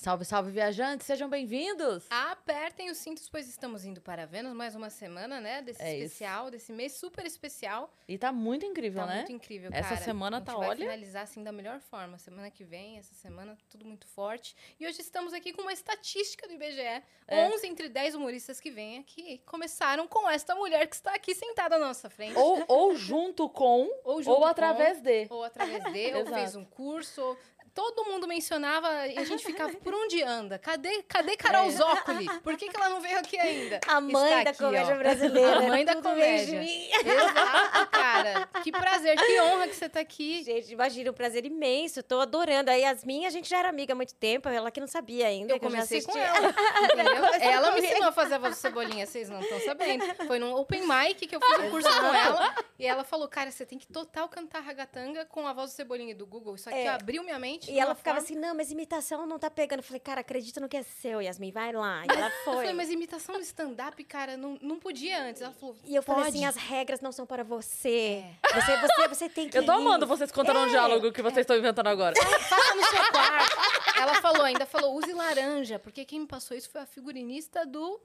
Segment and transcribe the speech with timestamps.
[0.00, 2.06] Salve, salve, viajantes, sejam bem-vindos!
[2.08, 5.60] Apertem os cintos, pois estamos indo para Vênus mais uma semana, né?
[5.60, 6.04] Desse É isso.
[6.04, 7.92] especial, desse mês super especial.
[8.06, 9.16] E tá muito incrível, Tá né?
[9.16, 10.00] muito incrível, Essa cara.
[10.02, 12.16] semana a gente tá, vai olha- finalizar assim da melhor forma.
[12.16, 14.54] Semana que vem, essa semana, tudo muito forte.
[14.78, 16.80] E hoje estamos aqui com uma estatística do IBGE.
[16.80, 17.48] É.
[17.48, 21.74] 11 entre 10 humoristas que vêm aqui começaram com esta mulher que está aqui sentada
[21.74, 22.38] à nossa frente.
[22.38, 25.26] Ou, ou junto com, Ou junto ou com, através de.
[25.28, 27.20] Ou através de, ou fez um curso.
[27.20, 27.36] ou-
[27.78, 30.58] Todo mundo mencionava e a gente ficava, por onde anda?
[30.58, 31.70] Cadê, cadê Carol.
[31.70, 32.26] Zócoli?
[32.40, 33.78] Por que, que ela não veio aqui ainda?
[33.86, 34.98] A mãe Está da aqui, comédia ó.
[34.98, 35.58] brasileira.
[35.58, 36.60] A mãe da comédia.
[36.60, 38.48] Exato, cara.
[38.64, 40.42] Que prazer, que honra que você tá aqui.
[40.42, 42.02] Gente, imagina, um prazer imenso.
[42.02, 42.68] Tô adorando.
[42.68, 45.52] A Yasmin, a gente já era amiga há muito tempo, ela que não sabia ainda.
[45.52, 46.52] Eu comecei com ela,
[47.40, 50.04] Ela me ensinou a fazer a voz do Cebolinha, vocês não estão sabendo.
[50.26, 52.54] Foi num open mic que eu fiz um curso com ela.
[52.76, 56.14] E ela falou, cara, você tem que total cantar ragatanga com a voz do Cebolinha
[56.14, 56.56] do Google.
[56.56, 56.88] Isso aqui É.
[56.88, 57.67] abriu minha mente.
[57.70, 59.80] E ela uma ficava forma- assim, não, mas imitação não tá pegando.
[59.80, 62.04] Eu falei, cara, acredita no que é seu, Yasmin, vai lá.
[62.04, 62.54] E ela Eu foi.
[62.56, 65.42] falei, mas imitação no stand-up, cara, não, não podia antes.
[65.42, 66.36] Ela falou, E eu falei pode.
[66.36, 68.24] assim, as regras não são para você.
[68.24, 68.60] É.
[68.60, 69.76] Você, você, você tem que Eu tô ir.
[69.76, 70.68] amando vocês contando um É.
[70.70, 72.14] diálogo que vocês estão inventando agora.
[72.16, 73.56] Faça no seu quarto.
[74.00, 78.00] Ela falou, ainda falou, use laranja, porque quem me passou isso foi a figurinista do,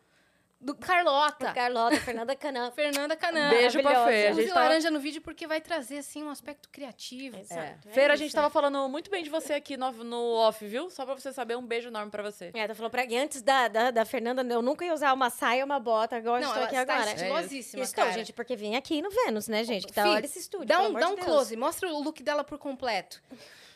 [0.63, 1.53] do Carlota.
[1.53, 2.71] Carlota, Fernanda Canan.
[2.75, 3.49] Fernanda Canan.
[3.49, 4.05] Beijo pra.
[4.05, 4.27] Fê.
[4.27, 4.55] A Use tá...
[4.55, 7.37] laranja no vídeo porque vai trazer, assim, um aspecto criativo.
[7.37, 7.61] Exato.
[7.61, 7.77] É.
[7.89, 10.89] é Feira, a gente tava falando muito bem de você aqui no, no off, viu?
[10.89, 12.51] Só pra você saber, um beijo enorme pra você.
[12.53, 15.29] É, ela falou pra e antes da, da, da Fernanda, eu nunca ia usar uma
[15.29, 17.13] saia, uma bota, igual Não, estou ela aqui está agora.
[17.13, 18.15] estilosíssima, Estou, cara.
[18.17, 19.87] gente, porque vim aqui no Vênus, né, gente?
[19.87, 22.43] Que tá, Fih, olha esse estúdio, Dá um, dá um close, mostra o look dela
[22.43, 23.21] por completo.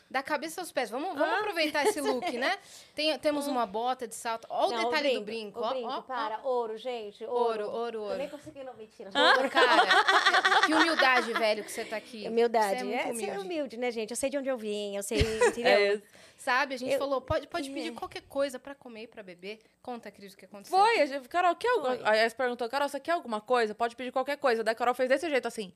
[0.09, 0.89] Da cabeça aos pés.
[0.89, 2.57] Vamos, vamos aproveitar esse look, né?
[2.95, 4.47] Tem- temos uma bota de salto.
[4.49, 5.59] Olha o detalhe do brinco.
[5.59, 6.01] O ó, brinco, ó, ó.
[6.01, 6.39] para.
[6.43, 7.25] Ouro, gente.
[7.25, 8.17] Ouro, Ouro, ouro, Eu ouro.
[8.17, 9.09] nem consegui, não, mentira.
[9.09, 9.83] Ô, Cara,
[10.65, 12.25] que humildade, velho, que você tá aqui.
[12.27, 12.79] Humildade.
[12.79, 13.37] Você é É, ser humilde.
[13.39, 14.11] humilde, né, gente?
[14.11, 15.95] Eu sei de onde eu vim, eu sei, entendeu?
[15.97, 16.01] É.
[16.37, 16.75] Sabe?
[16.75, 17.73] A gente Eu- falou, pode, pode É.
[17.73, 19.59] pedir qualquer coisa pra comer e pra beber.
[19.81, 20.77] Conta, Cris, o que aconteceu.
[20.77, 21.97] Foi, a gente, Carol, quer alguma...
[22.09, 23.75] Aí a perguntou, Carol, você quer alguma coisa?
[23.75, 24.63] Pode pedir qualquer coisa.
[24.63, 25.73] Daí a Carol fez desse jeito, assim,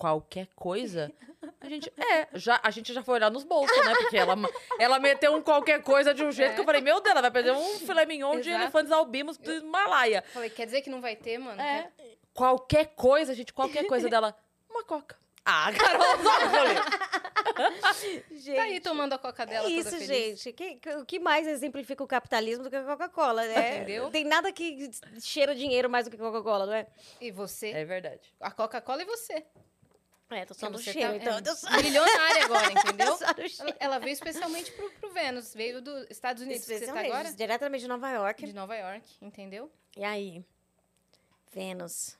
[0.00, 1.12] qualquer coisa?
[1.60, 3.92] A gente, é, já, a gente já foi olhar nos bolsos, né?
[3.94, 4.34] Porque ela,
[4.78, 6.54] ela meteu um qualquer coisa de um jeito É.
[6.54, 8.62] que eu falei, meu Deus, ela vai perder um filé mignon de Exato.
[8.64, 10.22] elefantes albinos do Himalaia.
[10.32, 11.60] Falei, quer dizer que não vai ter, mano?
[11.60, 11.90] É.
[12.32, 14.34] Qualquer coisa, gente, qualquer coisa dela.
[14.70, 15.18] Uma coca.
[15.44, 16.02] Ah, Carol.
[18.30, 20.08] Gente, Tá aí tomando a coca é dela toda isso, feliz.
[20.42, 20.52] gente.
[20.52, 23.76] Que- que- o que mais exemplifica o capitalismo do que a Coca-Cola, né?
[23.76, 24.04] Entendeu?
[24.04, 24.90] Não tem nada que
[25.20, 26.86] cheira dinheiro mais do que Coca-Cola, não é?
[27.20, 27.70] E você?
[27.70, 28.20] É verdade.
[28.40, 29.44] A Coca-Cola e você.
[30.30, 31.38] É, tô só no você cheiro, tá- então.
[31.38, 33.18] é, tô só- Milionária agora, entendeu?
[33.80, 35.52] Ela, veio especialmente pro, pro Vênus.
[35.54, 37.32] Veio dos Estados Unidos, que você tá agora.
[37.32, 38.46] diretamente de Nova York.
[38.46, 39.70] De Nova York, entendeu?
[39.96, 40.44] E aí?
[41.52, 42.16] Vênus.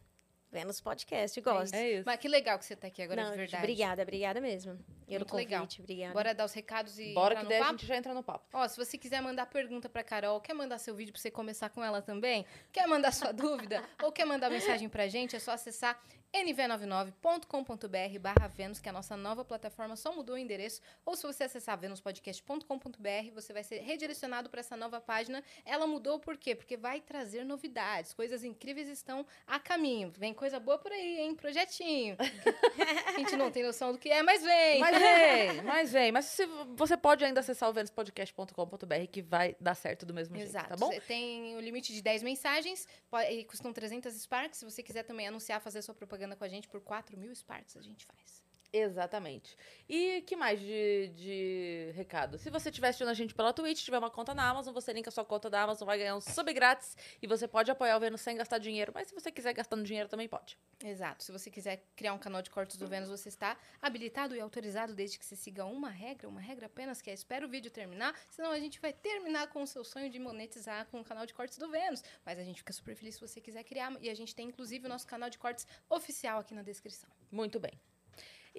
[0.51, 1.75] Vênus Podcast, gosto.
[1.75, 2.03] É isso.
[2.05, 3.63] Mas que legal que você tá aqui agora, Não, de verdade.
[3.63, 4.77] Obrigada, obrigada mesmo.
[5.11, 5.61] E pelo Muito legal.
[5.63, 6.15] convite, obrigada.
[6.15, 7.79] Bora dar os recados e Bora entrar que no daí a papo?
[7.79, 8.47] gente já entra no papo.
[8.53, 11.69] Ó, se você quiser mandar pergunta pra Carol, quer mandar seu vídeo pra você começar
[11.69, 15.51] com ela também, quer mandar sua dúvida ou quer mandar mensagem pra gente, é só
[15.51, 16.01] acessar
[16.33, 20.81] nv99.com.br barra Vênus, que é a nossa nova plataforma, só mudou o endereço.
[21.05, 25.43] Ou se você acessar venuspodcast.com.br, você vai ser redirecionado para essa nova página.
[25.65, 26.55] Ela mudou por quê?
[26.55, 30.13] Porque vai trazer novidades, coisas incríveis estão a caminho.
[30.17, 31.35] Vem coisa boa por aí, hein?
[31.35, 32.17] Projetinho.
[33.07, 34.79] a gente não tem noção do que é, mas vem!
[34.79, 36.13] Mas vem, mas vem.
[36.13, 36.47] Mas se,
[36.77, 40.53] você pode ainda acessar o venuspodcast.com.br que vai dar certo do mesmo Exato.
[40.53, 40.93] jeito, tá bom?
[40.93, 42.87] Você tem o limite de 10 mensagens,
[43.31, 44.59] e custam 300 Sparks.
[44.59, 47.77] Se você quiser também anunciar, fazer sua propaganda com a gente por 4 mil Sparks,
[47.77, 48.50] a gente faz.
[48.73, 49.57] Exatamente.
[49.89, 52.39] E que mais de, de recado?
[52.39, 55.11] Se você estiver assistindo a gente pela Twitch, tiver uma conta na Amazon, você linka
[55.11, 58.21] sua conta da Amazon, vai ganhar um sub grátis e você pode apoiar o Vênus
[58.21, 58.93] sem gastar dinheiro.
[58.95, 60.57] Mas se você quiser gastando dinheiro, também pode.
[60.85, 61.25] Exato.
[61.25, 64.95] Se você quiser criar um canal de cortes do Vênus, você está habilitado e autorizado
[64.95, 68.15] desde que você siga uma regra, uma regra apenas, que é espera o vídeo terminar,
[68.31, 71.35] senão a gente vai terminar com o seu sonho de monetizar com o canal de
[71.35, 72.05] cortes do Vênus.
[72.25, 74.87] Mas a gente fica super feliz se você quiser criar, e a gente tem inclusive
[74.87, 77.11] o nosso canal de cortes oficial aqui na descrição.
[77.33, 77.73] Muito bem.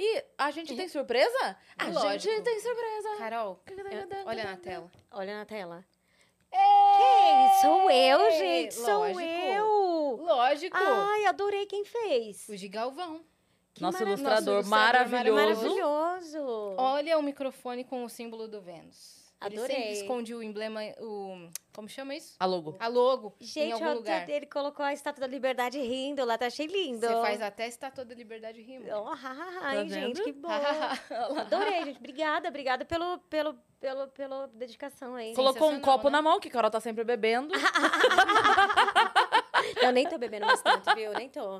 [0.03, 1.55] E a gente tem surpresa?
[1.77, 2.17] A Lógico.
[2.17, 3.17] gente tem surpresa.
[3.19, 3.59] Carol,
[4.25, 4.91] olha na tela.
[5.11, 5.85] Olha na tela.
[6.49, 7.61] Quem?
[7.61, 8.73] Sou eu, gente.
[8.73, 9.19] Sou Lógico.
[9.21, 10.15] eu.
[10.23, 10.75] Lógico!
[10.75, 12.49] Ai, adorei quem fez.
[12.49, 13.23] O de Galvão.
[13.75, 14.21] Que Nosso maravilha.
[14.21, 14.69] ilustrador Nosso ilustrador
[15.11, 15.77] maravilhoso.
[15.77, 16.75] Maravilhoso.
[16.79, 19.20] Olha o microfone com o símbolo do Vênus.
[19.43, 19.93] Ele sempre Adorei.
[19.93, 21.49] esconde o emblema, o...
[21.73, 22.35] Como chama isso?
[22.39, 22.75] A logo.
[22.79, 24.29] A logo em Gente, lugar.
[24.29, 27.07] ele colocou a estátua da liberdade rindo lá, tá achei lindo.
[27.07, 28.85] Você faz até a estátua da liberdade rima.
[28.95, 30.23] Oh, ha, ha, ha, hein, Tá gente, vendo?
[30.23, 30.49] que bom.
[31.39, 31.97] Adorei, gente.
[31.97, 35.33] Obrigada, obrigada pelo, pelo, pelo, pela dedicação aí.
[35.33, 36.11] Colocou um copo né?
[36.11, 37.51] na mão, que Carol tá sempre bebendo.
[39.81, 41.13] Eu nem tô bebendo bastante, viu?
[41.13, 41.59] Nem tô.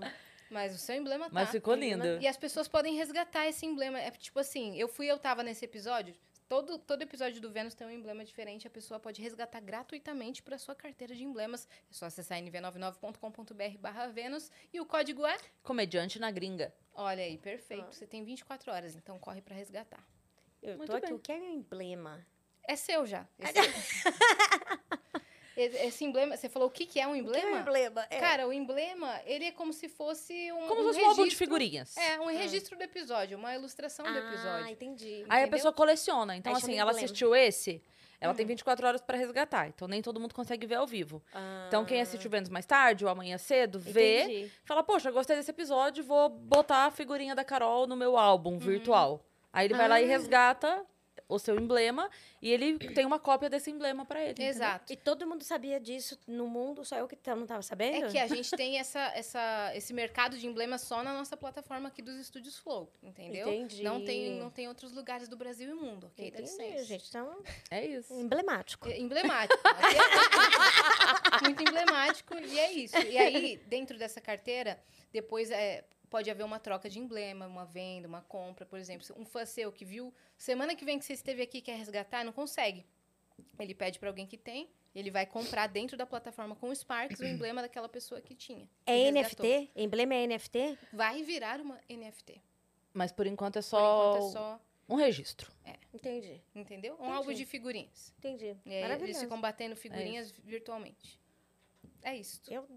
[0.50, 1.32] Mas o seu emblema tá.
[1.32, 2.20] Mas ficou lindo.
[2.20, 4.00] E as pessoas podem resgatar esse emblema.
[4.00, 6.14] É tipo assim, eu fui, eu tava nesse episódio.
[6.52, 8.68] Todo, todo episódio do Vênus tem um emblema diferente.
[8.68, 11.66] A pessoa pode resgatar gratuitamente para sua carteira de emblemas.
[11.90, 14.52] É só acessar nv99.com.br barra Vênus.
[14.74, 15.38] E o código é?
[15.64, 16.76] Comediante na gringa.
[16.94, 17.86] Olha aí, perfeito.
[17.88, 17.92] Ah.
[17.94, 20.06] Você tem 24 horas, então corre para resgatar.
[20.62, 21.16] Eu Muito tô aqui, bem.
[21.16, 22.28] o que é um emblema?
[22.68, 23.26] É seu já.
[23.40, 24.04] Esse, esse-
[25.64, 27.26] esse emblema, você falou o que, que é um O que é um
[27.58, 27.60] emblema?
[27.60, 28.08] emblema?
[28.10, 28.18] É.
[28.20, 31.28] Cara, o emblema, ele é como se fosse um, Como um se fosse um álbum
[31.28, 31.96] de figurinhas.
[31.98, 34.68] É, um registro do episódio, uma ilustração do Ah, episódio.
[34.70, 35.08] entendi.
[35.08, 35.50] Aí a entendeu?
[35.50, 36.36] pessoa coleciona.
[36.36, 37.06] Então, Aí assim, ela emblema.
[37.06, 37.82] assistiu esse,
[38.20, 38.38] ela Uhum.
[38.38, 39.68] tem 24 horas pra resgatar.
[39.68, 41.24] Então, nem todo mundo consegue ver ao vivo.
[41.34, 44.52] Ah, Então, quem assistiu Vênus mais tarde ou amanhã cedo, vê, entendi.
[44.64, 49.26] fala, poxa, gostei desse episódio, vou botar a figurinha da Carol no meu álbum virtual.
[49.54, 50.08] Aí ele vai lá e Ah.
[50.08, 50.86] resgata
[51.34, 52.10] o seu emblema
[52.42, 54.32] e ele tem uma cópia desse emblema pra ele.
[54.32, 54.50] entendeu?
[54.52, 54.92] Exato.
[54.92, 58.06] E todo mundo sabia disso no mundo, só eu que não tava sabendo?
[58.08, 61.88] É que a gente tem essa, essa, esse mercado de emblemas só na nossa plataforma
[61.88, 63.48] aqui dos estúdios Flow, entendeu?
[63.48, 63.84] Entendi.
[63.84, 66.28] Não tem, não tem outros lugares do Brasil e mundo, ok?
[66.28, 67.08] Entendi, gente.
[67.08, 68.14] Então, É isso.
[68.14, 68.88] emblemático.
[68.90, 69.62] É emblemático.
[69.68, 72.98] Aqui é Muito emblemático, e é isso.
[72.98, 74.80] E aí, dentro dessa carteira,
[75.12, 79.08] depois é, pode haver uma troca de emblema, uma venda, uma compra, por exemplo.
[79.18, 82.24] Um fã seu que viu, semana que vem que você esteve aqui e quer resgatar,
[82.24, 82.86] não consegue.
[83.58, 87.20] Ele pede para alguém que tem, ele vai comprar dentro da plataforma com o Sparks
[87.22, 88.66] o emblema daquela pessoa que tinha.
[88.86, 89.46] que É resgatou.
[89.48, 89.72] NFT?
[89.76, 90.78] Emblema é NFT?
[90.92, 92.42] Vai virar uma NFT.
[92.94, 95.50] Mas por enquanto é Por só, enquanto é só, um registro.
[95.94, 96.94] Entendi, entendeu?
[96.96, 97.14] Um Entendi.
[97.14, 98.14] álbum de figurinhas.
[98.20, 98.56] entendi.
[98.66, 101.20] E aí eles ficam batendo figurinhas virtualmente.
[102.04, 102.42] É isso.
[102.50, 102.68] Eu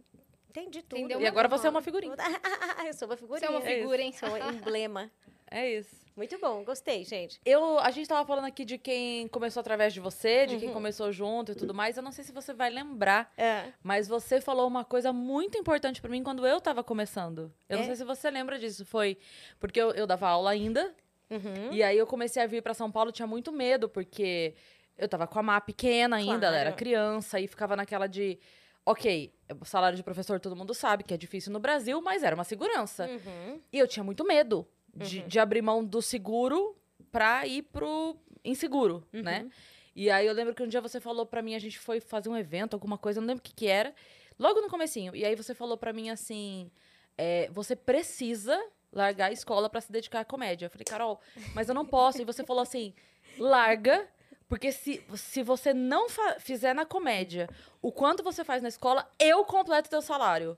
[0.61, 0.99] entendi tudo.
[1.01, 1.21] Entendeu?
[1.21, 2.15] E agora você é uma figurinha.
[2.87, 3.39] eu sou uma figurinha.
[3.41, 4.13] Você é uma figura, hein?
[4.13, 5.11] Sou um emblema.
[5.51, 6.05] É isso.
[6.17, 7.41] Muito bom, gostei, gente.
[7.45, 10.75] Eu, a gente tava falando aqui de quem começou através de você, de quem Uhum.
[10.75, 11.97] começou junto e tudo mais.
[11.97, 13.73] Eu não sei se você vai lembrar, É.
[13.83, 17.53] mas você falou uma coisa muito importante pra mim quando eu tava começando.
[17.69, 17.87] Eu não É?
[17.87, 18.85] sei se você lembra disso.
[18.87, 19.19] Foi
[19.61, 20.95] porque eu, eu dava aula ainda,
[21.31, 21.73] Uhum.
[21.73, 24.55] e aí eu comecei a vir pra São Paulo, tinha muito medo, porque
[24.97, 26.77] eu tava com a Má pequena ainda, ela era Claro.
[26.77, 28.39] criança, e ficava naquela de.
[28.87, 32.35] Ok, o salário de professor todo mundo sabe que é difícil no Brasil, mas era
[32.35, 33.07] uma segurança.
[33.09, 33.61] Uhum.
[33.73, 36.77] E eu tinha muito medo de, de abrir mão do seguro
[37.11, 39.23] pra ir pro inseguro, Uhum.
[39.23, 39.49] né?
[39.97, 42.29] E aí eu lembro que um dia você falou pra mim, a gente foi fazer
[42.29, 43.95] um evento, alguma coisa, não lembro o que que era,
[44.39, 45.15] logo no comecinho.
[45.15, 46.71] E aí você falou pra mim assim,
[47.17, 48.61] é, você precisa
[48.93, 50.67] largar a escola pra se dedicar à comédia.
[50.67, 51.21] Eu falei, Carol,
[51.55, 52.21] mas eu não posso.
[52.21, 52.93] E você falou assim,
[53.39, 54.07] larga,
[54.49, 56.07] porque se, se você não
[56.39, 57.49] fizer na comédia
[57.83, 60.57] o quanto você faz na escola, eu completo teu salário.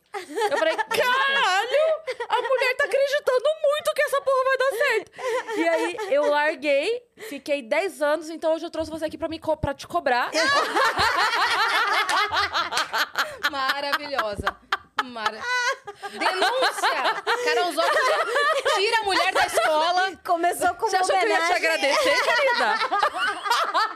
[0.51, 1.95] Eu falei, caralho,
[2.29, 5.13] a mulher tá acreditando muito que essa porra vai dar certo.
[5.59, 9.39] E aí eu larguei, fiquei 10 anos, então hoje eu trouxe você aqui pra, me
[9.39, 10.31] co- pra te cobrar.
[13.51, 14.57] Maravilhosa.
[15.05, 15.41] Mara...
[16.11, 17.23] Denúncia!
[17.45, 17.73] Carol
[18.75, 20.17] tira a mulher da escola.
[20.25, 21.69] Começou com Você achou que eu ia te homenagem.
[21.69, 22.75] agradecer, querida?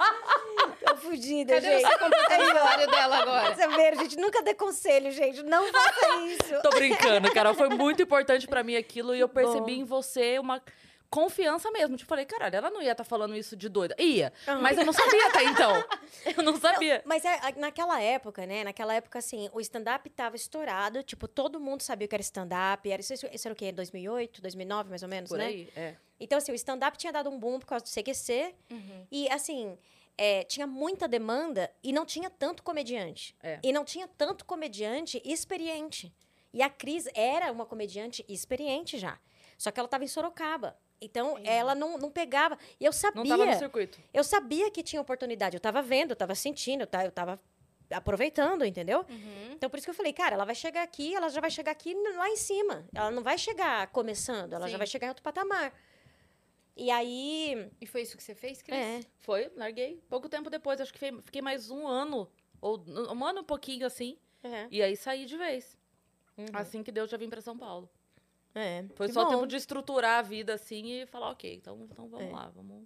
[0.86, 1.82] Tô fudida, Cadê gente.
[1.86, 3.54] você completando o salário dela agora?
[3.54, 5.42] Você vê, gente, nunca dê conselho, gente.
[5.42, 6.62] Não faça isso.
[6.62, 7.54] Tô brincando, Carol.
[7.54, 9.82] Foi muito importante pra mim aquilo e eu percebi Bom.
[9.82, 10.62] em você uma
[11.10, 11.96] confiança mesmo.
[11.96, 13.94] Tipo, falei, caralho, ela não ia estar falando isso de doida.
[13.98, 14.60] Ia, Aham.
[14.60, 15.84] mas eu não sabia até então.
[16.36, 17.02] Eu não sabia.
[17.06, 18.62] Mas é, naquela época, né?
[18.62, 21.02] Naquela época, assim, o stand-up tava estourado.
[21.02, 22.90] Tipo, todo mundo sabia o que era stand-up.
[22.90, 23.72] Era, isso, isso era o quê?
[23.72, 25.46] 2008, 2009, mais ou menos, Por né?
[25.46, 25.94] aí, é.
[26.20, 28.54] Então, assim, o stand-up tinha dado um boom por causa do CQC.
[28.70, 29.06] Uhum.
[29.10, 29.78] E, assim,
[30.18, 33.34] é, tinha muita demanda e não tinha tanto comediante.
[33.42, 33.58] É.
[33.62, 36.14] E não tinha tanto comediante experiente.
[36.52, 39.18] E a Cris era uma comediante experiente já.
[39.56, 40.76] Só que ela estava em Sorocaba.
[41.00, 42.58] Então, ela não, não pegava.
[42.78, 43.22] E eu sabia.
[43.22, 43.98] Não tava no circuito.
[44.12, 45.56] Eu sabia que tinha oportunidade.
[45.56, 47.40] Eu tava vendo, eu tava sentindo, eu ta- eu tava
[47.90, 49.04] aproveitando, entendeu?
[49.08, 49.52] Uhum.
[49.52, 51.72] Então, por isso que eu falei, cara, ela vai chegar aqui, ela já vai chegar
[51.72, 52.84] aqui lá em cima.
[52.94, 54.72] Ela não vai chegar começando, ela Sim.
[54.72, 55.72] já vai chegar em outro patamar.
[56.76, 57.70] E aí.
[57.80, 58.78] E foi isso que você fez, Cris?
[58.78, 59.00] É.
[59.18, 60.02] Foi, larguei.
[60.08, 62.28] Pouco tempo depois, acho que fiquei, mais um ano.
[62.60, 62.78] Ou
[63.14, 64.16] um ano e pouquinho assim.
[64.42, 64.66] É.
[64.70, 65.78] E aí saí de vez.
[66.36, 66.46] Uhum.
[66.54, 67.88] Assim que deu, já vim pra São Paulo.
[68.54, 68.84] É.
[68.94, 69.30] Foi Que só bom.
[69.30, 72.30] tempo de estruturar a vida assim e falar, ok, então, então vamos É.
[72.32, 72.84] lá, vamos.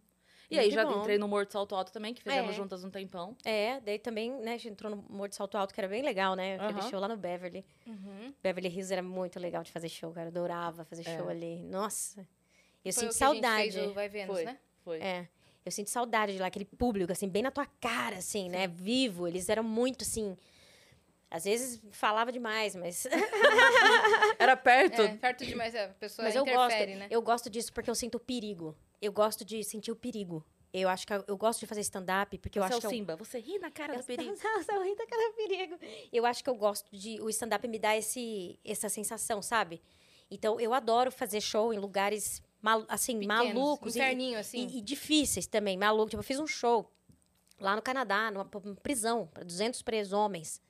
[0.50, 1.00] E aí já bom.
[1.00, 2.55] entrei no Morto Salto Alto também, que fizemos É.
[2.55, 3.35] juntas um tempão.
[3.45, 6.03] É, daí também, né, a gente entrou no Morro de Salto Alto, que era bem
[6.03, 6.57] legal, né?
[6.61, 7.64] Aquele show lá no Beverly.
[7.87, 8.35] Uhum.
[8.43, 10.29] Beverly Hills era muito legal de fazer show, cara.
[10.29, 11.17] Adorava fazer É.
[11.17, 11.62] show ali.
[11.62, 12.29] Nossa.
[12.85, 13.81] Eu Foi sinto a saudade.
[13.81, 14.45] o Vai Vênus, Foi.
[14.45, 14.59] né?
[14.85, 14.99] Foi.
[15.00, 15.29] É.
[15.64, 18.67] Eu sinto saudade de lá, aquele público, assim, bem na tua cara, assim, né?
[18.69, 19.26] Vivo.
[19.26, 20.37] Eles eram muito, assim.
[21.31, 23.07] Às vezes falava demais, mas.
[24.38, 25.03] Era perto.
[25.03, 26.67] É, perto demais, a pessoa mas eu gosto.
[26.75, 27.07] interfere, né?
[27.11, 28.76] Eu gosto disso porque eu sinto o perigo.
[29.00, 30.45] Eu gosto de sentir o perigo.
[30.73, 32.81] Eu acho que eu, eu gosto de fazer stand-up porque eu Você é acho o
[32.81, 32.87] que.
[32.87, 33.17] eu- Simba.
[33.17, 34.31] Você ri na cara Eu do perigo.
[34.43, 35.79] Nossa, eu ri daquela perigo.
[36.12, 37.21] Eu acho que eu gosto de.
[37.21, 39.81] O stand-up me dá esse, essa sensação, sabe?
[40.31, 43.94] Então, eu adoro fazer show em lugares mal- assim, Pequenos, malucos.
[43.94, 44.66] e- Inferninho, assim.
[44.66, 46.09] E, e difíceis também, maluco.
[46.11, 46.90] Tipo, eu fiz um show
[47.61, 48.44] lá no Canadá, numa
[48.83, 50.62] prisão, para 200 presos homens.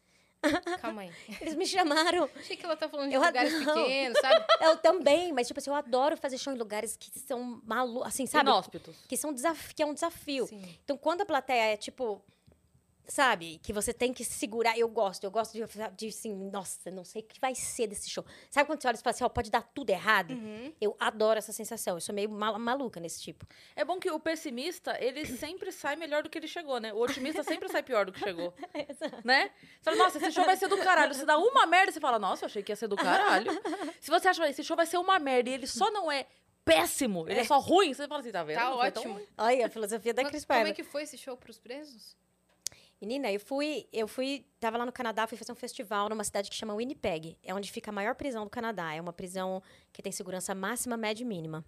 [0.83, 1.11] Calma aí.
[1.41, 2.29] Eles me chamaram.
[2.37, 3.81] Achei que ela tá falando de Eu lugares adoro.
[3.85, 4.45] pequenos, sabe?
[4.61, 8.27] Eu também, mas, tipo assim, eu adoro fazer show em lugares que são malucos, assim,
[8.27, 8.51] sabe?
[8.51, 8.95] Inóspitos.
[9.09, 10.47] Que, são desaf que é um desafio.
[10.47, 10.63] Sim.
[10.85, 12.23] Então, quando a plateia é tipo.
[13.07, 13.59] Sabe?
[13.63, 14.79] Que você tem que segurar.
[14.79, 15.63] Eu gosto, eu gosto de,
[15.97, 18.25] de assim, nossa, não sei o que vai ser desse show.
[18.51, 20.31] Sabe quando você olha e fala assim, ó, pode dar tudo errado?
[20.33, 20.73] Uhum.
[20.81, 21.97] Eu adoro essa sensação.
[21.97, 23.47] Eu sou meio ma- maluca nesse tipo.
[23.77, 26.93] É bom que o pessimista, ele sempre sai melhor do que ele chegou, né?
[26.93, 28.55] O otimista sempre sai pior do que chegou.
[29.25, 29.51] né?
[29.81, 31.15] Você fala, nossa, esse show vai ser do caralho.
[31.15, 33.51] Você dá uma merda, você fala, nossa, eu achei que ia ser do caralho.
[34.01, 36.27] Se você acha, esse show vai ser uma merda e ele só não é
[36.65, 38.57] péssimo, ele é, só ruim, você fala assim, tá vendo?
[38.57, 39.21] Tá ótimo.
[39.37, 42.17] Olha a filosofia da Cris Como é que foi esse show pros presos?
[43.05, 46.49] Menina, eu fui, eu fui, tava lá no Canadá, fui fazer um festival numa cidade
[46.49, 47.37] que chama Winnipeg.
[47.43, 48.95] É onde fica a maior prisão do Canadá.
[48.95, 51.63] É uma prisão que tem segurança máxima, média e mínima.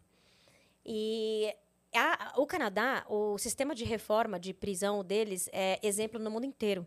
[0.85, 1.55] E
[1.95, 6.87] a- o Canadá, o sistema de reforma de prisão deles é exemplo no mundo inteiro.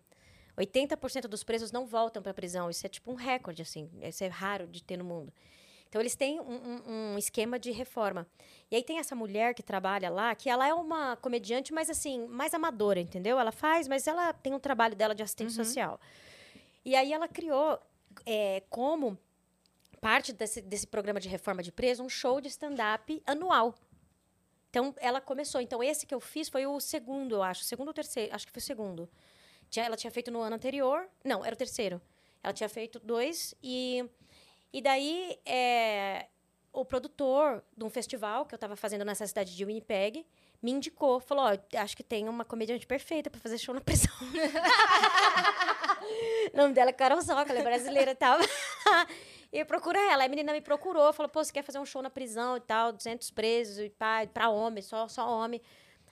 [0.57, 2.71] 80% dos presos não voltam para a prisão.
[2.71, 3.87] Isso é tipo um recorde, assim.
[4.01, 5.31] Isso é raro de ter no mundo.
[5.89, 8.27] Então, eles têm um, um- um esquema de reforma.
[8.69, 12.27] E aí tem essa mulher que trabalha lá, que ela é uma comediante, mas assim,
[12.27, 13.39] mais amadora, entendeu?
[13.39, 15.99] Ela faz, mas ela tem um trabalho dela de assistente social.
[16.85, 17.79] E aí ela criou,
[18.25, 19.17] é, como
[19.99, 23.73] parte desse, desse programa de reforma de preso, um show de stand-up anual.
[24.69, 25.59] Então, ela começou.
[25.59, 27.63] Então, esse que eu fiz foi o segundo, eu acho.
[27.63, 28.33] Segundo ou terceiro?
[28.35, 29.09] Acho que foi o segundo.
[29.69, 31.09] Tinha- ela tinha feito no ano anterior.
[31.23, 31.99] Não, era o terceiro.
[32.43, 33.55] Ela tinha feito dois.
[33.63, 34.05] E,
[34.71, 36.27] e daí, é,
[36.71, 40.25] o produtor de um festival que eu estava fazendo nessa cidade de Winnipeg
[40.61, 41.19] me indicou.
[41.19, 44.13] Falou, ó, acho que tem uma comediante perfeita para fazer show na prisão.
[46.53, 48.37] o nome dela é Carol Soca, ela é brasileira e tal.
[49.51, 50.23] E procura ela.
[50.23, 52.91] A menina me procurou, falou, pô, você quer fazer um show na prisão e tal,
[52.91, 55.59] 200 presos e pá, pra homem, só, só homem.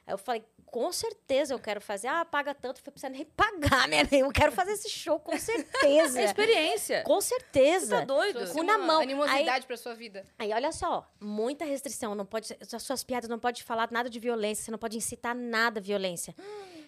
[0.07, 2.07] Aí eu falei, com certeza eu quero fazer.
[2.07, 4.07] Ah, paga tanto, foi precisando nem pagar, né?
[4.09, 6.21] Eu quero fazer esse show, com certeza.
[6.21, 7.03] É experiência.
[7.03, 7.99] com certeza.
[7.99, 8.49] Tá doido?
[8.51, 9.01] Cu na mão.
[9.01, 10.25] Animosidade pra sua vida.
[10.39, 12.15] Aí, olha só, muita restrição.
[12.15, 15.35] Não pode, as suas piadas não pode falar nada de violência, você não pode incitar
[15.35, 16.33] nada à violência.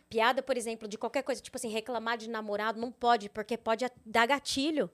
[0.10, 3.86] Piada, por exemplo, de qualquer coisa, tipo assim, reclamar de namorado, não pode, porque pode
[4.06, 4.90] dar gatilho.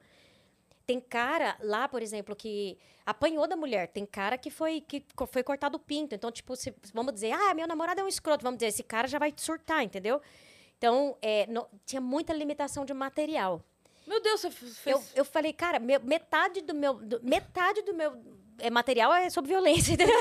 [0.85, 3.87] Tem cara lá, por exemplo, que apanhou da mulher.
[3.87, 6.13] Tem cara que foi que foi cortado o pinto.
[6.13, 8.43] Então, tipo, se, vamos dizer, ah, meu namorado é um escroto.
[8.43, 10.21] Vamos dizer, esse cara já vai surtar, entendeu?
[10.77, 11.47] Então, é,
[11.85, 13.61] tinha muita limitação de material.
[14.05, 14.85] Meu Deus, você fez...
[14.85, 16.93] Eu, eu falei, cara, meu- metade do meu.
[16.93, 18.15] do- metade do meu
[18.59, 20.15] é, material é sobre violência, entendeu?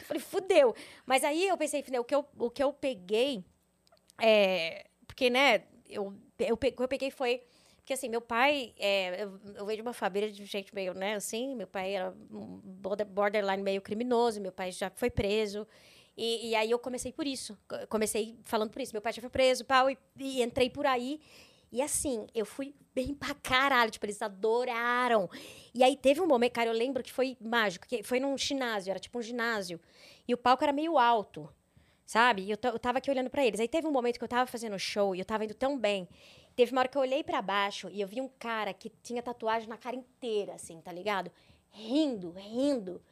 [0.00, 0.74] eu falei, fudeu.
[1.04, 3.44] Mas aí eu pensei, né, o que eu, o que eu peguei.
[4.20, 7.42] É, porque, né, eu, eu, o que eu peguei foi.
[7.84, 11.54] Porque assim, meu pai, é, eu, eu de uma família de gente meio, né, assim,
[11.54, 15.68] meu pai era border- borderline meio criminoso, meu pai já foi preso.
[16.16, 17.58] E, e aí eu comecei por isso.
[17.68, 18.92] Co- Comecei falando por isso.
[18.94, 21.20] Meu pai já foi preso, pau, e, e entrei por aí.
[21.70, 23.90] E assim, eu fui bem pra caralho.
[23.90, 25.28] Tipo, eles adoraram.
[25.74, 28.90] E aí teve um momento, cara, eu lembro que foi mágico, que foi num ginásio,
[28.92, 29.80] era tipo um ginásio.
[30.26, 31.48] E o palco era meio alto,
[32.06, 32.42] sabe?
[32.42, 33.60] E eu, eu tava aqui olhando pra eles.
[33.60, 36.08] Aí teve um momento que eu tava fazendo show e eu tava indo tão bem.
[36.56, 39.22] Teve uma hora que eu olhei pra baixo e eu vi um cara que tinha
[39.22, 41.30] tatuagem na cara inteira, assim, tá ligado?
[41.70, 43.02] Rindo, rindo.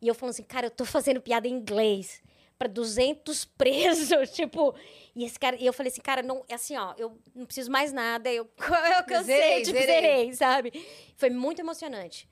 [0.00, 2.22] E eu falando assim, cara, eu tô fazendo piada em inglês
[2.56, 4.74] pra 200 presos, tipo...
[5.14, 7.70] E esse cara, e eu falei assim, cara, não, é assim, ó, eu não preciso
[7.70, 8.48] mais nada, eu,
[8.98, 9.94] eu cansei, Zerei, tipo, zerei.
[9.94, 10.86] zerei, sabe?
[11.16, 12.28] Foi muito emocionante.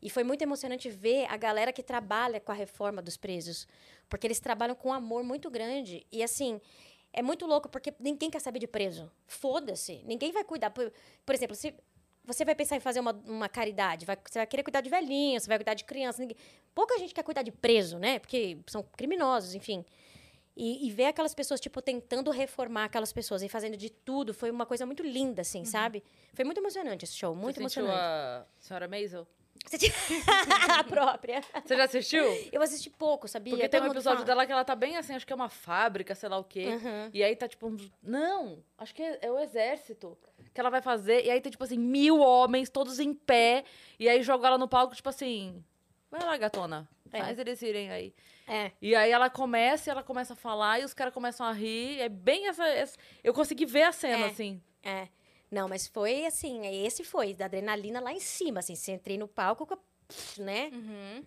[0.00, 3.66] E foi muito emocionante ver a galera que trabalha com a reforma dos presos,
[4.08, 6.06] porque eles trabalham com um amor muito grande.
[6.12, 6.60] E assim,
[7.16, 9.10] é muito louco porque ninguém quer saber de preso.
[9.26, 10.70] Foda-se, ninguém vai cuidar.
[10.70, 10.92] Por,
[11.24, 11.74] por exemplo, se
[12.24, 15.40] você vai pensar em fazer uma, uma caridade, vai- você vai querer cuidar de velhinho,
[15.40, 16.20] você vai cuidar de criança.
[16.20, 16.36] ninguém-
[16.74, 18.18] pouca gente quer cuidar de preso, né?
[18.18, 19.84] Porque são criminosos, enfim.
[20.58, 24.50] E, e ver aquelas pessoas, tipo, tentando reformar aquelas pessoas e fazendo de tudo foi
[24.50, 26.02] uma coisa muito linda, assim, sabe?
[26.32, 27.94] Foi muito emocionante esse show, muito Você emocionante.
[27.98, 29.26] a senhora Maisel?
[29.64, 29.92] Você tinha-
[30.80, 31.40] a própria.
[31.64, 32.24] Você já assistiu?
[32.52, 33.52] Eu assisti pouco, sabia?
[33.54, 34.24] Porque tem um episódio fala.
[34.26, 36.66] dela que ela tá bem assim, acho que é uma fábrica, sei lá o quê.
[36.66, 37.10] Uhum.
[37.12, 37.76] E aí tá tipo um...
[38.02, 40.16] Não, acho que é, é o exército
[40.52, 41.24] que ela vai fazer.
[41.24, 43.64] E aí tem tipo assim, mil homens, todos em pé.
[43.98, 45.62] E aí joga ela no palco, tipo assim...
[46.10, 46.88] Vai lá, gatona.
[47.12, 47.18] É.
[47.20, 48.14] Faz eles irem aí.
[48.48, 48.70] É.
[48.80, 52.00] E aí ela começa, e ela começa a falar, e os caras começam a rir.
[52.00, 54.28] É bem essa, essa- Eu consegui ver a cena, É.
[54.28, 54.62] assim.
[54.84, 55.08] É.
[55.50, 59.28] Não, mas foi assim, esse foi, da adrenalina lá em cima, assim, você entrei no
[59.28, 59.66] palco,
[60.38, 60.70] né?
[60.72, 61.24] Uhum.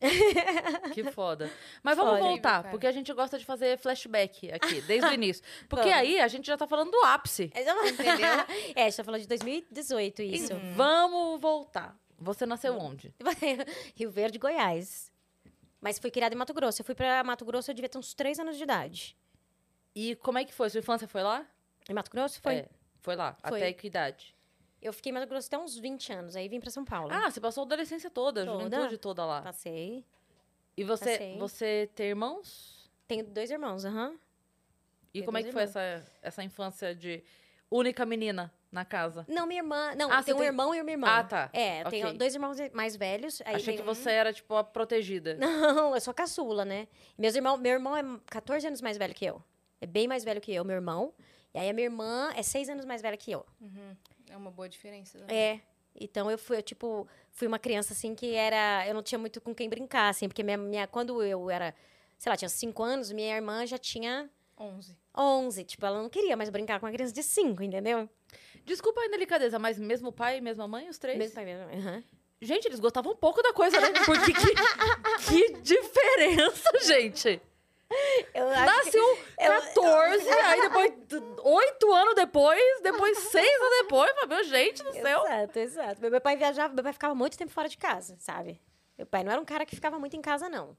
[0.94, 1.50] Que foda.
[1.82, 2.24] Mas vamos Foda.
[2.24, 5.44] voltar, porque a gente gosta de fazer flashback aqui, desde o início.
[5.68, 5.98] Porque Vamos.
[5.98, 7.44] aí a gente já tá falando do ápice.
[7.44, 7.76] Entendeu?
[8.74, 10.52] É, a gente tá falando de 2018 isso.
[10.52, 11.96] E vamos voltar.
[12.18, 13.14] Você nasceu onde?
[13.94, 15.10] Rio Verde, Goiás.
[15.80, 16.80] Mas fui criada em Mato Grosso.
[16.82, 19.16] Eu fui pra Mato Grosso, eu devia ter uns três anos de idade.
[19.94, 20.68] E como é que foi?
[20.70, 21.46] Sua infância foi lá?
[21.88, 22.56] Em Mato Grosso foi.
[22.56, 22.68] É,
[23.00, 23.36] foi lá.
[23.46, 23.60] Foi.
[23.60, 24.34] Até que idade?
[24.80, 27.10] Eu fiquei em Mato Grosso até uns 20 anos, aí vim pra São Paulo.
[27.12, 28.62] Ah, você passou a adolescência toda, a Toda.
[28.64, 29.42] juventude toda lá.
[29.42, 30.04] Passei.
[30.76, 31.36] E você, Passei.
[31.38, 32.90] você tem irmãos?
[33.06, 34.14] Tenho dois irmãos, aham.
[35.12, 37.22] E Tenho como é que foi essa, essa infância de
[37.70, 39.26] única menina na casa?
[39.28, 39.94] Não, minha irmã.
[39.96, 41.06] Não, Ah, tenho um tem- irmão e uma irmã.
[41.08, 41.50] Ah, tá.
[41.52, 43.42] É, eu tenho dois irmãos mais velhos.
[43.44, 45.34] Achei tem que um- você era, tipo, a protegida.
[45.84, 46.86] Não, eu sou caçula, né?
[47.18, 49.42] Meus irmãos, meu irmão é 14 anos mais velho que eu.
[49.80, 51.12] É bem mais velho que eu, meu irmão.
[51.54, 53.44] E aí a minha irmã é 6 anos mais velha que eu.
[53.60, 53.96] Uhum.
[54.30, 55.18] É uma boa diferença.
[55.18, 55.26] né?
[55.28, 55.60] É.
[55.94, 58.86] Então eu fui, eu, tipo, fui uma criança assim que era.
[58.86, 61.74] Eu não tinha muito com quem brincar, assim, porque minha, minha, quando eu era,
[62.16, 64.96] sei lá, tinha 5 anos, minha irmã já tinha 11.
[65.16, 65.64] 11.
[65.64, 68.08] Tipo, ela não queria mais brincar com uma criança de 5, entendeu?
[68.64, 71.18] Desculpa a indelicadeza, mas mesmo pai e mesma mãe, os três?
[71.18, 71.64] Mesmo pai, mesmo.
[71.64, 72.04] aham.
[72.42, 73.88] Gente, eles gostavam um pouco da coisa, né?
[74.06, 74.54] Porque que,
[75.28, 77.42] que diferença, gente.
[78.32, 80.92] Eu acho que- Nasceu 14, aí depois,
[81.42, 85.24] 8 anos depois, depois 6 anos depois, meu, gente do céu.
[85.26, 86.00] Exato, exato.
[86.00, 88.60] Meu pai viajava, meu pai ficava muito tempo fora de casa, sabe?
[88.96, 90.76] Meu pai não era um cara que ficava muito em casa, não.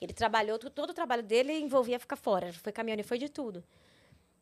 [0.00, 2.52] Ele trabalhou, todo o trabalho dele envolvia ficar fora.
[2.52, 3.62] Foi caminhão, foi de tudo.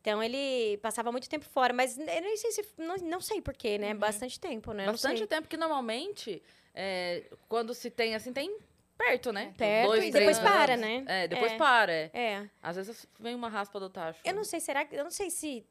[0.00, 2.66] Então ele passava muito tempo fora, mas eu nem sei se.
[2.78, 3.92] Não, não sei porquê, né?
[3.92, 4.87] Bastante tempo, né?
[4.87, 6.42] Bastante tempo que normalmente,
[6.75, 8.57] é, quando se tem assim, tem
[9.00, 9.54] perto, né?
[9.57, 10.87] Perto Dois, e depois para, anos.
[10.87, 11.04] né?
[11.07, 11.57] É, depois É.
[11.57, 12.11] para, é.
[12.12, 12.50] É.
[12.62, 14.21] Às vezes vem uma raspa do tacho.
[14.25, 14.95] Eu não sei, será que.
[14.95, 15.64] Eu não sei se.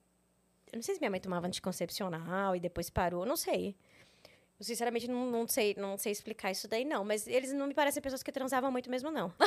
[0.71, 3.75] Eu não sei se minha mãe tomava anticoncepcional e depois parou, não sei.
[4.59, 7.05] Eu sinceramente não, não sei, não sei explicar isso daí, não.
[7.05, 9.33] Mas eles não me parecem pessoas que transavam muito mesmo, não.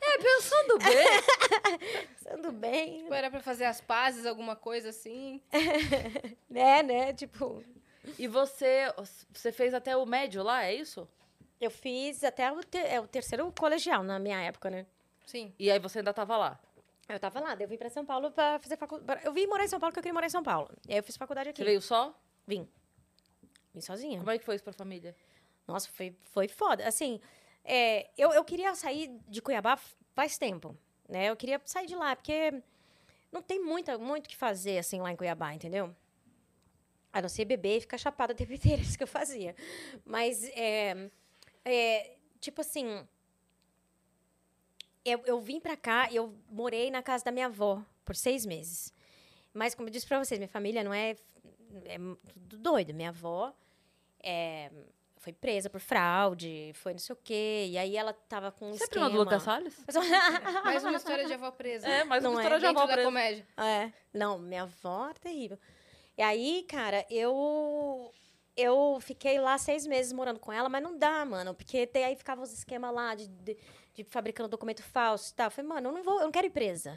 [0.00, 2.98] É, pensando bem, Pensando bem.
[3.02, 5.40] Tipo, era pra fazer as pazes, alguma coisa assim.
[6.54, 7.12] É, né?
[7.12, 7.64] Tipo,
[8.18, 8.92] e você,
[9.32, 11.08] você fez até o médio lá, é isso?
[11.64, 14.86] eu fiz até o, é, o terceiro colegial na minha época, né?
[15.26, 15.52] Sim.
[15.58, 16.60] E aí você ainda tava lá.
[17.08, 19.24] Eu tava lá, daí eu vim pra São Paulo pra fazer faculdade.
[19.24, 20.70] Eu vim morar em São Paulo porque eu queria morar em São Paulo.
[20.88, 21.58] E aí eu fiz faculdade aqui.
[21.58, 22.18] Você veio só?
[22.46, 22.68] Vim.
[23.74, 24.18] Vim sozinha.
[24.18, 25.14] Como é que foi isso pra família?
[25.66, 26.86] Nossa, foi, foi foda.
[26.86, 27.20] Assim,
[27.64, 29.78] é, eu, eu queria sair de Cuiabá
[30.14, 30.76] faz tempo,
[31.08, 31.30] né?
[31.30, 32.62] Eu queria sair de lá, porque
[33.30, 35.94] não tem muita, muito o que fazer, assim, lá em Cuiabá, entendeu?
[37.14, 39.54] A não ser beber e ficar chapada o tempo inteiro, isso que eu fazia.
[40.04, 41.10] Mas, é,
[41.64, 43.06] é, tipo assim,
[45.04, 48.44] eu, eu vim pra cá e eu morei na casa da minha avó por seis
[48.44, 48.92] meses.
[49.52, 51.16] Mas, como eu disse pra vocês, minha família não é,
[51.84, 51.96] é
[52.48, 52.92] tudo doido.
[52.92, 53.54] Minha avó
[54.20, 54.68] é,
[55.18, 57.66] foi presa por fraude, foi não sei o quê.
[57.70, 59.06] E aí ela tava com um Você é esquema...
[59.06, 59.76] prima do Lucas Salles?
[60.64, 61.86] Mais uma história de avó presa.
[61.86, 62.42] É, mas Não uma é.
[62.42, 63.08] história de Dentro avó da presa.
[63.08, 63.46] comédia.
[63.56, 63.92] É.
[64.12, 65.58] Não, minha avó era terrível.
[66.16, 68.12] E aí, cara, eu.
[68.56, 71.52] Eu fiquei lá seis meses morando com ela, mas não dá, mano.
[71.54, 73.56] Porque tem, aí ficava os esquemas lá de, de,
[73.92, 75.46] de fabricando documento falso e tal.
[75.48, 76.92] Eu falei, mano, eu não vou, eu não quero ir presa.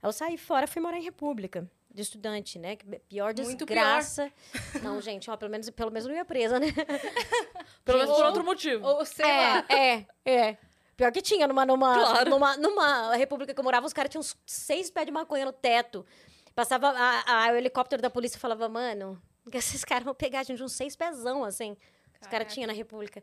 [0.00, 1.68] Aí eu saí fora, fui morar em República.
[1.92, 2.76] De estudante, né?
[3.08, 4.32] Pior Muito desgraça.
[4.80, 6.68] Não, gente, ó, pelo menos, pelo menos não ia presa, né?
[7.84, 8.86] Pelo menos por Ou- outro motivo.
[8.86, 9.66] Ou sei lá.
[9.68, 10.58] É, é, é.
[10.96, 12.30] Pior que tinha, numa, numa, Claro.
[12.30, 15.52] numa, numa república que eu morava, os caras tinham uns seis pés de maconha no
[15.52, 16.06] teto.
[16.54, 20.40] Passava a, a- o helicóptero da polícia e falava, mano, que esses caras vão pegar
[20.40, 21.72] a gente uns seis pezão, assim.
[21.72, 21.78] Os
[22.26, 22.30] Caraca.
[22.30, 23.22] caras tinham na república.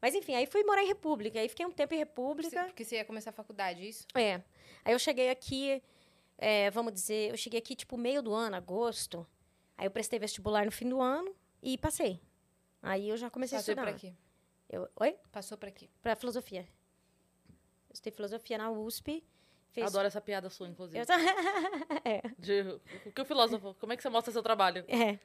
[0.00, 1.38] Mas enfim, aí fui morar em república.
[1.38, 2.64] Aí fiquei um tempo em república.
[2.64, 4.06] Porque você ia começar a faculdade, isso?
[4.14, 4.36] É.
[4.84, 5.82] Aí eu cheguei aqui,
[6.38, 9.26] é, vamos dizer, eu cheguei aqui tipo meio do ano, agosto.
[9.76, 12.18] Aí eu prestei vestibular no fim do ano e passei.
[12.82, 13.82] Aí eu já comecei Passou a estudar.
[13.82, 14.16] pra aqui.
[14.70, 15.18] Eu, oi?
[15.30, 15.90] Passou pra aqui.
[16.00, 16.66] Pra filosofia.
[17.88, 19.22] Eu estudei filosofia na USP.
[19.72, 19.84] Fiz...
[19.84, 20.98] Adoro essa piada sua, inclusive.
[20.98, 21.04] Eu...
[22.04, 22.22] é.
[22.38, 22.62] De,
[23.06, 24.84] o que o filósofo, como é que você mostra seu trabalho?
[24.88, 25.18] É.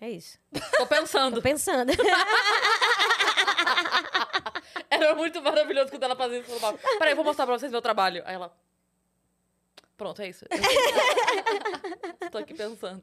[0.00, 0.38] É isso.
[0.78, 1.36] Tô pensando.
[1.36, 1.92] Tô pensando.
[4.90, 6.58] Era muito maravilhoso quando ela fazia isso.
[6.58, 8.22] Falava, Peraí, eu vou mostrar pra vocês meu trabalho.
[8.26, 8.52] Aí ela.
[9.96, 10.44] Pronto, é isso.
[12.32, 13.02] Tô aqui pensando.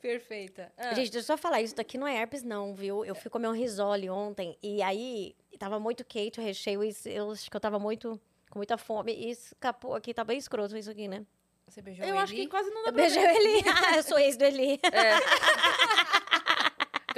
[0.00, 0.72] Perfeita.
[0.76, 3.04] Ah, Gente, deixa eu só falar, isso daqui não é herpes, não, viu?
[3.04, 7.30] Eu fui comer um risole ontem e aí tava muito quente o recheio e eu
[7.32, 10.90] acho que eu tava muito com muita fome e escapou aqui, tá bem escroto isso
[10.90, 11.24] aqui, né?
[11.66, 12.48] você beijou Eu o acho que Eli?
[12.48, 13.64] quase não dá Eu pra beijei o Eli.
[13.68, 14.80] Ah, eu sou ex do Eli.
[14.84, 15.18] É.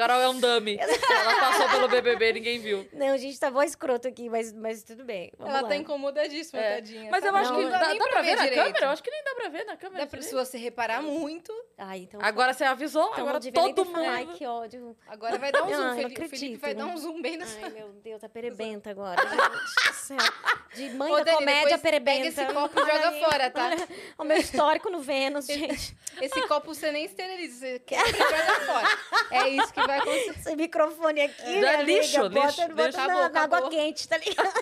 [0.01, 0.79] Carol é um dummy.
[0.81, 2.89] Ela passou pelo BBB, ninguém viu.
[2.93, 5.31] Não, gente, tá bom escroto aqui, mas, mas tudo bem.
[5.37, 5.69] Vamos Ela lá.
[5.69, 6.75] tá incomodadíssima, É.
[6.77, 7.11] tadinha.
[7.11, 8.63] Mas eu acho Não que dá dá, nem dá pra ver na direito.
[8.65, 8.87] câmera?
[8.87, 10.05] Eu acho que nem dá pra ver na câmera.
[10.05, 12.19] Dá pra, se você reparar muito, Ah, então.
[12.23, 14.01] Agora você avisou, então agora não todo mundo...
[14.01, 14.97] Ai, que ódio.
[15.07, 15.85] agora vai dar um Não, zoom.
[15.87, 17.59] não Felipe, Felipe vai dar um zoom bem nessa.
[17.63, 19.21] Ai, meu Deus, tá perebenta agora.
[19.21, 20.17] Gente do céu.
[20.75, 22.23] De mãe Ô, da Dani, comédia perebenta.
[22.23, 23.67] pega esse copo e joga Ai, fora, tá?
[23.67, 25.97] olha O meu histórico no Vênus, gente.
[26.21, 28.99] Esse copo você nem esteriliza, você quebra e joga fora.
[29.33, 30.31] É isso que vai acontecer.
[30.31, 32.99] Esse microfone aqui, É minha amiga, lixo, bota, lixo, bota lixo.
[32.99, 34.53] na, Acabou, na água quente, tá ligado?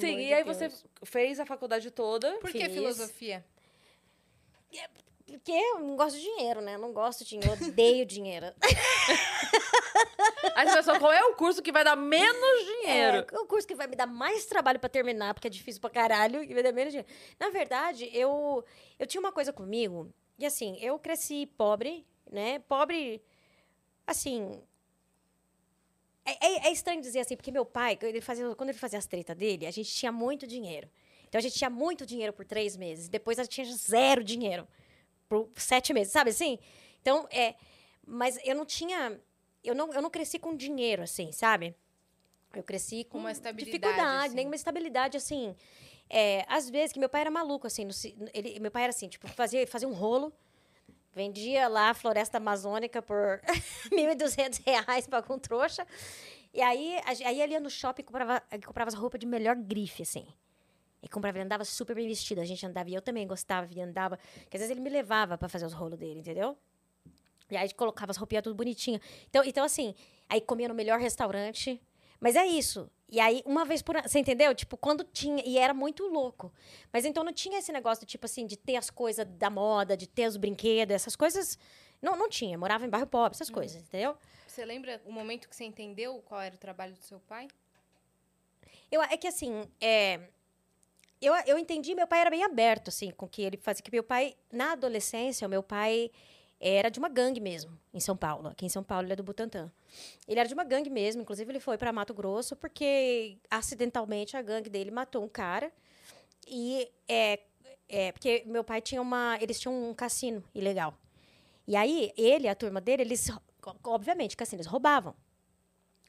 [0.00, 0.56] Sim, de e aí Deus.
[0.56, 0.70] você
[1.04, 2.30] fez a faculdade toda.
[2.38, 2.74] Por que Fiz.
[2.74, 3.44] filosofia?
[5.26, 6.74] Porque eu não gosto de dinheiro, né?
[6.74, 8.46] Eu não gosto de dinheiro, eu odeio dinheiro.
[10.54, 13.26] Aí você pensou, qual é o curso que vai dar menos dinheiro?
[13.32, 15.90] É, o curso que vai me dar mais trabalho pra terminar, porque é difícil pra
[15.90, 17.08] caralho, e vai dar menos dinheiro.
[17.38, 18.64] Na verdade, eu,
[18.98, 22.58] eu tinha uma coisa comigo, e assim, eu cresci pobre, né?
[22.60, 23.22] Pobre,
[24.06, 24.62] assim.
[26.24, 29.06] É, é- é estranho dizer assim, porque meu pai, ele fazia, quando ele fazia as
[29.06, 30.88] tretas dele, a gente tinha muito dinheiro.
[31.28, 34.66] Então a gente tinha muito dinheiro por três meses, depois a gente tinha zero dinheiro
[35.28, 36.58] por sete meses, sabe assim?
[37.00, 37.54] Então, é.
[38.06, 39.20] Mas eu não tinha.
[39.62, 41.74] Eu não, eu não cresci com dinheiro, assim, sabe?
[42.54, 44.34] Eu cresci com, uma dificuldade, assim.
[44.34, 45.54] nenhuma estabilidade, assim.
[46.08, 47.84] É, às vezes, que meu pai era maluco, assim.
[47.84, 47.92] no
[48.34, 50.32] ele, meu pai era assim, tipo, fazia, fazia um rolo,
[51.14, 53.40] vendia lá a floresta amazônica por
[53.92, 55.86] 1.200 reais pra com trouxa.
[56.52, 60.02] E aí, aí ele ia no shopping e comprava, comprava as roupas de melhor grife,
[60.02, 60.26] assim.
[61.02, 62.40] E comprava, ele andava super bem vestido.
[62.40, 64.18] A gente andava, e eu também gostava, e andava.
[64.42, 66.58] Porque às vezes ele me levava pra fazer os rolos dele, entendeu?
[67.50, 69.00] E aí colocava as roupinhas tudo bonitinha.
[69.28, 69.94] Então, então, assim,
[70.28, 71.80] aí comia no melhor restaurante.
[72.20, 72.90] Mas é isso.
[73.08, 74.54] E aí, uma vez por ano, você entendeu?
[74.54, 76.52] Tipo, quando tinha, e era muito louco.
[76.92, 80.06] Mas então não tinha esse negócio, tipo assim, de ter as coisas da moda, de
[80.06, 81.58] ter os brinquedos, essas coisas.
[82.00, 82.56] Não, não tinha.
[82.56, 84.16] Morava em bairro pobre, essas coisas, entendeu?
[84.46, 87.48] Você lembra o momento que você entendeu qual era o trabalho do seu pai?
[88.90, 90.20] Eu, é que assim, é,
[91.20, 93.82] eu, eu entendi, meu pai era bem aberto, assim, com o que ele fazia.
[93.82, 96.10] Que meu pai, na adolescência, o meu pai
[96.60, 98.48] era de uma gangue mesmo, em São Paulo.
[98.48, 99.72] Aqui em São Paulo, ele é do Butantã.
[100.28, 104.42] Ele era de uma gangue mesmo, inclusive ele foi para Mato Grosso, porque acidentalmente a
[104.42, 105.72] gangue dele matou um cara.
[106.46, 107.40] E é,
[107.88, 109.38] é porque meu pai tinha uma.
[109.40, 110.94] Eles tinham um cassino ilegal.
[111.66, 113.28] E aí, ele a turma dele, eles,
[113.84, 115.14] obviamente, cassino, eles roubavam.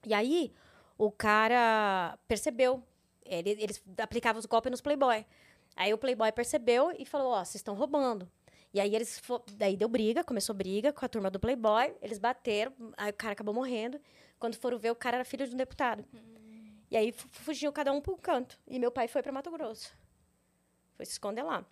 [0.05, 0.51] E aí,
[0.97, 2.83] o cara percebeu.
[3.23, 5.25] Ele, eles aplicavam os golpes nos Playboy.
[5.75, 8.29] Aí o Playboy percebeu e falou: Ó, vocês estão roubando.
[8.73, 9.19] E aí eles.
[9.19, 11.93] fo- Daí deu briga, começou briga com a turma do Playboy.
[12.01, 13.99] Eles bateram, aí o cara acabou morrendo.
[14.39, 16.05] Quando foram ver, o cara era filho de um deputado.
[16.89, 18.59] E aí fu- fugiu cada um para um canto.
[18.67, 19.93] E meu pai foi para Mato Grosso.
[20.95, 21.65] Foi se esconder lá.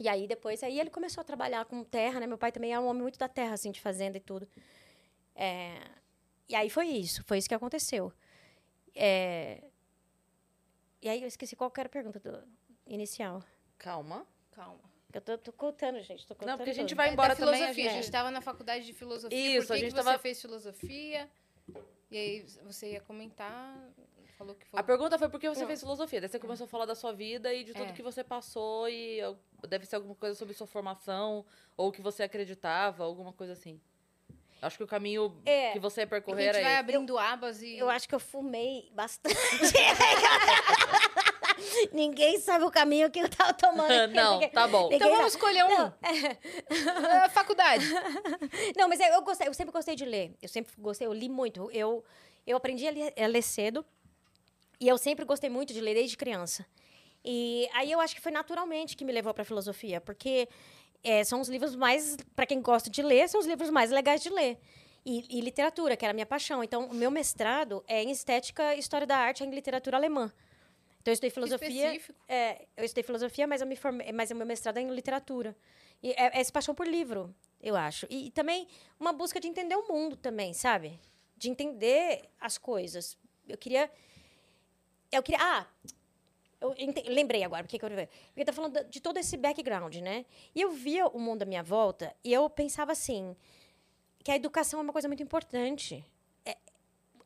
[0.00, 2.26] E aí depois, aí ele começou a trabalhar com terra, né?
[2.26, 4.48] Meu pai também é um homem muito da terra, assim, de fazenda e tudo.
[5.34, 5.80] É,
[6.48, 8.12] E aí foi isso, foi isso que aconteceu.
[8.94, 9.62] É,
[11.02, 12.42] E aí eu esqueci qual que era a pergunta do
[12.86, 13.42] inicial.
[13.76, 14.26] Calma.
[14.52, 14.87] Calma.
[15.12, 16.26] Eu tô, tô contando, gente.
[16.26, 16.96] Tô contando Não, porque a gente tudo.
[16.98, 17.54] vai É, embora da também.
[17.54, 17.84] filosofia.
[17.84, 18.04] A A gente gente...
[18.04, 19.58] estava na faculdade de filosofia.
[19.58, 21.30] Isso, Por a que gente que você tava- fez filosofia?
[22.10, 23.76] E aí você ia comentar,
[24.36, 24.78] falou que foi...
[24.78, 25.66] A pergunta foi por que você Não.
[25.66, 26.20] fez filosofia.
[26.20, 27.92] Daí você começou a falar da sua vida e de tudo É.
[27.92, 31.44] que você passou e eu- deve ser alguma coisa sobre sua formação
[31.76, 33.80] ou o que você acreditava, alguma coisa assim.
[34.60, 35.72] Acho que o caminho É.
[35.72, 36.80] que você ia a percorrer gente era vai esse.
[36.80, 37.78] abrindo abas e...
[37.78, 39.36] Eu acho que eu fumei bastante.
[41.92, 44.08] Ninguém sabe o caminho que eu tava tomando.
[44.14, 44.88] Não, Ninguém- tá bom.
[44.92, 45.68] Então vamos escolher um.
[45.68, 45.94] Não,
[47.24, 47.84] Ah, faculdade.
[48.76, 50.34] Não, mas eu, eu gostei, eu sempre gostei de ler.
[50.42, 51.70] Eu sempre gostei, eu li muito.
[51.72, 52.04] Eu,
[52.46, 53.84] eu aprendi a ler, a ler cedo.
[54.80, 56.64] E eu sempre gostei muito de ler desde criança.
[57.24, 60.48] E aí eu acho que foi naturalmente que me levou para filosofia, porque
[61.02, 64.22] é, são os livros mais, para quem gosta de ler, são os livros mais legais
[64.22, 64.58] de ler.
[65.04, 66.62] E, e literatura, que era a minha paixão.
[66.62, 70.30] Então, o meu mestrado é em estética, história da arte e em literatura alemã.
[71.08, 71.86] Então, eu estudei filosofia.
[71.86, 72.18] Específico.
[72.28, 75.56] É, eu estudei filosofia, mas eu me formei, mas o meu mestrado é em literatura.
[76.02, 78.06] E é, é essa paixão por livro, eu acho.
[78.10, 78.68] E, e também
[79.00, 80.98] uma busca de entender o mundo também, sabe?
[81.36, 83.16] De entender as coisas.
[83.48, 83.90] Eu queria
[85.10, 85.66] eu queria ah,
[86.60, 90.26] eu ente- lembrei agora, porque que eu porque tá falando de todo esse background, né?
[90.54, 93.34] E eu via o mundo à minha volta e eu pensava assim,
[94.22, 96.04] que a educação é uma coisa muito importante.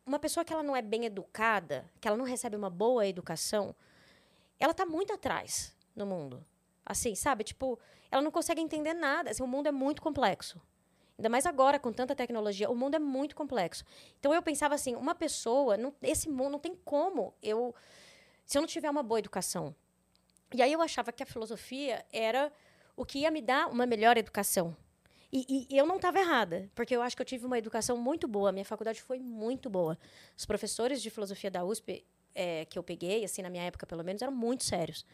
[0.04, 3.74] Uma pessoa que ela não é bem educada, que ela não recebe uma boa educação,
[4.58, 6.44] ela está muito atrás no mundo.
[6.84, 7.44] Assim, sabe?
[7.44, 7.78] Tipo,
[8.10, 9.30] ela não consegue entender nada.
[9.30, 10.60] Assim, o mundo é muito complexo.
[11.16, 13.84] Ainda mais agora, com tanta tecnologia, o mundo é muito complexo.
[14.18, 17.74] Então eu pensava assim, uma pessoa, não, esse mundo não tem como eu
[18.44, 19.74] se eu não tiver uma boa educação.
[20.52, 22.52] E aí eu achava que a filosofia era
[22.96, 24.76] o que ia me dar uma melhor educação.
[25.32, 28.28] E, e eu não estava errada, porque eu acho que eu tive uma educação muito
[28.28, 28.52] boa.
[28.52, 29.98] Minha faculdade foi muito boa.
[30.36, 34.04] Os professores de filosofia da USP é, que eu peguei, assim, na minha época pelo
[34.04, 35.06] menos, eram muito sérios.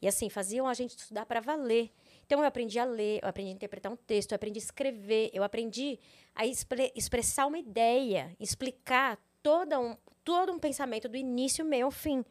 [0.00, 1.90] E assim, faziam a gente estudar para valer.
[2.24, 5.30] Então eu aprendi a ler, eu aprendi a interpretar um texto, eu aprendi a escrever,
[5.32, 5.98] eu aprendi
[6.34, 11.90] a expre expressar uma ideia, explicar todo um, todo um pensamento do início, meio ao
[11.90, 12.24] fim.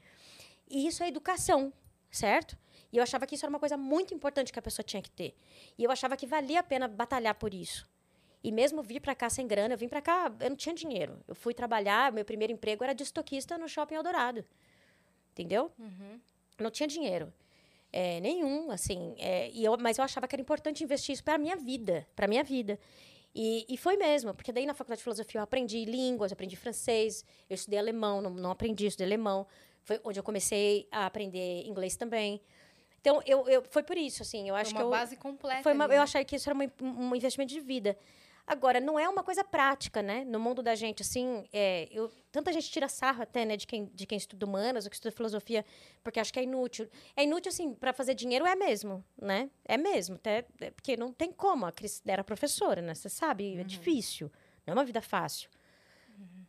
[0.69, 1.73] E isso é educação,
[2.09, 2.57] certo?
[2.97, 5.11] E eu achava que isso era uma coisa muito importante que a pessoa tinha que
[5.11, 5.35] ter.
[5.77, 7.87] E eu achava que valia a pena batalhar por isso.
[8.43, 11.23] E mesmo vir para cá sem grana, eu vim para cá, eu não tinha dinheiro.
[11.27, 14.43] Eu fui trabalhar, meu primeiro emprego era de estoquista no Shopping Eldorado.
[15.31, 15.71] Entendeu?
[15.77, 16.19] Uhum.
[16.57, 17.31] Não tinha dinheiro.
[17.93, 19.13] É, nenhum, assim.
[19.19, 22.07] É, e eu, mas eu achava que era importante investir isso para a minha vida.
[22.15, 22.79] Para minha vida.
[23.35, 27.23] E, e, foi mesmo, porque daí na faculdade de filosofia eu aprendi línguas, aprendi francês,
[27.47, 29.45] eu estudei alemão, não, não aprendi, estudei alemão.
[29.83, 32.41] Foi onde eu comecei a aprender inglês também.
[33.07, 34.99] Então, eu, eu, foi por isso, assim, eu acho foi uma que eu...
[34.99, 35.63] base completa.
[35.63, 36.03] Foi uma, ali, eu né?
[36.03, 37.97] achei que isso era uma, um investimento de vida.
[38.45, 40.25] Agora, não é uma coisa prática, né?
[40.25, 43.85] No mundo da gente, assim, é, eu, tanta gente tira sarro até, né, de quem,
[43.93, 45.65] de quem estuda humanas ou que estuda filosofia,
[46.03, 46.89] porque acha que é inútil.
[47.15, 49.49] É inútil, assim, para fazer dinheiro é mesmo, né?
[49.63, 51.65] É mesmo, até, é, porque não tem como.
[51.65, 52.93] A Cris era professora, né?
[52.93, 54.29] Você sabe, é difícil.
[54.65, 55.49] Não é uma vida fácil.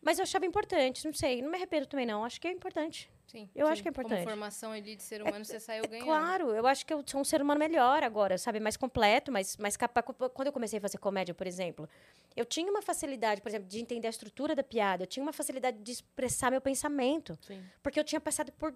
[0.00, 2.24] Mas eu achava importante, não sei, não me arrependo também, não.
[2.24, 3.11] Acho que é importante.
[3.26, 3.72] Sim, eu sim.
[3.72, 4.20] acho que é importante.
[4.20, 6.07] Como formação ali de ser humano, você saiu ganhando.
[6.07, 8.59] Claro, eu acho que eu sou um ser humano melhor agora, sabe?
[8.59, 10.07] Mais completo, mais, mais capaz.
[10.33, 11.87] Quando eu comecei a fazer comédia, por exemplo,
[12.35, 15.02] eu tinha uma facilidade, por exemplo, de entender a estrutura da piada.
[15.02, 17.38] Eu tinha uma facilidade de expressar meu pensamento.
[17.42, 17.62] Sim.
[17.83, 18.72] Porque eu tinha passado por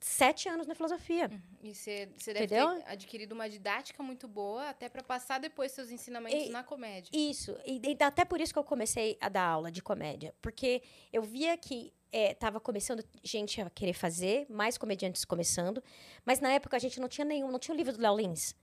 [0.00, 1.30] sete anos na filosofia.
[1.62, 2.74] E você, deve Entendeu?
[2.82, 7.10] ter adquirido uma didática muito boa, até para passar depois seus ensinamentos E- na comédia.
[7.12, 7.56] Isso.
[7.66, 10.34] E, e até por isso que eu comecei a dar aula de comédia.
[10.40, 10.82] Porque
[11.12, 15.82] eu via que estava começando gente a querer fazer, mais comediantes começando.
[16.24, 18.54] Mas na época a gente não tinha nenhum, não tinha o livro do Léo Lins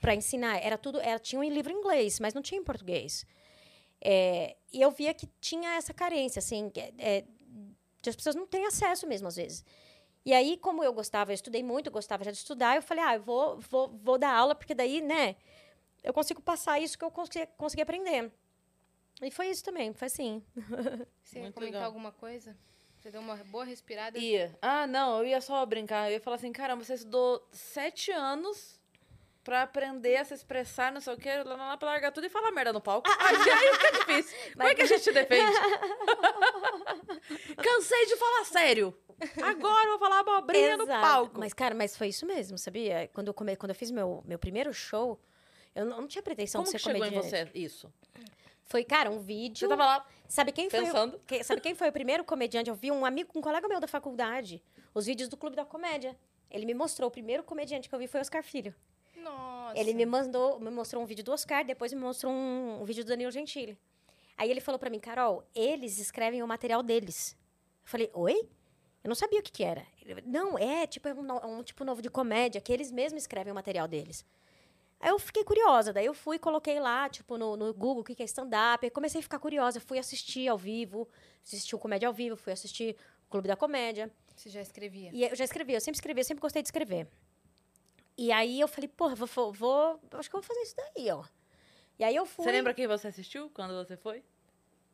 [0.00, 0.56] para ensinar.
[0.64, 3.24] Era tudo, era, tinha um livro em inglês, mas não tinha em português.
[4.00, 7.24] É, e eu via que tinha essa carência, assim, que, é,
[8.00, 9.64] de as pessoas não têm acesso mesmo às vezes.
[10.24, 13.04] E aí, como eu gostava, eu estudei muito, eu gostava já de estudar, eu falei,
[13.04, 15.36] ah, eu vou, vou, vou dar aula, porque daí, né,
[16.02, 18.30] eu consigo passar isso que eu consegui, consegui aprender.
[19.22, 20.42] E foi isso também, foi assim.
[21.22, 21.84] Você ia comentar legal.
[21.84, 22.56] alguma coisa?
[22.98, 24.18] Você deu uma boa respirada?
[24.18, 24.56] Ia.
[24.60, 26.08] Ah, não, eu ia só brincar.
[26.08, 28.78] Eu ia falar assim, caramba, você estudou sete anos
[29.44, 32.26] pra aprender a se expressar, não sei o quê, lá, lá, lá pra largar tudo
[32.26, 33.08] e falar merda no palco.
[33.18, 34.36] Aí, aí fica difícil.
[34.52, 35.58] Como é que a gente defende?
[37.56, 38.94] Cansei de falar sério.
[39.42, 41.38] Agora eu vou falar abobrinha no palco.
[41.40, 43.08] Mas, cara, mas foi isso mesmo, sabia?
[43.12, 43.56] Quando eu, come...
[43.56, 45.18] Quando eu fiz meu, meu primeiro show,
[45.74, 47.50] eu não, não tinha pretensão Como de ser chegou em comediante.
[47.52, 47.92] você isso?
[48.64, 49.60] Foi, cara, um vídeo.
[49.60, 50.80] Você tava lá Sabe quem foi?
[50.80, 51.20] o- pensando.
[51.26, 52.68] que- sabe quem foi o primeiro comediante?
[52.68, 54.62] Eu vi um amigo, um colega meu da faculdade,
[54.94, 56.16] os vídeos do Clube da Comédia.
[56.50, 58.74] Ele me mostrou, o primeiro comediante que eu vi foi o Oscar Filho.
[59.16, 59.78] Nossa.
[59.78, 63.04] Ele me mandou, me mostrou um vídeo do Oscar, depois me mostrou um, um vídeo
[63.04, 63.78] do Danilo Gentili.
[64.36, 67.36] Aí ele falou pra mim, Carol, eles escrevem o material deles.
[67.84, 68.48] Eu falei, oi?
[69.02, 69.86] Eu não sabia o que que era.
[70.26, 73.52] Não, é tipo é um, no- um tipo novo de comédia, que eles mesmos escrevem
[73.52, 74.24] o material deles.
[75.00, 78.04] Aí eu fiquei curiosa, daí eu fui e coloquei lá, tipo, no, no Google, o
[78.04, 78.90] que que é stand-up.
[78.90, 81.08] Comecei a ficar curiosa, fui assistir ao vivo,
[81.44, 84.10] assisti o Comédia ao Vivo, fui assistir o Clube da Comédia.
[84.34, 85.10] Você já escrevia?
[85.14, 87.06] E eu já escrevi, eu sempre escrevi, eu sempre gostei de escrever.
[88.16, 91.08] E aí eu falei, porra, vou, vou, vou- acho que eu vou fazer isso daí,
[91.12, 91.24] ó.
[91.96, 92.44] E aí eu fui.
[92.44, 94.24] Você lembra quem você assistiu quando você foi?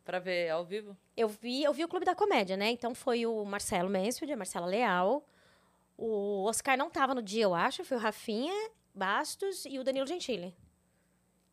[0.05, 0.97] Pra ver ao vivo?
[1.17, 2.71] Eu vi, eu vi o Clube da Comédia, né?
[2.71, 5.27] Então foi o Marcelo Mansfield, a Marcela Leal.
[5.97, 7.85] O Oscar não tava no dia, eu acho.
[7.85, 10.55] Foi o Rafinha Bastos e o Danilo Gentili.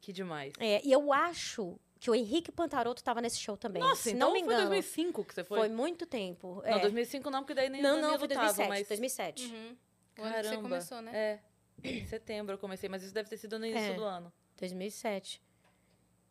[0.01, 0.53] Que demais.
[0.59, 3.81] É, e eu acho que o Henrique Pantaroto tava nesse show também.
[3.81, 4.69] Nossa, se então não me foi engano.
[4.69, 5.59] 2005 que você foi?
[5.59, 6.55] Foi muito tempo.
[6.65, 6.79] Não, é.
[6.79, 8.69] 2005 não, porque daí nem o não, Danilo não, foi tava, 2007.
[8.69, 8.87] mas...
[8.87, 9.45] 2007.
[9.45, 9.77] Uhum.
[10.17, 10.41] O ano Caramba.
[10.41, 11.11] que você começou, né?
[11.15, 11.39] É.
[11.83, 13.93] Em setembro eu comecei, mas isso deve ter sido no início É.
[13.93, 14.33] do ano.
[14.57, 15.41] 2007.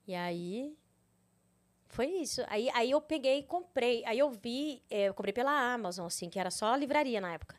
[0.07, 0.77] E aí.
[1.91, 2.43] Foi isso.
[2.47, 4.05] Aí, aí eu peguei e comprei.
[4.07, 7.57] Aí eu vi, é, eu comprei pela Amazon, assim, que era só livraria na época.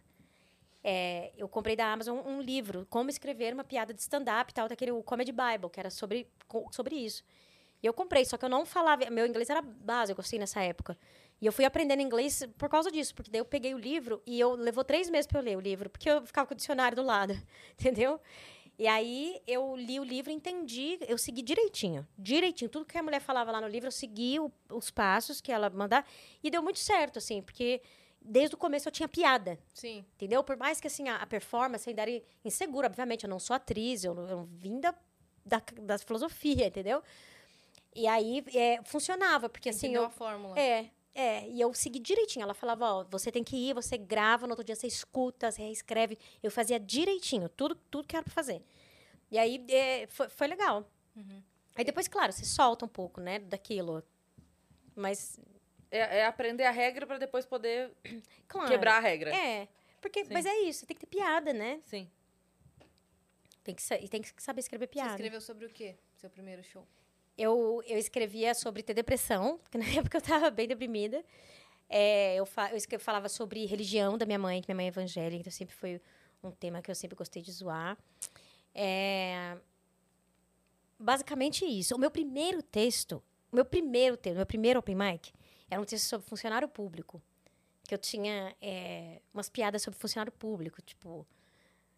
[0.83, 4.91] É, eu comprei da Amazon um livro, Como Escrever uma Piada de Stand-Up tal, daquele
[4.91, 6.27] o Comedy Bible, que era sobre,
[6.71, 7.23] sobre isso.
[7.83, 9.09] E eu comprei, só que eu não falava.
[9.09, 10.97] Meu inglês era básico, assim, nessa época.
[11.41, 14.39] E eu fui aprendendo inglês por causa disso, porque daí eu peguei o livro e
[14.39, 16.95] eu levou três meses para eu ler o livro, porque eu ficava com o dicionário
[16.95, 17.33] do lado,
[17.77, 18.19] entendeu?
[18.81, 22.67] E aí eu li o livro, entendi, eu segui direitinho, direitinho.
[22.67, 25.69] Tudo que a mulher falava lá no livro, eu segui o- os passos que ela
[25.69, 26.03] mandava
[26.43, 27.79] e deu muito certo, assim, porque
[28.19, 30.03] desde o começo eu tinha piada, Sim.
[30.15, 30.43] entendeu?
[30.43, 34.03] Por mais que assim a, a performance ainda era insegura, obviamente, eu não sou atriz,
[34.03, 34.95] eu, não- eu vim da,
[35.45, 37.03] da, da filosofia, entendeu?
[37.95, 40.59] E aí é, funcionava, porque assim Entendeu eu, a fórmula.
[40.59, 42.43] é, é, e eu segui direitinho.
[42.43, 45.61] Ela falava, ó, você tem que ir, você grava, no outro dia você escuta, você
[45.61, 46.17] reescreve.
[46.41, 48.61] Eu fazia direitinho, tudo, tudo que era pra fazer.
[49.29, 50.89] E aí é, foi, foi legal.
[51.75, 54.03] Aí depois, claro, você solta um pouco, né, daquilo.
[54.95, 55.39] Mas,
[55.89, 57.91] É, é aprender a regra pra depois poder
[58.47, 58.69] claro.
[58.69, 59.33] quebrar a regra.
[59.35, 59.67] É.
[59.99, 60.33] Porque, Sim.
[60.33, 61.79] mas é isso, tem que ter piada, né?
[61.83, 62.09] Sim.
[63.63, 65.11] Tem que, e tem que saber escrever Você piada.
[65.11, 65.95] escreveu sobre o quê?
[66.15, 66.87] Seu primeiro show?
[67.37, 71.23] Eu, eu escrevia sobre ter depressão, porque na época eu estava bem deprimida.
[71.89, 75.41] É, eu, fa eu falava sobre religião da minha mãe, que minha mãe é evangélica,
[75.41, 76.01] então sempre foi
[76.43, 77.97] um tema que eu sempre gostei de zoar.
[78.73, 79.57] É,
[80.97, 81.95] basicamente isso.
[81.95, 85.33] O meu primeiro texto, meu primeiro texto, meu primeiro open mic,
[85.69, 87.21] era um texto sobre funcionário público.
[87.87, 91.27] Que eu tinha é, umas piadas sobre funcionário público, tipo...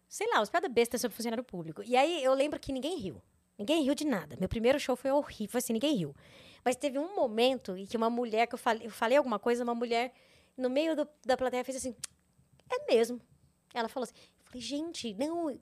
[0.08, 1.82] Sei lá, umas piadas bestas sobre funcionário público.
[1.84, 3.22] E aí eu lembro que ninguém riu.
[3.58, 4.36] Ninguém riu de nada.
[4.38, 6.14] Meu primeiro show foi horrível, assim, ninguém riu.
[6.64, 9.62] Mas teve um momento em que uma mulher, que eu falei, eu falei alguma coisa,
[9.62, 10.12] uma mulher,
[10.56, 11.94] no meio do- da plateia, fez assim,
[12.70, 13.20] é mesmo.
[13.72, 15.56] Ela falou assim, eu falei, gente, não,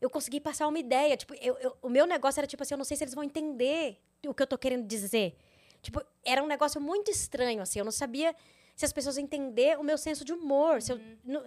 [0.00, 1.16] eu consegui passar uma ideia.
[1.16, 3.24] Tipo, eu, eu- o meu negócio era tipo assim, eu não sei se eles vão
[3.24, 5.36] entender o que eu tô querendo dizer.
[5.80, 8.34] Tipo, era um negócio muito estranho, assim, eu não sabia
[8.74, 10.82] se as pessoas entender o meu senso de humor.
[10.82, 11.44] Se eu, não-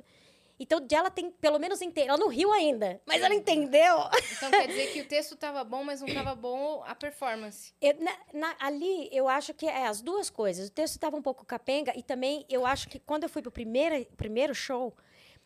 [0.63, 3.97] então, ela tem, pelo menos, ente- ela não riu ainda, mas ela entendeu.
[4.33, 7.73] Então quer dizer que o texto tava bom, mas não tava bom a performance.
[7.81, 10.69] Eu- na- na- ali, eu acho que é as duas coisas.
[10.69, 13.51] O texto estava um pouco capenga e também eu acho que quando eu fui pro
[13.51, 14.93] primeiro, primeiro show,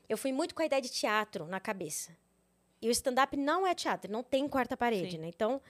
[0.09, 2.11] eu fui muito com a ideia de teatro na cabeça.
[2.81, 5.17] E o stand-up não é teatro, não tem quarta parede, Sim.
[5.19, 5.27] né?
[5.27, 5.61] Então,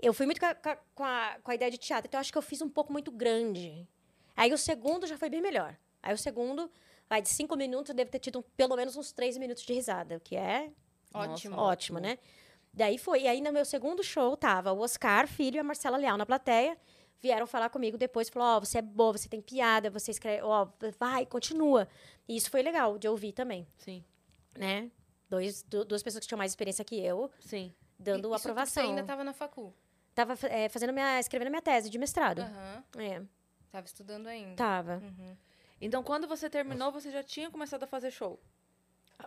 [0.00, 2.08] eu fui muito com a, com a- com a- com a ideia de teatro.
[2.08, 3.86] Então, eu acho que eu fiz um pouco muito grande.
[4.36, 5.76] Aí, o segundo já foi bem melhor.
[6.02, 6.70] Aí, o segundo,
[7.08, 9.72] vai de cinco minutos, eu devo ter tido um- pelo menos uns três minutos de
[9.72, 10.70] risada, o que é
[11.12, 11.56] Nossa, Ótimo.
[11.56, 12.18] ótimo, né?
[12.72, 13.22] Daí foi.
[13.22, 16.26] E aí, no meu segundo show, tava o Oscar, filho, e a Marcela Leal na
[16.26, 16.76] plateia.
[17.20, 20.68] Vieram falar comigo depois, falou, ó, você é boa, você tem piada, você escreve, ó,
[20.98, 21.88] vai, continua.
[22.28, 24.04] E isso foi legal de ouvir também, Sim.
[24.56, 24.90] né?
[25.28, 27.74] Dois, du- duas pessoas que tinham mais experiência que eu, Sim.
[27.98, 28.84] dando tudo aprovação.
[28.84, 29.74] Você ainda tava na facul.
[30.14, 32.40] Tava é, fazendo minha, escrevendo minha tese de mestrado.
[32.42, 32.84] Aham.
[32.98, 33.22] É,
[33.72, 34.54] Tava estudando ainda.
[34.54, 35.00] tava.
[35.02, 35.36] Uhum.
[35.80, 38.38] Então, quando você terminou, você já tinha começado a fazer show.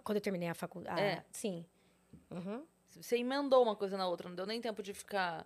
[0.03, 1.01] Quando eu terminei a faculdade.
[1.01, 1.23] É.
[1.31, 1.65] Sim.
[2.29, 2.65] Uhum.
[2.89, 5.45] Você emendou uma coisa na outra, não deu nem tempo de ficar.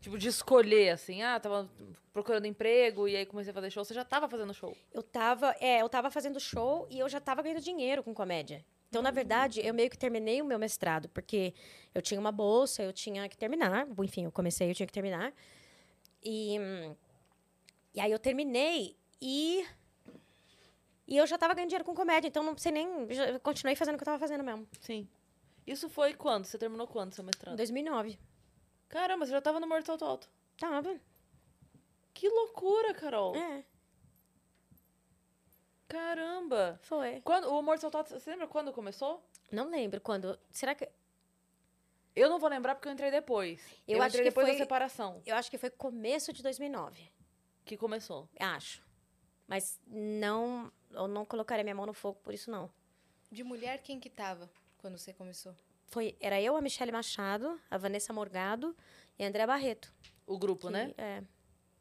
[0.00, 1.22] Tipo, de escolher, assim.
[1.22, 1.68] Ah, tava
[2.12, 3.84] procurando emprego e aí comecei a fazer show.
[3.84, 4.74] Você já tava fazendo show.
[4.92, 8.64] Eu tava, é, eu tava fazendo show e eu já tava ganhando dinheiro com comédia.
[8.88, 11.54] Então, na verdade, eu meio que terminei o meu mestrado, porque
[11.94, 13.86] eu tinha uma bolsa, eu tinha que terminar.
[14.02, 15.32] Enfim, eu comecei, eu tinha que terminar.
[16.22, 16.56] E,
[17.94, 19.64] e aí eu terminei e.
[21.10, 22.88] E eu já tava ganhando dinheiro com comédia, então não sei nem.
[23.42, 24.66] continuei fazendo o que eu tava fazendo mesmo.
[24.80, 25.08] Sim.
[25.66, 26.44] Isso foi quando?
[26.46, 27.56] Você terminou quando, seu mestrado?
[27.56, 28.18] 2009.
[28.88, 30.28] Caramba, você já tava no Mortal Alto.
[30.56, 30.98] Tava.
[32.14, 33.34] Que loucura, Carol.
[33.36, 33.64] É,
[35.88, 36.78] Caramba.
[36.82, 37.20] foi.
[37.22, 39.22] Quando, o Mortal Alto, você lembra quando começou?
[39.50, 40.38] Não lembro quando.
[40.50, 40.88] Será que.
[42.14, 43.60] Eu não vou lembrar porque eu entrei depois.
[43.86, 46.42] Eu Eu, acho entrei que depois foi- da separação Eu acho que foi começo de
[46.42, 47.10] 2009.
[47.64, 48.28] que começou.
[48.38, 48.82] Acho.
[49.50, 50.70] Mas não.
[50.92, 52.70] Eu não colocaria minha mão no fogo por isso, não.
[53.32, 55.54] De mulher, quem que tava quando você começou?
[55.88, 58.76] Foi, era eu, a Michelle Machado, a Vanessa Morgado
[59.18, 59.92] e a André Barreto.
[60.24, 60.94] O grupo, que- né?
[60.96, 61.22] É,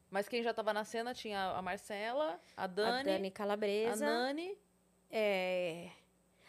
[0.09, 4.03] Mas quem já tava na cena tinha a Marcela, a a Dani, Dani a, Calabresa.
[4.03, 4.57] Nani.
[5.11, 5.91] é,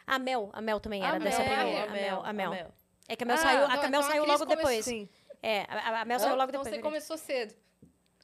[0.06, 1.84] A Mel, a Mel também era a dessa Mel, primeira.
[1.84, 2.74] A Mel, a Mel.
[3.08, 4.56] É que a Mel Ah, saiu, então- a Mel então a saiu Cris logo começou-
[4.56, 4.84] depois.
[4.86, 5.08] Sim.
[5.42, 6.74] É, a, a Mel saiu logo então depois.
[6.76, 7.54] você começou cedo.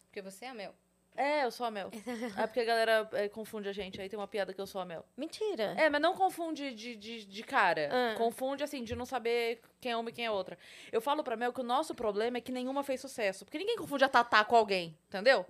[0.07, 0.75] Porque você é a Mel.
[1.17, 1.91] É, eu sou a Mel.
[2.37, 4.01] É porque a galera é, confunde a gente.
[4.01, 5.05] Aí tem uma piada que eu sou a Mel.
[5.17, 5.75] Mentira.
[5.77, 7.89] É, mas não confunde de, de, de cara.
[7.93, 8.15] Ah.
[8.17, 10.59] Confunde, assim, de não saber quem é uma e quem é outra.
[10.93, 13.45] Eu falo pra Mel que o nosso problema é que nenhuma fez sucesso.
[13.45, 15.47] Porque ninguém confunde a Tatá com alguém, entendeu?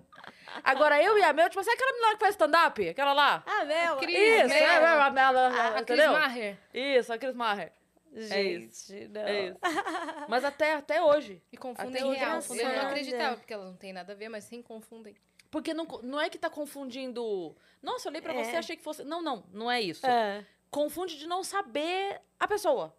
[0.63, 2.89] Agora, eu e a Mel, tipo, assim, aquela menina que faz stand-up?
[2.89, 3.43] Aquela lá?
[3.45, 3.97] A Mel.
[3.97, 4.63] Cris, Isso, Mel.
[4.63, 6.05] é, a Mel, A, a Cris?
[6.07, 6.57] Maher.
[6.73, 7.71] Isso, a Cris Maher.
[8.13, 9.21] Gente, não.
[9.21, 9.57] É isso.
[10.27, 11.41] Mas até, até hoje.
[11.51, 12.35] E confundem Até real.
[12.37, 12.87] confundem Eu não real.
[12.87, 15.15] acreditava, porque elas não têm nada a ver, mas sim confundem.
[15.49, 17.55] Porque não, não é que tá confundindo.
[17.81, 18.43] Nossa, eu olhei pra É.
[18.43, 19.03] você e achei que fosse.
[19.03, 20.05] Não, não, não é isso.
[20.05, 22.93] Ah, Confunde de não saber a pessoa.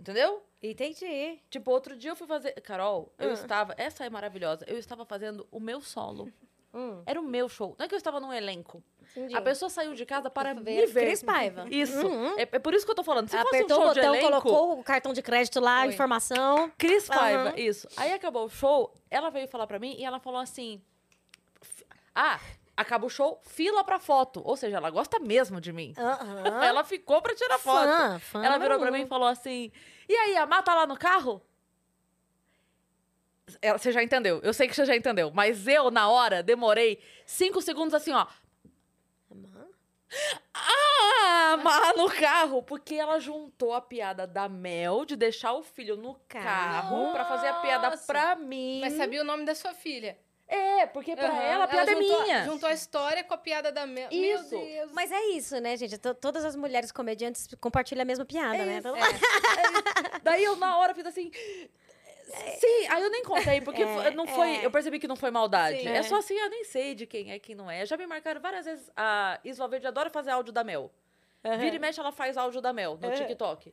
[0.00, 0.42] Entendeu?
[0.62, 1.40] entendi.
[1.50, 2.52] Tipo, outro dia eu fui fazer.
[2.62, 3.32] Carol, eu Ah.
[3.32, 3.74] estava.
[3.76, 4.64] Essa é maravilhosa.
[4.68, 6.30] Eu estava fazendo o meu solo.
[6.74, 7.74] Hum, Era o meu show.
[7.78, 8.84] Não é que eu estava num elenco.
[9.16, 9.34] entendi.
[9.34, 10.92] A pessoa saiu de casa para me ver.
[10.92, 11.64] Cris Paiva.
[11.70, 12.06] Isso.
[12.06, 12.38] Uhum.
[12.38, 13.26] É, é por isso que eu tô falando.
[13.26, 15.94] Se Apertou fosse um o botão, elenco, colocou o cartão de crédito lá, Foi.
[15.94, 16.70] informação.
[16.76, 17.54] Cris Paiva, Aham.
[17.58, 17.88] isso.
[17.96, 20.84] Aí acabou o show, ela veio falar pra mim e ela falou assim: "F-
[22.20, 22.40] Ah,
[22.76, 24.42] acaba o show, fila pra foto.
[24.44, 25.94] Ou seja, ela gosta mesmo de mim.
[26.64, 27.86] Ela ficou pra tirar foto.
[27.86, 28.92] Fã, fã ela virou pra um.
[28.92, 29.70] mim e falou assim:
[30.08, 31.40] E aí, a Má tá lá no carro?
[33.62, 37.00] Ela- Você já entendeu, eu sei que você já entendeu, mas eu, na hora, demorei
[37.24, 38.26] cinco segundos assim, ó.
[40.54, 45.96] Ah, amar no carro, porque ela juntou a piada da Mel de deixar o filho
[45.96, 48.80] no carro pra fazer a piada pra mim.
[48.80, 50.18] Mas sabia o nome da sua filha.
[50.48, 51.42] É, porque pra Aham.
[51.42, 52.44] ela a piada juntou, é minha.
[52.44, 54.08] Juntou a história com a piada da Mel.
[54.10, 54.56] Isso.
[54.56, 54.92] Meu Deus.
[54.92, 55.98] Mas é isso, né, gente?
[55.98, 58.76] To- Todas as mulheres comediantes compartilham a mesma piada, né?
[58.78, 58.94] Então,
[60.22, 61.30] Daí eu na hora fiz assim.
[62.58, 64.56] Sim, aí eu nem contei, porque É, não foi.
[64.56, 64.64] é.
[64.66, 65.80] Eu percebi que não foi maldade.
[65.80, 65.88] Sim.
[65.88, 65.96] é.
[65.98, 66.02] É.
[66.02, 67.84] só assim, eu nem sei de quem é quem não é.
[67.86, 68.90] Já me marcaram várias vezes.
[68.96, 70.90] A Isla Verde adora fazer áudio da Mel.
[71.58, 73.14] Vira e mexe, ela faz áudio da Mel no Aham.
[73.16, 73.72] TikTok.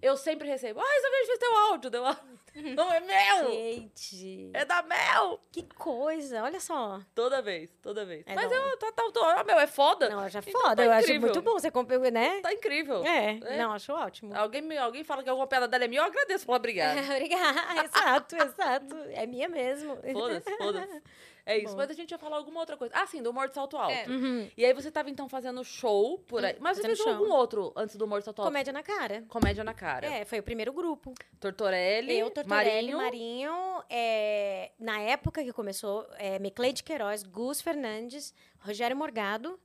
[0.00, 0.80] Eu sempre recebo.
[0.80, 1.90] Ah, Isla Verde fez teu áudio.
[1.90, 2.22] Deu áudio.
[2.54, 3.50] Não é Mel!
[3.50, 5.40] Gente, É da Mel!
[5.50, 7.00] que coisa, olha só.
[7.14, 8.24] Toda vez, toda vez.
[8.26, 8.56] É, Mas não.
[8.56, 10.08] eu, tá, tá, tô, a Mel é foda?
[10.10, 11.20] Não, já Então foda, tá eu acho incrível.
[11.28, 12.40] muito bom você comprou, né?
[12.40, 13.04] Tá incrível.
[13.04, 13.56] É, É.
[13.58, 14.34] não, acho ótimo.
[14.36, 17.00] Alguém, alguém fala que alguma piada dela é minha, eu agradeço pela obrigada.
[17.00, 18.96] Obrigada, exato, exato.
[19.12, 19.96] É minha mesmo.
[20.12, 21.02] Foda-se, foda-se.
[21.44, 21.72] É isso.
[21.72, 21.78] Bom.
[21.78, 22.94] Mas a gente ia falar alguma outra coisa.
[22.96, 23.92] Ah, sim, do Humor de Salto Alto.
[23.92, 24.06] É.
[24.06, 24.48] Uhum.
[24.56, 26.56] E aí você tava, então, fazendo show por aí.
[26.60, 27.12] Mas você fez show.
[27.12, 28.48] algum outro antes do Humor de Salto Alto?
[28.48, 29.24] Comédia na cara.
[29.28, 30.06] Comédia na cara.
[30.06, 31.12] É, foi o primeiro grupo.
[31.40, 33.48] Tortorelli, Eu, Tortorelli, Marinho.
[33.48, 39.58] Marinho, é, na época que começou, é, Micleide Queiroz, Gus Fernandes, Rogério Morgado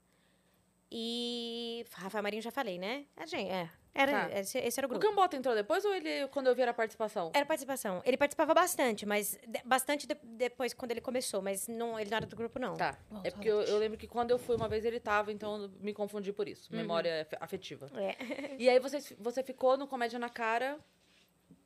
[0.92, 3.06] e Rafael Marinho já falei, né?
[3.16, 3.70] A gente, é,
[4.00, 4.40] era, Tá.
[4.40, 5.06] esse, esse era o O grupo.
[5.08, 7.32] Cambota entrou depois ou ele, quando eu vi era a participação?
[7.34, 8.02] Era participação.
[8.06, 12.18] Ele participava bastante, mas de- bastante de- depois quando ele começou, mas não, ele não
[12.18, 12.76] era do grupo não.
[12.76, 12.98] Tá.
[13.10, 15.64] Bom, É porque eu, eu lembro que quando eu fui uma vez ele tava, então
[15.64, 16.74] eu me confundi por isso.
[16.74, 17.90] Memória afe- afetiva.
[17.96, 18.56] É.
[18.58, 20.78] E aí você, você ficou no Comédia na Cara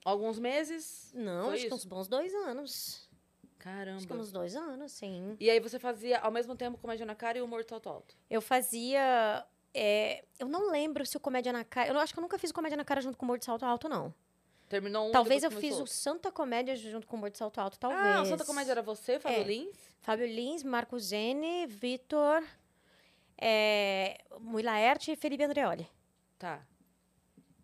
[0.03, 1.11] alguns meses?
[1.13, 1.75] Não, Foi acho que isso?
[1.75, 3.09] uns bons dois anos.
[3.43, 4.15] Acho que Caramba.
[4.15, 5.35] uns dois anos, sim.
[5.39, 8.15] E aí você fazia ao mesmo tempo Comédia na Cara e Humor Salto Alto?
[8.29, 9.45] Eu fazia.
[9.73, 11.89] É, eu não lembro se o Comédia na Cara.
[11.89, 13.63] Eu acho que eu nunca fiz Comédia na Cara junto com o Humor de Salto
[13.65, 14.13] Alto, não.
[14.69, 17.77] Terminou um Talvez eu fiz o Santa Comédia junto com o Humor de Salto Alto,
[17.77, 18.01] talvez.
[18.01, 19.43] Ah, o Santa Comédia era você, Fábio É.
[19.43, 19.77] Lins?
[20.01, 22.41] Fábio Lins, Marco Zene, Vitor,
[23.37, 25.87] é, Mui Laerte e Felipe Andreoli.
[26.39, 26.65] Tá.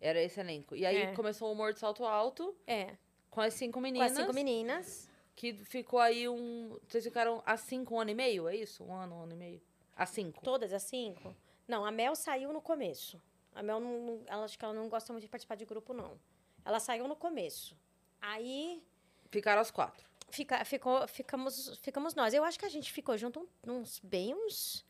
[0.00, 0.76] Era esse elenco.
[0.76, 1.12] E aí É.
[1.14, 2.94] começou o Humor de Salto Alto É,
[3.30, 4.12] com as cinco com meninas.
[4.12, 5.08] as cinco meninas.
[5.34, 6.76] Que ficou aí um.
[6.88, 8.48] Vocês ficaram há cinco, um ano e meio?
[8.48, 8.82] É isso?
[8.84, 9.62] Um ano, um ano e meio?
[9.96, 10.42] Há cinco.
[10.42, 11.34] Todas as cinco?
[11.68, 13.20] Não, a Mel saiu no começo.
[13.54, 16.18] A Mel, não, ela, acho que ela não gosta muito de participar de grupo, não.
[16.64, 17.76] Ela saiu no começo.
[18.20, 18.82] Aí
[19.30, 20.04] Ficaram as quatro.
[20.30, 22.32] fica, ficou, ficamos, ficamos nós.
[22.32, 24.86] Eu acho que a gente ficou junto uns bem uns.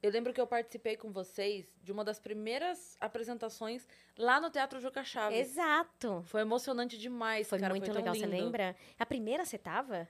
[0.00, 4.78] Eu lembro que eu participei com vocês de uma das primeiras apresentações lá no Teatro
[4.80, 5.36] Juca Chaves.
[5.38, 6.22] Exato.
[6.26, 7.72] Foi emocionante demais, Foi cara.
[7.74, 8.44] muito foi legal, você lindo.
[8.44, 8.76] lembra?
[8.96, 10.08] A primeira você tava?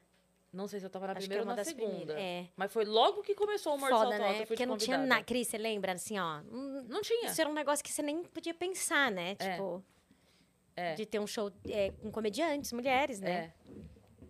[0.53, 2.19] Não sei se eu tava na Acho primeira ou na segunda.
[2.19, 2.47] é.
[2.57, 4.47] Mas foi logo que começou o de Foda, né?
[4.47, 5.23] Porque não tinha nada.
[5.23, 6.41] Cris, você lembra, assim, ó.
[6.51, 7.27] hum, Não tinha.
[7.27, 9.33] Isso era um negócio que você nem podia pensar, né?
[9.33, 9.35] É.
[9.53, 9.85] Tipo,
[10.75, 10.95] É.
[10.95, 13.53] de ter um show é, com comediantes, mulheres, né?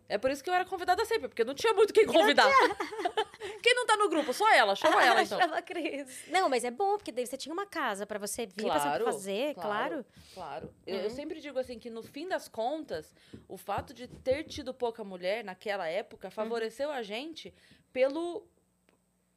[0.08, 0.14] É.
[0.14, 2.48] É por isso que eu era convidada sempre, porque não tinha muito quem convidar.
[3.62, 4.32] quem não tá no grupo?
[4.32, 4.74] Só ela.
[4.76, 5.40] Chama ela, então.
[5.40, 6.26] Chama a Cris.
[6.28, 9.04] Não, mas é bom, porque daí você tinha uma casa pra você vir, pra você
[9.04, 10.04] fazer, claro.
[10.34, 10.74] Claro.
[10.86, 11.10] Eu, eu Uhum.
[11.10, 13.14] sempre digo assim que no fim das contas,
[13.48, 15.90] o fato de ter tido pouca mulher naquela Uhum.
[15.90, 17.52] época favoreceu a gente
[17.92, 18.46] pelo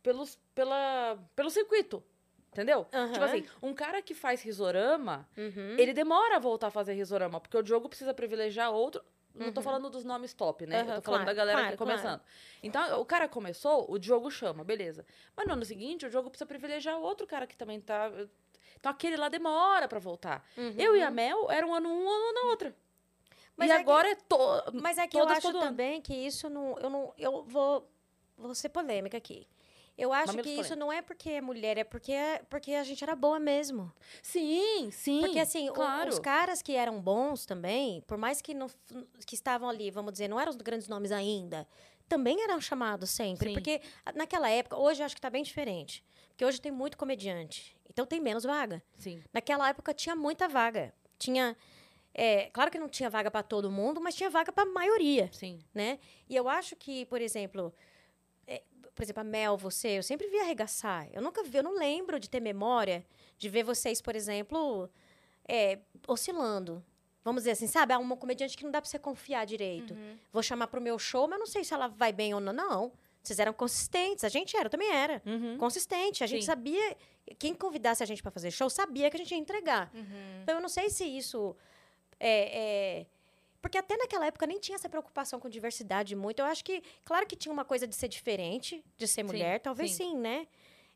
[0.04, 2.04] pelos, pela, pelo circuito.
[2.52, 2.86] Entendeu?
[2.92, 3.14] Aham.
[3.14, 5.76] Tipo assim, um cara que faz risorama, Uhum.
[5.78, 9.02] ele demora a voltar a fazer risorama, porque o Diogo precisa privilegiar outro.
[9.34, 10.82] Não tô falando dos nomes top, né?
[10.82, 12.20] eu Uhum, tô falando claro, da galera claro, que tá começando.
[12.20, 12.22] claro.
[12.62, 15.06] Então, o cara começou, o Diogo chama, beleza.
[15.36, 18.12] Mas no ano seguinte, o Diogo precisa privilegiar outro cara que também tá.
[18.80, 20.46] Então aquele lá demora pra voltar.
[20.58, 20.74] Uhum.
[20.78, 22.76] Eu e a Mel era um ano um, ano na outra.
[23.56, 24.38] Mas e é que- agora é to...
[24.82, 25.66] Mas é que eu todas acho todo ano.
[25.68, 26.78] também que isso não.
[26.80, 27.14] Eu não.
[27.18, 27.88] Eu vou.
[28.38, 29.48] Vou ser polêmica aqui.
[29.98, 32.14] Eu acho Mamilos que isso não é porque é mulher, é porque,
[32.50, 33.92] porque a gente era boa mesmo.
[34.24, 35.20] Sim, sim.
[35.22, 36.10] Porque assim, o- claro.
[36.10, 38.68] os caras que eram bons também, por mais que não
[39.28, 41.68] que estavam ali, vamos dizer, não eram os grandes nomes ainda,
[42.08, 43.50] também eram chamados sempre.
[43.50, 43.54] Sim.
[43.54, 43.82] Porque
[44.16, 46.04] naquela época, hoje eu acho que tá bem diferente.
[46.30, 47.76] Porque hoje tem muito comediante.
[47.90, 48.82] Então tem menos vaga.
[48.98, 49.22] Sim.
[49.34, 50.94] Naquela época tinha muita vaga.
[51.20, 51.56] Tinha.
[52.14, 55.30] é, claro que não tinha vaga para todo mundo, mas tinha vaga para a maioria
[55.32, 55.60] Sim.
[55.74, 56.00] né?
[56.28, 57.72] E eu acho que, por exemplo, é,
[58.96, 61.08] por exemplo, a Mel, você, eu sempre vi arregaçar.
[61.14, 63.06] Eu nunca vi, eu não lembro de ter memória
[63.38, 64.90] de ver vocês, por exemplo,
[65.48, 66.84] é, oscilando.
[67.24, 67.94] Vamos dizer assim, sabe?
[67.94, 69.94] Ah, uma comediante que não dá pra você confiar direito.
[69.94, 70.18] Uhum.
[70.32, 72.52] Vou chamar pro meu show, mas não sei se ela vai bem ou não.
[72.54, 72.92] Não.
[73.22, 74.24] Vocês eram consistentes.
[74.24, 75.22] A gente era, eu também era.
[75.26, 75.56] Uhum.
[75.58, 76.24] Consistente.
[76.24, 76.48] A gente Sim.
[76.48, 76.98] sabia.
[77.38, 79.92] Quem convidasse a gente pra fazer show sabia que a gente ia entregar.
[79.94, 80.42] Uhum.
[80.42, 81.56] Então, eu não sei se isso
[82.20, 82.60] é,
[83.02, 83.06] é-
[83.62, 86.40] Porque até naquela época nem tinha essa preocupação com diversidade muito.
[86.40, 89.60] Eu acho que, claro que tinha uma coisa de ser diferente, de ser Sim, mulher,
[89.60, 90.12] talvez sim.
[90.12, 90.48] sim, né?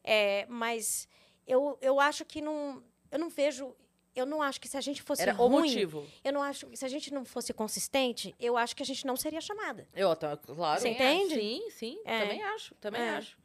[0.03, 1.07] É, mas
[1.45, 2.83] eu, eu acho que não.
[3.11, 3.75] Eu não vejo.
[4.15, 6.07] Eu não acho que se a gente fosse Era ruim, o motivo.
[6.23, 9.05] eu não acho que se a gente não fosse consistente, eu acho que a gente
[9.05, 9.87] não seria chamada.
[9.93, 10.79] Eu, tá, claro.
[10.79, 11.35] Você entende?
[11.35, 12.01] Sim, sim.
[12.05, 12.21] É.
[12.21, 13.09] Também acho, também É.
[13.17, 13.37] acho.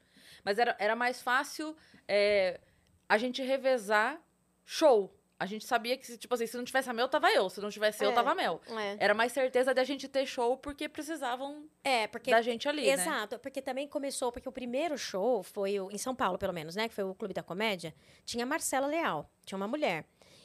[0.44, 2.60] Mas era, era mais fácil é,
[3.08, 4.20] a gente revezar
[4.64, 5.12] show.
[5.40, 7.48] A gente sabia que, tipo assim, se não tivesse a Mel, tava eu.
[7.48, 8.14] Se não tivesse eu, É.
[8.14, 8.60] tava a Mel.
[8.68, 8.96] É.
[9.04, 12.82] Era mais certeza de a gente ter show porque precisavam É, porque da gente ali,
[12.86, 12.92] né?
[12.92, 16.76] Exato, porque também começou, porque o primeiro show foi o- em São Paulo, pelo menos,
[16.76, 16.88] né?
[16.88, 17.94] Que foi o Clube da Comédia.
[18.26, 20.04] Tinha a Marcela Leal, tinha uma mulher.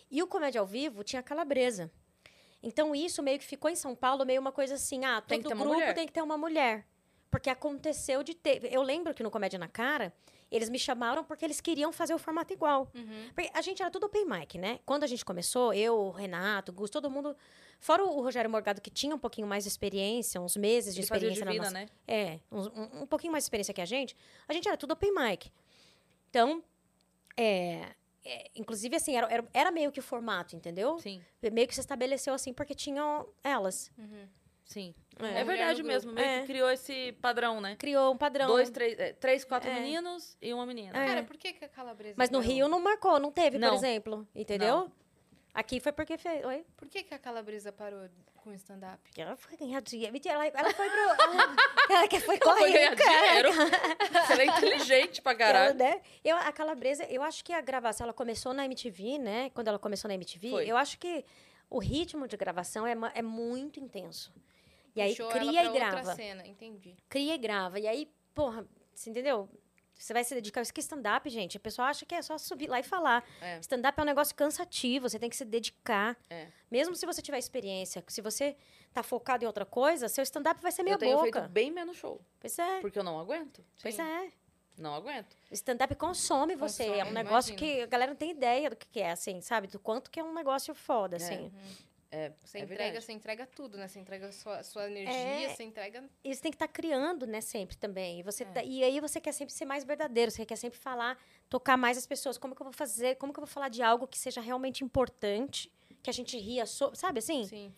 [0.10, 1.92] E o Comédia ao Vivo tinha a Calabresa.
[2.64, 5.42] Então isso meio que ficou em São Paulo meio uma coisa assim, ah, todo Tem
[5.42, 6.86] que ter uma grupo tem que ter uma mulher.
[7.30, 8.64] Porque aconteceu de ter.
[8.74, 10.14] Eu lembro que no Comédia na Cara,
[10.56, 12.90] eles me chamaram porque eles queriam fazer o formato igual.
[12.96, 13.30] Uhum.
[13.34, 14.80] Porque a gente era tudo open mic, né?
[14.86, 17.36] Quando a gente começou, eu, o Renato, o Gus, todo mundo.
[17.80, 21.06] Fora o Rogério Morgado, que tinha um pouquinho mais de experiência, uns meses de Ele
[21.06, 21.88] experiência na divina, nossa né?
[22.08, 24.16] é, um, um- um pouquinho mais de experiência que a gente,
[24.48, 25.52] a gente era tudo open mic.
[26.30, 26.64] Então,
[27.38, 27.92] é,
[28.24, 30.98] é, inclusive, assim, era, era, era meio que o formato, entendeu?
[31.00, 33.92] Sim, Meio que se estabeleceu assim, porque tinham elas.
[33.98, 34.28] Uhum.
[34.66, 34.94] Sim.
[35.20, 35.40] É.
[35.40, 36.12] É, verdade mesmo.
[36.12, 36.40] Meio É.
[36.42, 37.76] que criou esse padrão, né?
[37.78, 38.48] Criou um padrão.
[38.48, 39.74] Dois, três, é, três, quatro É.
[39.76, 40.98] meninos e uma menina.
[41.02, 41.06] É.
[41.08, 42.54] Cara, por que, que a calabresa Mas no parou?
[42.54, 43.70] Rio não marcou, não teve, Não.
[43.70, 44.28] por exemplo.
[44.36, 44.92] Entendeu?
[45.54, 46.44] Aqui foi porque fez.
[46.44, 46.66] Oi?
[46.76, 49.00] Por que, que a calabresa parou com o stand-up?
[49.04, 50.14] Porque ela foi ganhar dinheiro.
[50.26, 51.00] Ela, ela foi pro.
[51.00, 51.56] Ela,
[51.90, 52.94] ela que foi Ela foi correr.
[52.94, 53.50] ganhar dinheiro.
[54.28, 55.76] Você é inteligente pra Ela, caralho.
[55.76, 56.02] né?
[56.26, 59.50] eu, a Calabresa, eu acho que a gravação, ela começou na MTV, né?
[59.52, 60.70] Quando ela começou na MTV, Foi.
[60.70, 61.24] eu acho que
[61.70, 64.34] o ritmo de gravação é, é muito intenso.
[64.96, 66.16] E aí Puxou cria e grava.
[66.16, 66.96] cena, entendi.
[67.10, 67.80] Cria e grava.
[67.80, 69.50] E aí, porra, você entendeu?
[69.98, 70.62] Você vai se dedicar.
[70.62, 71.56] Isso que é stand-up, gente.
[71.58, 73.24] A pessoa acha que é só subir lá e falar.
[73.42, 73.60] É.
[73.60, 76.18] Stand-up é um negócio cansativo, você tem que se dedicar.
[76.30, 76.48] É.
[76.70, 78.58] Mesmo se você tiver experiência, se você
[78.94, 81.40] tá focado em outra coisa, seu stand-up vai ser meia Eu tenho boca.
[81.40, 82.20] feito bem menos show.
[82.40, 82.82] Pois é.
[82.82, 83.64] Porque eu não aguento.
[83.82, 84.02] Pois Sim.
[84.02, 84.32] é.
[84.78, 85.38] Não aguento.
[85.52, 86.84] Stand-up consome você.
[86.84, 87.58] é um Consome, negócio imagino.
[87.78, 89.68] que a galera não tem ideia do que é, assim, sabe?
[89.68, 91.50] Do quanto que é um negócio foda, assim.
[91.56, 91.95] É,
[92.44, 93.06] Você é entrega, verdade.
[93.06, 93.88] você entrega tudo, né?
[93.88, 95.50] Você entrega sua, sua energia, É.
[95.50, 96.04] você entrega.
[96.24, 98.20] E você tem que estar criando, né, sempre também.
[98.20, 98.48] E, você É.
[98.48, 101.18] tá- e aí você quer sempre ser mais verdadeiro, você quer sempre falar,
[101.50, 102.38] tocar mais as pessoas.
[102.38, 103.16] Como que eu vou fazer?
[103.16, 105.72] Como que eu vou falar de algo que seja realmente importante,
[106.04, 107.44] que a gente ria sobre, sabe assim?
[107.46, 107.74] Sim.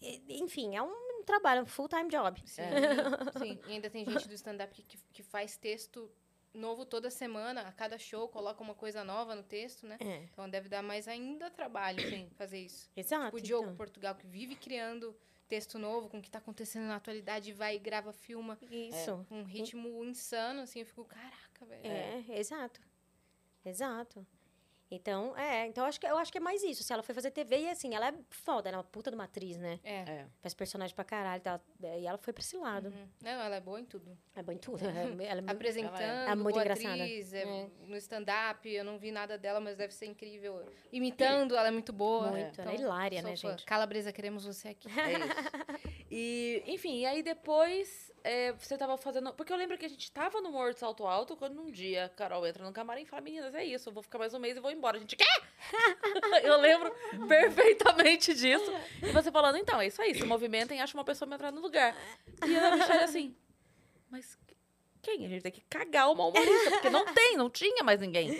[0.00, 2.40] E- Enfim, é um trabalho, um full-time job.
[2.44, 2.62] Sim.
[2.62, 2.66] É.
[3.56, 3.58] Sim.
[3.66, 6.10] E ainda tem gente do stand-up que, que, que faz texto
[6.56, 9.96] novo toda semana, a cada show coloca uma coisa nova no texto, né?
[10.00, 12.90] É, Então deve dar mais ainda trabalho, sim, fazer isso.
[12.96, 13.36] exato.
[13.36, 13.76] O Diogo então.
[13.76, 15.14] Portugal, que vive criando
[15.48, 19.24] texto novo com o que tá acontecendo na atualidade, vai e grava, filma, Isso.
[19.30, 21.86] um ritmo insano, assim, eu fico, caraca, velho.
[21.86, 22.80] É, exato.
[23.64, 24.26] Exato.
[24.88, 26.84] Então, é, então eu acho que eu acho que é mais isso.
[26.84, 29.16] Se ela foi fazer TV e assim, ela é foda, ela é uma puta de
[29.16, 29.80] uma atriz, né?
[29.82, 29.94] É.
[30.02, 30.26] É.
[30.40, 31.60] Faz personagem pra caralho, tá?
[31.82, 32.88] e ela foi pra esse lado.
[32.88, 33.08] Uhum.
[33.20, 34.16] Não, ela é boa em tudo.
[34.34, 34.84] É bom em tudo.
[34.86, 36.94] Ela é, ela é muito- Apresentando, É muito boa engraçada.
[37.02, 37.68] atriz, é, É.
[37.84, 40.64] no stand-up, eu não vi nada dela, mas deve ser incrível.
[40.92, 42.30] Imitando, ela é muito boa.
[42.30, 43.50] Muito, ela é hilária, sou né, fã.
[43.50, 43.64] gente?
[43.64, 44.88] Calabresa, queremos você aqui.
[45.00, 45.26] É isso.
[46.10, 49.32] E, enfim, e aí depois é, você tava fazendo.
[49.32, 52.06] Porque eu lembro que a gente tava no Morro de Salto Alto quando um dia
[52.06, 54.38] a Carol entra no camarim e fala: Meninas, é isso, eu vou ficar mais um
[54.38, 54.96] mês e vou embora.
[54.96, 55.24] A gente, quê?
[56.42, 56.92] eu lembro
[57.26, 58.70] perfeitamente disso.
[59.02, 61.52] E você falando: então, é isso aí, se movimentem e acha uma pessoa pra entrar
[61.52, 61.96] no lugar.
[62.46, 63.36] E a Michelle assim:
[64.10, 64.38] mas
[65.02, 65.24] quem?
[65.24, 68.36] A gente tem que cagar uma humorista, porque não tem, não tinha mais ninguém.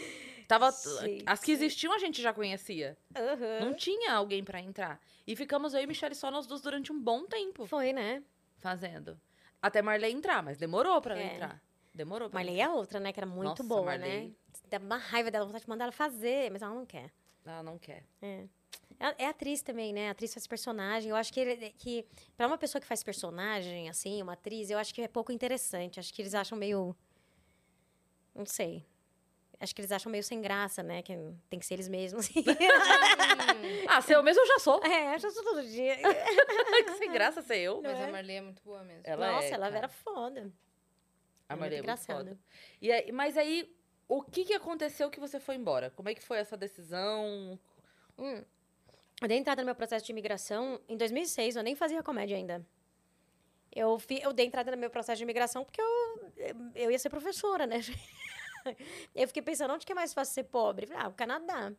[0.48, 2.96] Tava, as que existiam a gente já conhecia.
[3.14, 3.66] Aham.
[3.66, 5.00] Não tinha alguém pra entrar.
[5.26, 8.22] E ficamos eu e Michelle só nós duas durante um bom tempo Foi, né?
[8.58, 9.20] fazendo.
[9.60, 11.34] Até Marley entrar, mas demorou pra ela É.
[11.34, 11.62] entrar.
[11.94, 13.12] Demorou pra Marley é outra, né?
[13.12, 14.28] Que era muito Nossa, boa, Marley.
[14.28, 14.32] né?
[14.68, 17.10] Dá uma raiva dela, vontade de mandar ela fazer, mas ela não quer.
[17.44, 18.04] Ela não quer.
[18.20, 18.44] É.
[18.98, 20.08] É, é atriz também, né?
[20.08, 21.10] A atriz faz personagem.
[21.10, 22.06] Eu acho que, ele- que
[22.36, 25.98] para uma pessoa que faz personagem, assim, uma atriz, eu acho que é pouco interessante.
[26.00, 26.94] Acho que eles acham meio.
[28.34, 28.86] Não sei.
[29.59, 31.02] Acho que eles acham meio sem graça, né?
[31.02, 31.16] Que
[31.48, 32.28] tem que ser eles mesmos.
[33.88, 34.84] Ah, ser eu mesmo eu já sou.
[34.84, 35.96] é, acho isso todo dia.
[36.84, 37.80] que sem graça ser eu.
[37.82, 38.04] Mas é?
[38.04, 39.02] a Marley é muito boa mesmo.
[39.04, 39.78] Ela Nossa, é, ela cara.
[39.78, 40.52] era foda.
[41.48, 42.38] A é Marley é muito foda.
[42.80, 43.74] E aí, mas aí,
[44.07, 45.90] o que que aconteceu que você foi embora?
[45.90, 47.59] Como é que foi essa decisão?
[48.18, 48.44] Hum.
[49.22, 52.64] Eu dei entrada no meu processo de imigração em 2006, eu nem fazia comédia ainda.
[53.74, 56.30] Eu, fi, eu dei entrada no meu processo de imigração porque eu,
[56.74, 57.80] eu ia ser professora, né?
[59.14, 60.86] Eu fiquei pensando, onde que é mais fácil ser pobre?
[60.86, 61.72] Falei, ah, o Canadá.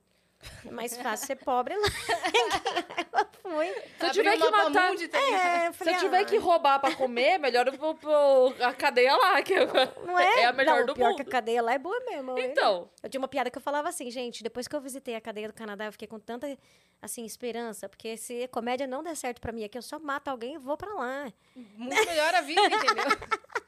[0.63, 1.87] É mais fácil ser pobre lá.
[1.87, 3.73] eu fui.
[3.99, 4.71] Se eu tiver que matar...
[5.09, 5.19] tá?
[5.19, 8.53] É, eu Se falei, eu tiver ah, que roubar pra comer, melhor eu vou pro
[8.61, 9.67] a cadeia lá, que eu-
[10.05, 10.41] Não é?
[10.41, 11.15] é a melhor não, do pior mundo.
[11.15, 12.37] que a cadeia lá é boa mesmo.
[12.37, 15.21] Então, Eu tinha uma piada que eu falava assim, gente, depois que eu visitei a
[15.21, 16.55] cadeia do Canadá, eu fiquei com tanta,
[17.01, 20.27] assim, esperança, porque se a comédia não der certo pra mim aqui, eu só mato
[20.27, 21.33] alguém e vou pra lá.
[21.55, 23.05] Muito melhor a vida, entendeu?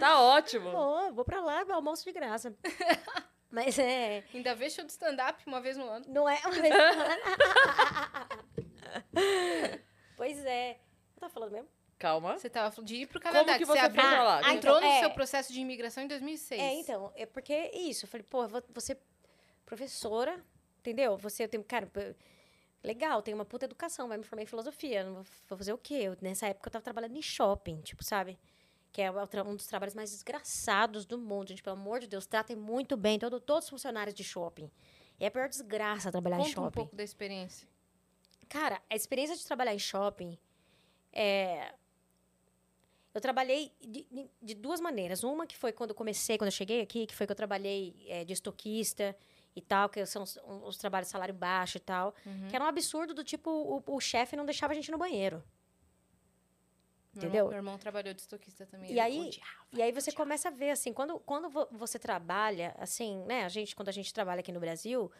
[0.00, 0.70] tá ótimo.
[0.70, 2.54] Vou, vou pra lá, almoço de graça.
[3.50, 6.04] Mas é, Ainda vê show de stand-up uma vez no ano.
[6.08, 6.40] não é...
[10.16, 10.72] pois é.
[11.16, 11.68] Eu tava falando mesmo?
[11.98, 12.38] Calma.
[12.38, 13.44] Você tava falando de ir pro Canadá.
[13.44, 14.40] Como que você abriu- foi pra lá?
[14.44, 15.00] Ah, entrou Então, no é.
[15.00, 16.60] seu processo de imigração em 2006.
[16.60, 18.04] É, então, é porque é isso.
[18.04, 18.96] Eu falei, pô, eu vou- você...
[19.66, 20.42] professora,
[20.78, 21.16] entendeu?
[21.18, 21.90] Você tem, cara,
[22.82, 25.78] legal, tem uma puta educação, vai me formar em filosofia, não vou, vou fazer o
[25.78, 25.94] quê?
[26.04, 28.38] Eu, nessa época eu tava trabalhando em shopping, tipo, sabe?
[28.92, 32.56] Que é um dos trabalhos mais desgraçados do mundo, gente, pelo amor de Deus, tratem
[32.56, 34.68] muito bem todo, todos os funcionários de shopping.
[35.18, 36.74] É a pior desgraça trabalhar em Conta um shopping.
[36.80, 37.68] pouco da experiência.
[38.48, 40.36] Cara, a experiência de trabalhar em shopping
[41.12, 41.72] é.
[43.12, 44.06] Eu trabalhei de,
[44.40, 45.24] de- duas maneiras.
[45.24, 47.94] Uma que foi quando eu comecei, quando eu cheguei aqui, que foi que eu trabalhei
[48.08, 49.16] é, de estoquista
[49.54, 52.14] e tal, que são os, os trabalhos de salário baixo e tal.
[52.48, 55.42] Que era um absurdo do tipo, o, o chefe não deixava a gente no banheiro.
[57.12, 57.38] Meu Entendeu?
[57.46, 58.88] Irmão, meu irmão trabalhou de estoquista também.
[58.90, 60.16] E ele aí- odiava, E aí você odiava.
[60.24, 63.92] começa a ver, assim, quando, quando vo- você trabalha, assim, né, a gente, quando a
[63.92, 65.10] gente trabalha aqui no Brasil,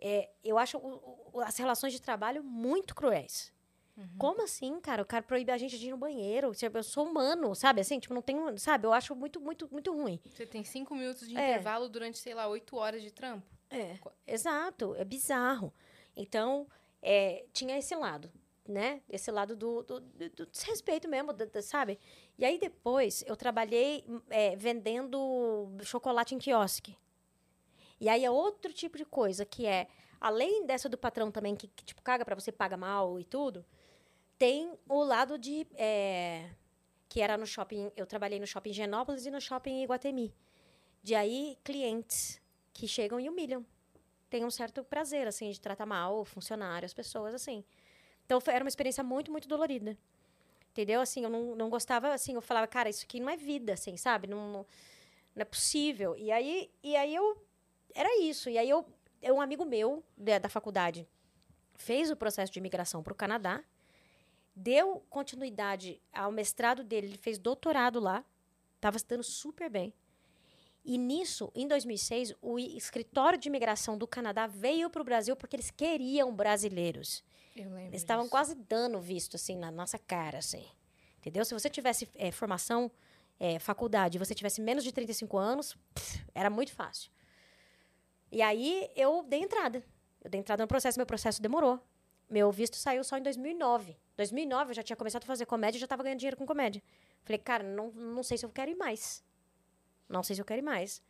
[0.00, 3.54] é, eu acho o- o- as relações de trabalho muito cruéis.
[4.18, 5.00] Como assim, cara?
[5.02, 6.54] O cara proíbe a gente de ir no banheiro.
[6.54, 7.80] Tipo, Eu sou humano, sabe?
[7.80, 8.86] Assim, tipo, não tenho, sabe?
[8.86, 10.20] Eu acho muito, muito, muito ruim.
[10.26, 11.52] Você tem cinco minutos de É.
[11.52, 13.46] intervalo durante, sei lá, oito horas de trampo.
[13.70, 13.98] É.
[14.26, 15.72] Exato, é bizarro.
[16.14, 16.66] Então,
[17.00, 18.30] é, tinha esse lado,
[18.72, 19.02] né?
[19.08, 21.98] Esse lado do, do, do- do desrespeito mesmo, da- da- sabe?
[22.38, 26.96] E aí depois eu trabalhei é, vendendo chocolate em quiosque.
[28.00, 29.88] E aí é outro tipo de coisa, que é,
[30.20, 33.64] além dessa do patrão também, que, que, tipo, caga pra você, paga mal e tudo,
[34.38, 35.66] tem o lado de.
[35.76, 36.50] é,
[37.08, 37.90] que era no shopping.
[37.96, 40.34] Eu trabalhei no shopping Genópolis e no shopping Iguatemi.
[41.02, 42.40] De aí, clientes
[42.72, 43.64] que chegam e humilham.
[44.28, 47.64] Tem um certo prazer, assim, de tratar mal o funcionário, as pessoas, assim.
[48.26, 49.96] Então, foi- era uma experiência muito, muito dolorida.
[50.72, 51.00] Entendeu?
[51.00, 53.96] Assim, eu não, não gostava, assim, eu falava, cara, isso aqui não é vida, assim,
[53.96, 54.26] sabe?
[54.26, 54.66] Não, não,
[55.34, 56.14] não é possível.
[56.18, 57.42] E aí, e aí eu...
[57.94, 58.50] Era isso.
[58.50, 58.84] E aí eu...
[59.22, 61.08] eu um amigo meu, da, da faculdade,
[61.74, 63.62] fez o processo de imigração para o Canadá,
[64.54, 68.24] deu continuidade ao mestrado dele, ele fez doutorado lá,
[68.74, 69.92] estava se dando super bem.
[70.84, 75.56] E nisso, em 2006, o escritório de imigração do Canadá veio para o Brasil porque
[75.56, 77.24] eles queriam brasileiros.
[77.56, 77.90] Eu lembro.
[77.90, 80.66] Eles estavam quase dando visto, assim, na nossa cara, assim.
[81.18, 81.44] Entendeu?
[81.44, 82.90] Se você tivesse eh, formação,
[83.40, 87.10] eh, faculdade, e você tivesse menos de 35 anos, pff, era muito fácil.
[88.30, 89.82] E aí, eu dei entrada.
[90.22, 91.80] Eu dei entrada no processo, meu processo demorou.
[92.28, 93.96] Meu visto saiu só em 2009.
[94.16, 96.82] 2009, eu já tinha começado a fazer comédia e já estava ganhando dinheiro com comédia.
[97.22, 99.24] Falei, cara, não, não sei se eu quero ir mais.
[100.08, 101.02] Não sei se eu quero ir mais.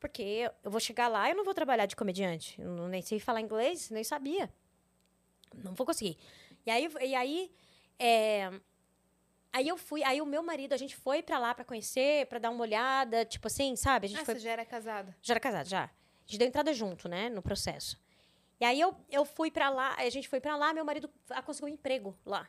[0.00, 2.60] Porque eu vou chegar lá e eu não vou trabalhar de comediante.
[2.60, 4.52] Eu nem sei falar inglês, nem sabia.
[5.54, 6.16] Não vou conseguir.
[6.66, 7.50] E aí, e aí,
[7.98, 8.50] é,
[9.52, 12.38] aí eu fui, aí o meu marido, a gente foi pra lá pra conhecer, pra
[12.38, 14.06] dar uma olhada, tipo assim, sabe?
[14.06, 15.16] A gente Ah, foi você já era casada.
[15.22, 15.84] já era casado, já.
[15.84, 15.90] A
[16.26, 17.98] gente deu entrada junto, né, no processo.
[18.60, 21.08] E aí eu, eu fui pra lá, a gente foi pra lá, meu marido
[21.46, 22.46] conseguiu um emprego lá.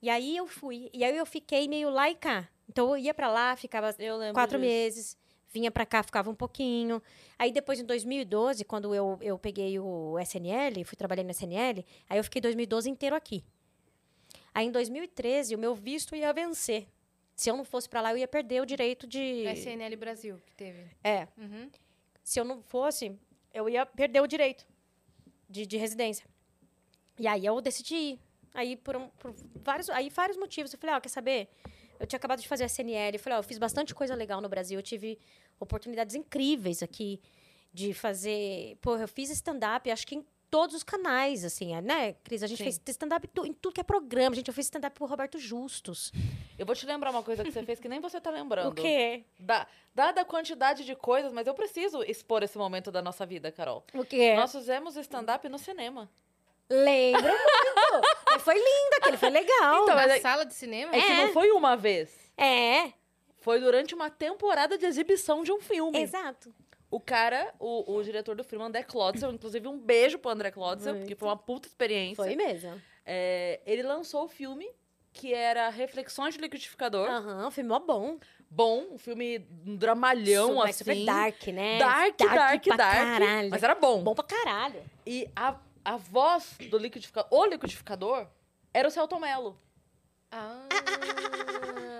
[0.00, 2.48] E aí eu fui, e aí eu fiquei meio lá e cá.
[2.68, 4.70] Então eu ia pra lá, ficava Eu lembro quatro disso.
[4.70, 5.16] meses,
[5.52, 7.02] vinha pra cá, ficava um pouquinho.
[7.38, 12.18] Aí depois, em 2012, quando eu, eu peguei o SNL, fui trabalhar no SNL, aí
[12.18, 13.44] eu fiquei 2012 inteiro aqui.
[14.54, 16.86] Aí em 2013, o meu visto ia vencer.
[17.36, 19.18] Se eu não fosse pra lá, eu ia perder o direito de.
[19.52, 20.84] SNL Brasil, que teve.
[21.04, 21.70] É, Uhum.
[22.24, 23.16] se eu não fosse,
[23.54, 24.66] eu ia perder o direito
[25.48, 26.26] de, de residência.
[27.18, 28.20] E aí eu decidi ir.
[28.54, 29.32] Aí por, um- por
[29.62, 30.72] vários, aí vários motivos.
[30.72, 31.48] Eu falei, ó, quer saber?
[32.00, 33.14] Eu tinha acabado de fazer a SNL.
[33.14, 34.78] Eu falei, ó, eu fiz bastante coisa legal no Brasil.
[34.78, 35.18] Eu tive
[35.60, 37.20] oportunidades incríveis aqui
[37.72, 38.76] de fazer...
[38.80, 42.42] Pô, eu fiz stand-up, acho que em todos os canais, assim, né, Cris?
[42.42, 42.64] A gente Sim.
[42.64, 44.34] fez stand-up em tu- em tudo que é programa.
[44.34, 46.10] Gente, eu fiz stand-up pro Roberto Justus.
[46.58, 48.70] Eu vou te lembrar uma coisa que você fez que nem você tá lembrando.
[48.70, 49.24] O quê?
[49.38, 53.52] Da, dada a quantidade de coisas, mas eu preciso expor esse momento da nossa vida,
[53.52, 53.84] Carol.
[53.92, 54.34] O quê?
[54.36, 56.08] Nós fizemos stand-up no cinema.
[56.70, 57.32] Lembro.
[58.26, 59.82] Mas foi lindo aquele, foi legal.
[59.82, 60.94] Então, Na mas sala de cinema?
[60.94, 62.10] É que não foi uma vez.
[62.36, 62.92] É,
[63.40, 65.98] Foi durante uma temporada de exibição de um filme.
[66.00, 66.52] exato.
[66.90, 70.92] O cara, o, o diretor do filme, André Klotzel, inclusive um beijo pro André Klotzel,
[70.94, 71.04] Muito.
[71.04, 72.24] porque foi uma puta experiência.
[72.24, 72.80] Foi mesmo.
[73.04, 74.66] É, ele lançou o filme,
[75.12, 77.06] que era Reflexões de Liquidificador.
[77.08, 78.18] Aham, um filme mó bom.
[78.50, 80.78] Bom, um filme um dramalhão, super, assim.
[80.78, 81.78] super dark, né?
[81.78, 83.20] Dark, dark, pra dark.
[83.20, 83.50] caralho.
[83.50, 84.02] Mas era bom.
[84.02, 84.82] Bom pra caralho.
[85.06, 85.54] E a,
[85.88, 88.26] a voz do liquidificador, o liquidificador,
[88.74, 89.58] era o Celton Mello.
[90.30, 90.68] Ah.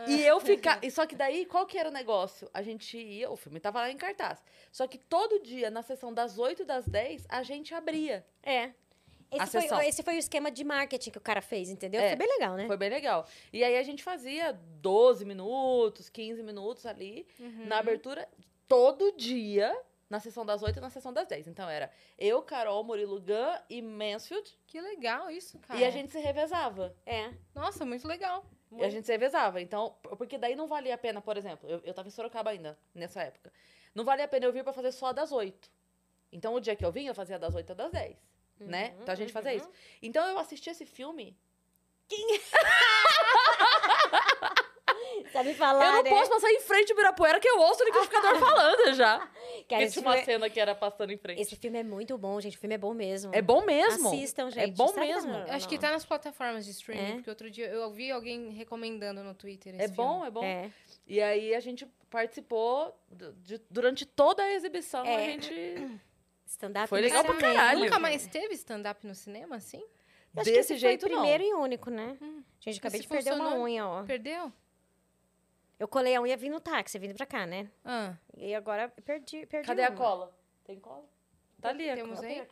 [0.06, 0.84] E eu ficava.
[0.84, 2.50] E só que daí, qual que era o negócio?
[2.52, 4.44] A gente ia, o filme tava lá em cartaz.
[4.70, 8.26] Só que todo dia, na sessão das 8 e das 10, a gente abria.
[8.42, 8.72] É.
[9.30, 12.02] Esse foi, esse foi o esquema de marketing que o cara fez, entendeu?
[12.02, 12.66] É, foi bem legal, né?
[12.66, 13.26] Foi bem legal.
[13.50, 17.66] E aí a gente fazia 12 minutos, 15 minutos ali, Uhum.
[17.66, 18.28] na abertura,
[18.66, 19.74] todo dia,
[20.08, 21.48] na sessão das 8 e na sessão das 10.
[21.48, 24.58] Então era eu, Carol, Murilo Gun e Mansfield.
[24.66, 25.78] Que legal isso, cara.
[25.78, 26.94] E a gente se revezava.
[27.04, 27.32] É.
[27.54, 28.44] Nossa, muito legal.
[28.72, 29.60] E a gente se revezava.
[29.60, 32.78] Então, porque daí não valia a pena, por exemplo, eu, eu tava em Sorocaba ainda,
[32.94, 33.52] nessa época.
[33.94, 35.70] Não valia a pena eu vir pra fazer só das 8.
[36.30, 38.16] Então o dia que eu vim, eu fazia das 8 às 10.
[38.60, 38.94] Né?
[39.00, 39.70] Então a gente fazia isso.
[40.02, 41.36] Então eu assisti esse filme.
[45.32, 46.10] Sabe falar, eu não né?
[46.10, 49.18] posso passar em frente ao Ibirapuera que eu ouço o liquidificador falando já.
[49.68, 51.40] Cara, esse, tinha uma filme, cena que era passando em frente.
[51.40, 52.56] esse filme é muito bom, gente.
[52.56, 53.34] O filme é bom mesmo.
[53.34, 54.08] É bom mesmo.
[54.08, 54.64] Assistam, gente.
[54.70, 55.32] É bom Sabe mesmo.
[55.48, 55.82] Acho que não.
[55.82, 57.12] tá nas plataformas de streaming, É?
[57.14, 60.26] porque outro dia eu ouvi alguém recomendando no Twitter esse É bom, filme.
[60.26, 60.44] é bom.
[60.44, 60.70] É.
[61.06, 65.04] E aí a gente participou de- durante toda a exibição.
[65.04, 65.24] A É.
[65.24, 65.52] gente.
[66.46, 67.80] Stand-up Foi legal pra caralho.
[67.80, 69.78] Nunca mais teve stand-up no cinema, assim?
[70.34, 71.20] Eu acho que Desse esse jeito, foi o não.
[71.20, 72.16] primeiro e único, né?
[72.22, 72.42] Hum.
[72.60, 73.64] Gente, acabei de perder uma funcionou?
[73.64, 74.02] unha, ó.
[74.04, 74.50] Perdeu?
[75.78, 77.68] Eu colei a unha vindo no táxi, vindo pra cá, né?
[77.84, 79.96] Ah, E agora eu perdi, perdi Cadê a uma.
[79.96, 80.36] cola?
[80.64, 81.04] Tem cola?
[81.60, 82.28] Tá ali a temos cola.
[82.30, 82.46] aí?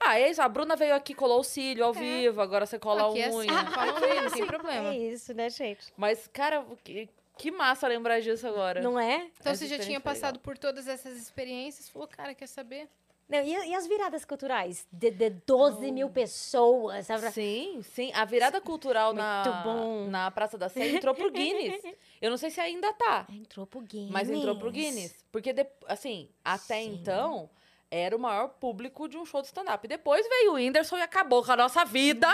[0.00, 0.40] Ah, é isso.
[0.42, 3.28] A Bruna veio aqui, colou o cílio ao vivo, agora você cola Aqui a é
[3.28, 3.64] assim, unha.
[3.70, 4.88] falam aí, não tem problema.
[4.90, 5.92] É isso, né, gente?
[5.96, 8.80] Mas, cara, que, que massa lembrar disso agora.
[8.80, 9.30] Não é?
[9.40, 10.44] Então Essa você já tinha passado legal.
[10.44, 12.88] por todas essas experiências, falou, cara, quer saber?
[13.28, 14.86] Não, e, e as viradas culturais?
[14.90, 17.30] De, de 12 mil pessoas, sabe?
[17.30, 18.10] Sim, sim.
[18.14, 20.06] A virada cultural na, bom.
[20.08, 21.82] na Praça da Sé entrou pro Guinness.
[22.22, 24.10] Eu não sei se ainda tá, Entrou pro Guinness.
[24.10, 25.14] mas entrou pro Guinness.
[25.30, 26.94] Porque, de- assim, até Sim.
[26.94, 27.50] então,
[27.90, 29.86] era o maior público de um show de stand-up.
[29.88, 32.26] Depois veio o Whindersson e acabou com a nossa vida.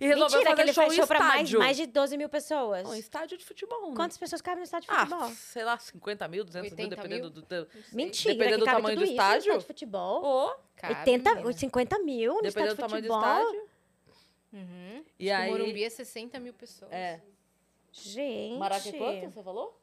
[0.00, 1.58] E resolveu Mentira, que fazer ele show faz em show pra mais, estádio.
[1.58, 2.88] mais de 12 mil pessoas.
[2.94, 3.96] Em estádio de futebol, né?
[3.96, 5.28] Quantas pessoas cabem no estádio de Ah, futebol?
[5.30, 7.42] sei lá, 50 mil, 200 mil, 80 dependendo mil?
[7.42, 7.64] do...
[7.64, 9.58] do Mentira, Dependendo que do tamanho tudo do isso no estádio.
[9.58, 10.54] de futebol.
[10.76, 11.52] Cabe, 80, menina.
[11.52, 13.52] 50 mil no dependendo estádio do de tamanho do futebol.
[13.52, 13.72] estádio.
[14.52, 15.04] Uhum.
[15.18, 15.48] E Acho que aí...
[15.48, 16.92] o Morumbi é 60 mil pessoas.
[16.92, 17.20] É.
[17.90, 18.58] Gente.
[18.58, 19.78] Maraca quanto, você falou?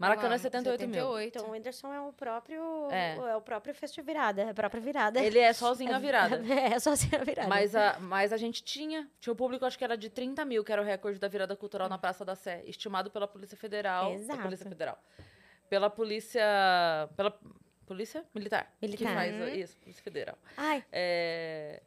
[0.00, 0.92] Um- um- Maracanã é Lá, 78 mil.
[0.94, 1.28] 78.
[1.36, 2.88] Então o Whindersson é o próprio.
[2.90, 3.16] É.
[3.16, 4.42] É, o próprio festival virada.
[4.42, 5.20] É a própria virada.
[5.20, 6.36] Ele é sozinho a virada.
[6.52, 7.48] É, só assim a virada.
[7.48, 9.08] Mas a, mas a gente tinha.
[9.20, 11.56] Tinha o público, acho que era de 30 mil, que era o recorde da virada
[11.56, 14.12] cultural na Praça da Sé, estimado pela Polícia Federal.
[14.12, 14.40] Exato.
[14.42, 14.98] Polícia Federal.
[15.68, 16.42] Pela Polícia.
[17.16, 17.36] Pela
[17.84, 18.72] Polícia Militar.
[18.80, 19.14] Que Militar.
[19.14, 19.48] faz Uhum.
[19.48, 20.38] isso, Polícia Federal.
[20.56, 21.82] Ai, É,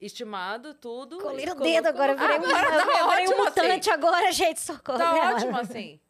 [0.00, 1.18] Estimado, tudo.
[1.18, 2.14] colei colocou- dedo agora.
[2.14, 3.98] Virei, Ah, um, agora eu tá virei um ótimo mutante assim.
[3.98, 4.60] agora, gente.
[4.60, 4.98] Socorro.
[4.98, 5.34] Tá dela.
[5.34, 6.00] ótimo assim.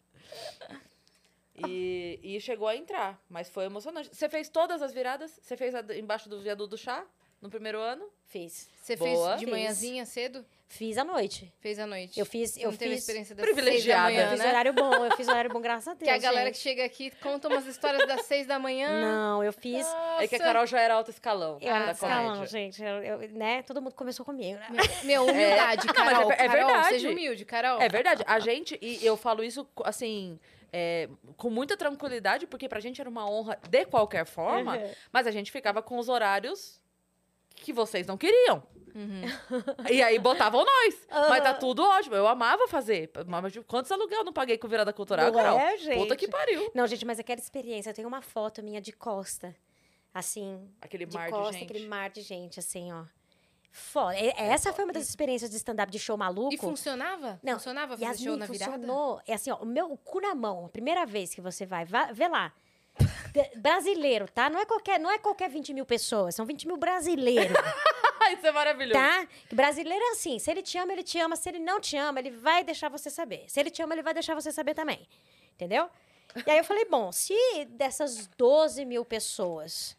[1.67, 4.11] E, e chegou a entrar, mas foi emocionante.
[4.13, 5.39] Você fez todas as viradas?
[5.43, 7.05] Você fez embaixo do viaduto do chá?
[7.41, 8.05] No primeiro ano?
[8.25, 8.69] Fiz.
[8.83, 9.29] Você Boa.
[9.31, 10.45] fez de manhãzinha cedo?
[10.69, 11.53] Fiz à noite.
[11.61, 12.19] Fez à noite?
[12.19, 12.57] Eu fiz.
[12.57, 12.99] Eu não fiz.
[13.01, 14.07] experiência das Privilegiada.
[14.07, 14.49] seis da Eu manhã, fiz né?
[14.49, 16.03] horário bom, eu fiz horário bom, graças a Deus.
[16.05, 16.63] Que a galera que gente.
[16.63, 18.89] chega aqui conta umas histórias das seis da manhã.
[19.03, 19.87] Não, eu fiz.
[20.19, 20.53] É que a Nossa.
[20.53, 21.59] Carol já era alto escalão.
[21.61, 22.47] Eu era escalão, comédia.
[22.47, 22.83] gente.
[22.83, 23.63] Eu, eu- né?
[23.63, 24.59] Todo mundo começou comigo.
[24.59, 24.69] né?
[25.05, 26.29] Meu, humildade, Não, mas é Carol.
[26.29, 26.89] ver- é Carol, verdade.
[26.89, 27.81] Seja humilde, Carol.
[27.83, 28.25] É verdade.
[28.27, 30.41] A gente, e eu falo isso assim,
[30.73, 34.91] é, com muita tranquilidade, porque pra gente era uma honra de qualquer forma, Uhum.
[35.13, 36.81] mas a gente ficava com os horários
[37.55, 38.63] que vocês não queriam.
[38.95, 39.23] Uhum.
[39.93, 41.07] E aí botavam nós.
[41.29, 42.15] Mas tá tudo ótimo.
[42.17, 43.11] Eu amava fazer.
[43.27, 45.59] Mas quantos aluguel eu não paguei com virada cultural, Não Carol?
[45.59, 45.99] é, gente?
[45.99, 46.71] Puta que pariu.
[46.75, 49.55] Não, gente, mas aquela experiência, eu tenho uma foto minha de costa.
[50.15, 51.71] Assim, Aquele de mar costa, de gente.
[51.71, 53.05] aquele mar de gente, assim, ó.
[53.79, 54.19] Foda.
[54.19, 56.55] E- Essa foi uma das experiências de stand-up de show maluco.
[56.55, 57.39] E funcionava?
[57.43, 58.73] Não, funcionava fazer Yasmin, show na virada?
[58.73, 59.21] funcionou.
[59.27, 61.85] É assim, ó, o meu o cu na mão, a primeira vez que você vai,
[61.85, 62.53] vá, vê lá.
[63.33, 64.49] De- brasileiro, tá?
[64.49, 67.55] Não é, qualquer, não é qualquer 20 mil pessoas, são 20 mil brasileiros,
[68.33, 68.99] isso é maravilhoso.
[68.99, 69.29] tá?
[69.53, 72.19] Brasileiro é assim, se ele te ama, ele te ama, se ele não te ama,
[72.19, 73.45] ele vai deixar você saber.
[73.49, 75.07] Se ele te ama, ele vai deixar você saber também,
[75.53, 75.91] entendeu?
[76.47, 77.35] E aí eu falei, bom, se
[77.73, 79.95] dessas 12 mil pessoas,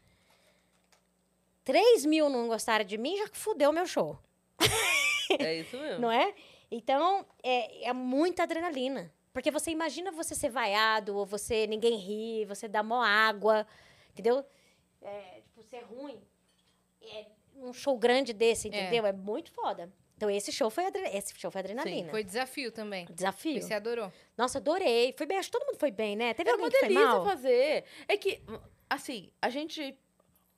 [1.67, 4.17] 3 mil não gostaram de mim, já fudeu o meu show.
[5.39, 5.99] É isso mesmo.
[5.99, 6.33] Não é?
[6.71, 9.13] Então, é, é muita adrenalina.
[9.33, 13.67] Porque você imagina você ser vaiado, ou você ninguém ri, você dá mó água,
[14.13, 14.45] entendeu?
[15.01, 16.17] É, tipo, ser ruim.
[17.01, 17.25] É,
[17.57, 19.05] um show grande desse, entendeu?
[19.05, 19.91] É, muito foda.
[20.15, 22.09] Então, esse show foi, adre- esse show foi adrenalina.
[22.09, 23.05] Foi desafio também.
[23.11, 23.61] Desafio.
[23.61, 24.09] Você adorou.
[24.37, 25.13] Nossa, adorei.
[25.17, 26.33] Foi bem, acho que todo mundo foi bem, né?
[26.33, 27.25] Teve Era alguém uma que foi delícia mal?
[27.25, 27.83] fazer.
[28.07, 28.41] É que,
[28.89, 29.93] assim, a gente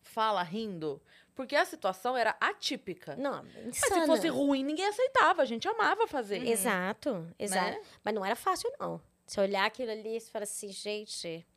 [0.02, 1.02] fala rindo
[1.40, 3.16] porque a situação era atípica.
[3.16, 4.02] Não, Mas insana.
[4.02, 5.42] se fosse ruim, ninguém aceitava.
[5.42, 6.46] A gente amava fazer.
[6.46, 7.78] Exato, exato.
[7.78, 7.82] Né?
[8.04, 9.00] Mas não era fácil, não.
[9.26, 11.48] Você olhar aquilo ali e falar assim, gente...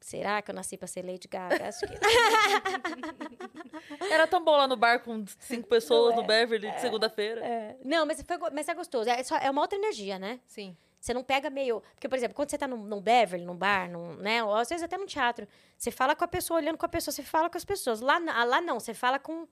[0.00, 1.68] Será que eu nasci pra ser Lady Gaga?
[1.68, 1.94] Acho que...
[4.10, 7.46] Era tão bom lá no bar com cinco pessoas Não no Beverly de segunda-feira.
[7.46, 7.76] É.
[7.84, 9.08] Não, mas, foi, mas é gostoso.
[9.08, 10.40] É, só, é uma outra energia, né?
[10.48, 10.76] Sim.
[11.04, 11.82] Você não pega meio.
[11.92, 14.42] Porque, por exemplo, quando você tá num, num Beverly, num bar, num, né?
[14.42, 15.46] Ou às vezes até num teatro,
[15.76, 18.00] você fala com a pessoa, olhando com a pessoa, você fala com as pessoas.
[18.00, 19.46] Lá, lá não, você fala com.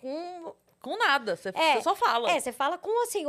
[0.00, 1.34] com Com nada.
[1.34, 2.30] Você É, você só fala.
[2.30, 3.24] é, você fala com assim,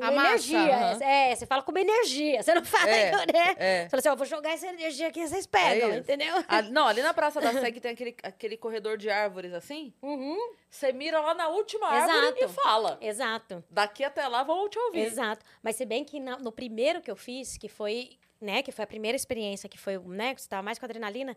[0.00, 0.76] A uma massa, energia.
[0.76, 1.02] aham.
[1.02, 2.42] É, você fala com uma energia.
[2.42, 3.54] Você não fala, É, né?
[3.58, 3.82] é.
[3.84, 5.98] Você fala assim, ó, vou jogar essa energia aqui, vocês pegam, isso.
[6.00, 6.34] entendeu?
[6.48, 9.92] Ah, não, ali na Praça da Sé que tem aquele, aquele corredor de árvores assim.
[10.02, 10.36] Uhum.
[10.70, 12.44] Você mira lá na última árvore Exato.
[12.44, 12.98] e fala.
[13.00, 13.64] Exato.
[13.70, 15.00] Daqui até lá vão te ouvir.
[15.00, 15.44] Exato.
[15.62, 18.82] Mas se bem que na- no primeiro que eu fiz, que foi né, que foi
[18.84, 21.34] a primeira experiência, que foi, né, que você tava mais com adrenalina,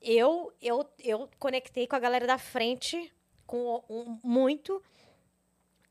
[0.00, 3.12] eu, eu, eu conectei com a galera da frente
[3.46, 4.80] com um- muito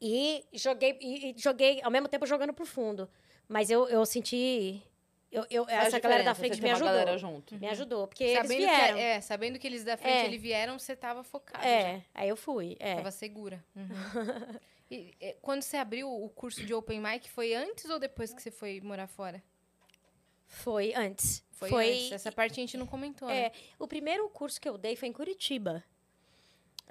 [0.03, 3.09] e joguei, e, e joguei, ao mesmo tempo jogando pro fundo.
[3.47, 4.81] Mas eu, eu senti,
[5.31, 6.87] eu, eu, essa galera da frente você me ajudou.
[6.89, 7.55] galera junto.
[7.55, 8.97] Me ajudou, porque eles Sabendo que, vieram.
[8.97, 10.25] é, sabendo que eles da frente É.
[10.25, 11.63] ele vieram, você tava focado.
[11.63, 11.69] já.
[11.69, 12.75] É, aí eu fui.
[12.79, 12.95] É.
[12.95, 13.63] Tava segura.
[13.75, 13.87] Uhum.
[14.91, 18.39] E, é, quando você abriu o curso de Open Mic, foi antes ou depois que
[18.39, 19.41] você foi morar fora?
[20.45, 21.43] Foi antes.
[21.51, 22.11] Foi, Foi, antes.
[22.11, 23.51] Essa parte a gente não comentou, é, né?
[23.79, 25.83] o primeiro curso que eu dei foi em Curitiba.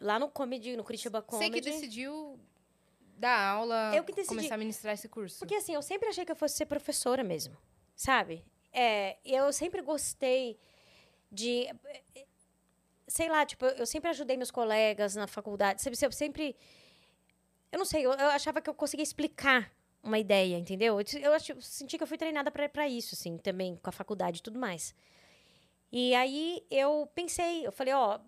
[0.00, 1.52] Lá no Comedy, no Curitiba Você Comedy.
[1.52, 2.40] que decidiu
[3.16, 4.34] dar aula, Eu que decidi.
[4.36, 5.38] começar a ministrar esse curso.
[5.38, 7.56] Porque assim, eu sempre achei que eu fosse ser professora mesmo,
[7.94, 8.44] sabe?
[8.72, 10.58] É, eu sempre gostei
[11.30, 11.68] de.
[13.06, 15.82] Sei lá, tipo, eu sempre ajudei meus colegas na faculdade.
[15.82, 15.96] sabe?
[16.00, 16.56] Eu sempre.
[17.70, 19.70] Eu não sei, eu, eu achava que eu conseguia explicar
[20.02, 21.00] uma ideia, entendeu?
[21.00, 24.38] Eu, eu, eu senti que eu fui treinada pra isso, assim, também, com a faculdade
[24.38, 24.94] e tudo mais.
[25.90, 28.18] E aí eu pensei, eu falei, ó,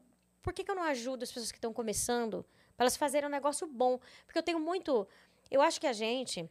[0.43, 2.45] por que, que eu não ajudo as pessoas que estão começando
[2.77, 3.99] para elas fazerem um negócio bom?
[4.27, 5.07] Porque eu tenho muito.
[5.51, 6.49] Eu acho que a gente.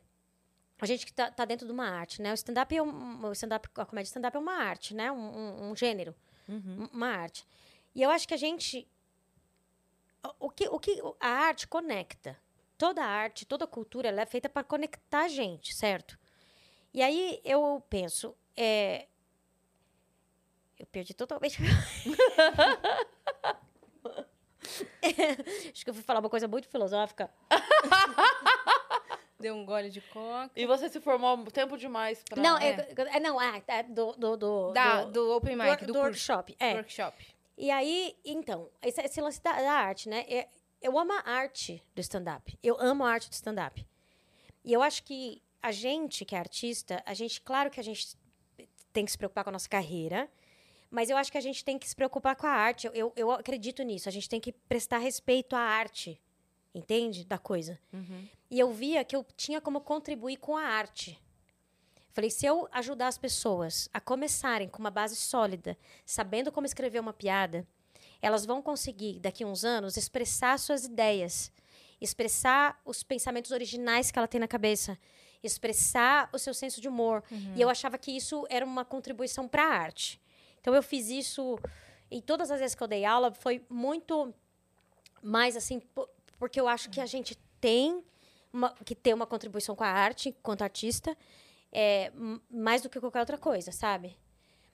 [0.81, 2.31] A gente que tá, tá dentro de uma arte, né?
[2.31, 5.11] O stand-up é um, o stand-up, a comédia stand-up é uma arte, né?
[5.11, 6.13] Um, um- um gênero,
[6.49, 7.45] um- uma arte.
[7.95, 8.87] E eu acho que a gente
[10.39, 12.37] o- o que, o que a arte conecta.
[12.77, 16.17] Toda arte, toda cultura, ela é feita para conectar a gente, certo?
[16.93, 19.07] E aí eu penso, é,
[20.79, 21.59] eu perdi totalmente.
[25.71, 27.29] Acho que eu fui falar uma coisa muito filosófica.
[29.39, 30.51] Deu um gole de coca.
[30.55, 32.41] E você se formou há tempo demais pra...
[32.41, 32.87] Não, é.
[33.11, 35.99] é, não, ah, é do, do, do, Da, do, do Open Mic, do, do, do
[35.99, 36.55] workshop.
[36.59, 36.75] É.
[36.75, 37.27] Workshop.
[37.57, 40.25] E aí, então, esse, esse lance da, da arte, né?
[40.29, 40.47] É-
[40.81, 42.57] eu amo a arte do stand-up.
[42.61, 43.85] Eu amo a arte do stand-up.
[44.63, 48.17] E eu acho que a gente que é artista, a gente, claro que a gente
[48.91, 50.29] tem que se preocupar com a nossa carreira,
[50.93, 52.85] mas eu acho que a gente tem que se preocupar com a arte.
[52.85, 54.07] Eu, eu, eu acredito nisso.
[54.07, 56.21] A gente tem que prestar respeito à arte,
[56.71, 57.25] entende?
[57.25, 57.79] Da coisa.
[57.91, 58.27] Uhum.
[58.51, 61.19] E eu via que eu tinha como contribuir com a arte.
[62.11, 65.75] Falei, se eu ajudar as pessoas a começarem com uma base sólida,
[66.05, 67.67] sabendo como escrever uma piada,
[68.21, 71.51] elas vão conseguir, daqui a uns anos, expressar suas ideias,
[71.99, 74.95] expressar os pensamentos originais que ela tem na cabeça,
[75.41, 77.23] expressar o seu senso de humor.
[77.55, 80.21] E eu achava que isso era uma contribuição para a arte.
[80.63, 81.59] Então eu fiz isso
[82.09, 84.33] e todas as vezes que eu dei aula foi muito
[85.21, 86.07] mais assim, po-
[86.39, 88.01] porque eu acho que a gente tem
[88.53, 91.17] uma, que ter uma contribuição com a arte enquanto artista,
[91.69, 92.13] é,
[92.49, 94.17] mais do que qualquer outra coisa, sabe?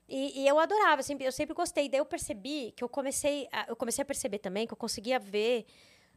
[0.07, 1.89] E, e eu adorava, sempre, eu sempre gostei.
[1.89, 5.17] Daí eu percebi que eu comecei, a, eu comecei a perceber também que eu conseguia
[5.17, 5.65] ver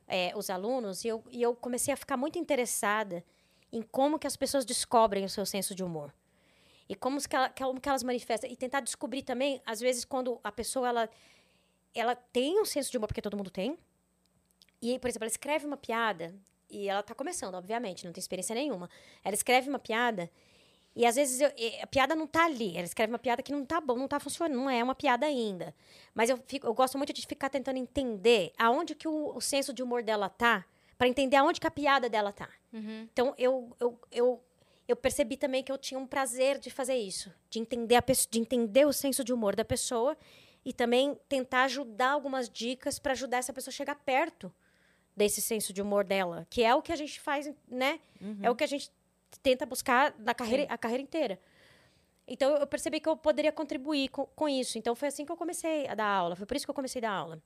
[0.07, 3.25] é, os alunos e eu, e eu comecei a ficar muito interessada
[3.73, 6.13] em como que as pessoas descobrem o seu senso de humor.
[6.93, 8.51] E como que, ela- como que elas manifestam.
[8.51, 11.11] E tentar descobrir também, às vezes, quando a pessoa ela,
[11.95, 13.79] ela tem um senso de humor, porque todo mundo tem.
[14.81, 16.35] E, por exemplo, ela escreve uma piada,
[16.69, 18.91] e ela está começando, obviamente, não tem experiência nenhuma.
[19.25, 20.31] Ela escreve uma piada,
[20.95, 21.51] e às vezes eu-
[21.83, 22.77] a piada não tá ali.
[22.77, 25.25] Ela escreve uma piada que não tá bom, não tá funcionando, não é uma piada
[25.25, 25.75] ainda.
[26.15, 29.73] Mas eu, fico, eu gosto muito de ficar tentando entender aonde que o, o senso
[29.73, 30.67] de humor dela tá,
[30.99, 32.49] para entender aonde que a piada dela tá.
[32.73, 33.09] Uhum.
[33.13, 34.45] Então, eu, eu, eu,
[34.93, 38.39] eu percebi também que eu tinha um prazer de fazer isso, de entender, a de
[38.39, 40.17] entender o senso de humor da pessoa
[40.65, 44.53] e também tentar ajudar algumas dicas para ajudar essa pessoa a chegar perto
[45.17, 48.01] desse senso de humor dela, que é o que a gente faz, né?
[48.43, 48.91] É o que a gente
[49.43, 51.41] tenta buscar na carreira, a carreira inteira.
[52.27, 54.79] Então, eu percebi que eu poderia contribuir com, com isso.
[54.79, 56.37] Então, foi assim que eu comecei a dar aula.
[56.37, 57.43] Foi por isso que eu comecei a dar aula.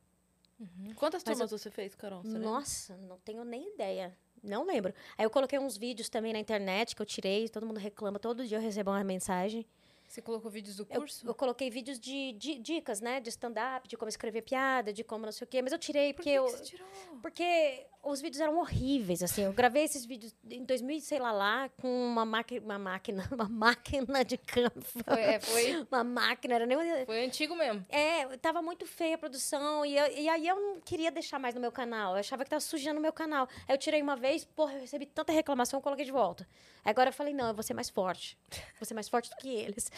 [0.95, 2.23] Quantas Mas turmas você fez, Carol?
[2.23, 2.51] Você lembra?
[2.51, 4.17] Nossa, não tenho nem ideia.
[4.47, 4.95] Não lembro.
[5.19, 8.47] Aí eu coloquei uns vídeos também na internet que eu tirei, todo mundo reclama, todo
[8.47, 9.67] dia eu recebo uma mensagem.
[10.09, 11.27] Você colocou vídeos do Eu, curso?
[11.27, 13.19] eu coloquei vídeos de, de dicas, né?
[13.19, 15.61] De stand-up, de como escrever piada, de como não sei o quê.
[15.61, 16.45] Mas eu tirei Por porque que, eu.
[16.45, 16.87] que você tirou?
[17.21, 19.43] Porque os vídeos eram horríveis, assim.
[19.43, 23.49] Eu gravei esses vídeos em 2000, sei lá, lá, com uma, maqui uma máquina, uma
[23.49, 24.81] máquina de campo.
[24.83, 26.77] Foi, é, foi, Uma máquina, era nem...
[26.77, 27.85] uma- foi antigo mesmo.
[27.89, 29.85] É, tava muito feia a produção.
[29.85, 32.13] E, eu- e aí eu não queria deixar mais no meu canal.
[32.15, 33.49] Eu achava que tava sujando o meu canal.
[33.69, 36.47] Aí eu tirei uma vez, porra, eu recebi tanta reclamação, eu coloquei de volta.
[36.85, 38.39] Agora eu falei, não, eu vou ser mais forte.
[38.79, 39.91] Vou ser mais forte do que eles.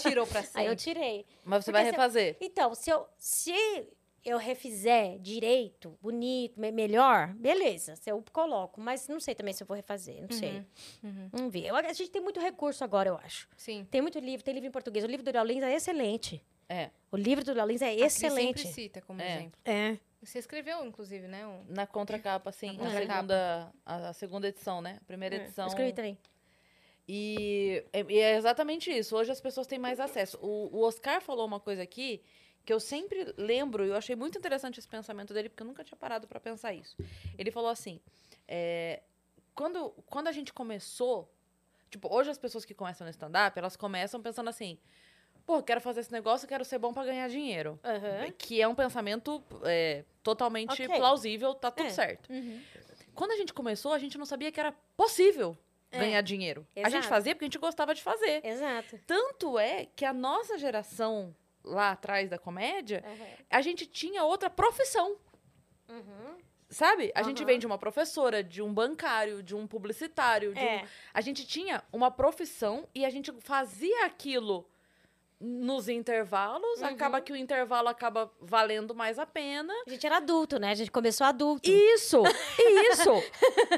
[0.00, 0.60] Tirou pra sempre.
[0.62, 1.26] Aí eu tirei.
[1.44, 2.36] Mas você Porque vai refazer.
[2.40, 3.52] Então, se eu, se
[4.24, 7.96] eu refizer direito, bonito, me- melhor, beleza.
[7.96, 8.80] Se eu coloco.
[8.80, 10.20] Mas não sei também se eu vou refazer.
[10.22, 10.64] Não sei.
[11.02, 11.28] uhum.
[11.32, 11.66] Vamos ver.
[11.66, 13.48] Eu- a gente tem muito recurso agora, eu acho.
[13.56, 13.86] Sim.
[13.90, 15.04] Tem muito livro, tem livro em português.
[15.04, 16.44] O livro do Léo Lins é excelente.
[16.68, 16.90] É.
[17.10, 18.60] O livro do Léo Lins é A Cris excelente.
[18.62, 19.36] sempre cita como É.
[19.36, 19.60] exemplo.
[19.64, 19.98] É.
[20.22, 21.44] Você escreveu, inclusive, né?
[21.46, 21.64] Um...
[21.68, 23.14] Na contracapa, assim, Na a contracapa.
[23.16, 24.98] segunda, a, a segunda edição, né?
[25.02, 25.64] A primeira É, edição.
[25.64, 26.16] Eu escrevi também.
[27.08, 29.16] E é, e é exatamente isso.
[29.16, 30.38] Hoje as pessoas têm mais acesso.
[30.40, 32.22] O, o Oscar falou uma coisa aqui
[32.64, 35.82] que eu sempre lembro, e eu achei muito interessante esse pensamento dele, porque eu nunca
[35.84, 36.96] tinha parado para pensar isso.
[37.36, 38.00] Ele falou assim:
[38.46, 39.02] é,
[39.54, 41.30] quando, quando a gente começou,
[41.90, 44.78] tipo, hoje as pessoas que começam no stand-up, elas começam pensando assim.
[45.44, 47.76] Pô, quero fazer esse negócio, quero ser bom para ganhar dinheiro.
[47.82, 48.30] Aham.
[48.38, 50.86] Que é um pensamento é, totalmente Ok.
[50.96, 51.90] plausível, tá tudo É.
[51.90, 52.30] certo.
[52.32, 52.62] Uhum.
[53.12, 55.58] Quando a gente começou, a gente não sabia que era possível
[55.90, 55.98] É.
[55.98, 56.64] ganhar dinheiro.
[56.76, 57.08] A gente Exato.
[57.08, 58.40] fazia porque a gente gostava de fazer.
[58.46, 59.00] Exato.
[59.04, 61.34] Tanto é que a nossa geração
[61.64, 63.26] lá atrás da comédia, Aham.
[63.50, 65.16] a gente tinha outra profissão.
[65.88, 66.38] Uhum.
[66.68, 67.12] Sabe?
[67.14, 67.46] A gente Aham.
[67.46, 70.88] vem de uma professora, de um bancário, de um publicitário, de um- É.
[71.12, 74.66] A gente tinha uma profissão e a gente fazia aquilo
[75.44, 76.80] nos intervalos.
[76.80, 76.86] Uhum.
[76.86, 79.72] Acaba que o intervalo acaba valendo mais a pena.
[79.86, 80.70] A gente era adulto, né?
[80.70, 81.68] A gente começou adulto.
[81.68, 82.22] Isso!
[82.92, 83.10] Isso!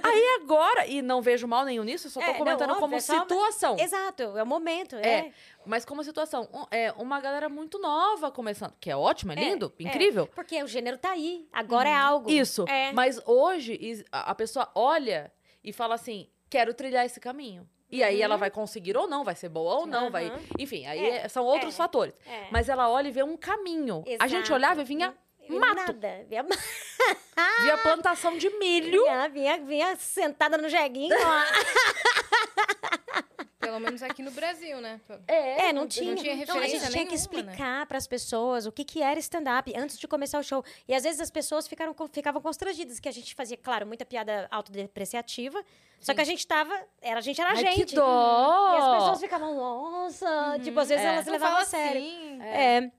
[0.03, 2.81] Aí agora, e não vejo mal nenhum nisso, eu só tô É, não, comentando óbvio,
[2.83, 3.77] como é só- situação.
[3.79, 4.97] Exato, é o momento.
[4.97, 5.33] É, É.
[5.67, 9.39] Mas como situação, um- é uma galera muito nova começando, que é ótimo, é É,
[9.39, 9.83] lindo, é.
[9.85, 10.27] incrível.
[10.35, 11.49] Porque o gênero tá aí.
[11.51, 12.31] Agora é algo.
[12.31, 12.67] Isso.
[12.69, 12.93] É.
[12.93, 17.67] Mas hoje a pessoa olha e fala assim: quero trilhar esse caminho.
[17.91, 20.28] E aí ela vai conseguir ou não, vai ser boa ou não, vai.
[20.30, 20.43] Uhum.
[20.59, 21.76] Enfim, aí É, é- são outros é.
[21.76, 22.14] fatores.
[22.26, 22.47] É.
[22.51, 24.03] Mas ela olha e vê um caminho.
[24.18, 24.55] A gente Exato.
[24.55, 25.14] olhava e vinha,
[25.49, 25.93] mato.
[25.93, 26.24] Nada.
[26.28, 26.45] Vinha,
[27.62, 29.03] via plantação de milho.
[29.05, 31.14] vinha, vinha, vinha sentada no jeguinho.
[33.65, 35.01] Pelo menos aqui no Brasil, né?
[35.27, 36.15] É, É, não tinha.
[36.15, 37.17] tinha Então, a referência gente tinha que né?
[37.17, 40.65] explicar para as pessoas o que, que era stand-up antes de começar o show.
[40.87, 44.47] E às vezes as pessoas ficaram, ficavam constrangidas, que a gente fazia, claro, muita piada
[44.51, 45.65] autodepreciativa.
[46.01, 46.79] Só que a gente tava.
[47.01, 47.87] Era, a gente era a Ai, gente.
[47.87, 48.75] que dó!
[48.75, 50.59] E as pessoas ficavam, nossa.
[50.62, 51.09] Tipo, às vezes É.
[51.09, 52.03] elas Não levavam a sério.
[52.03, 52.43] assim.
[52.43, 52.91] É.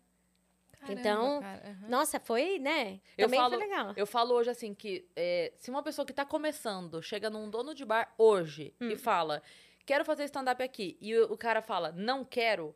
[0.80, 1.78] Caramba, Então, aham.
[1.90, 3.00] Nossa, foi, né?
[3.18, 3.94] Eu Também falo- foi legal.
[3.96, 7.74] Eu falo hoje assim que é, se uma pessoa que tá começando chega num dono
[7.74, 8.90] de bar hoje Hum.
[8.90, 9.42] e fala,
[9.86, 12.76] quero fazer stand-up aqui, e o, cara fala, não quero,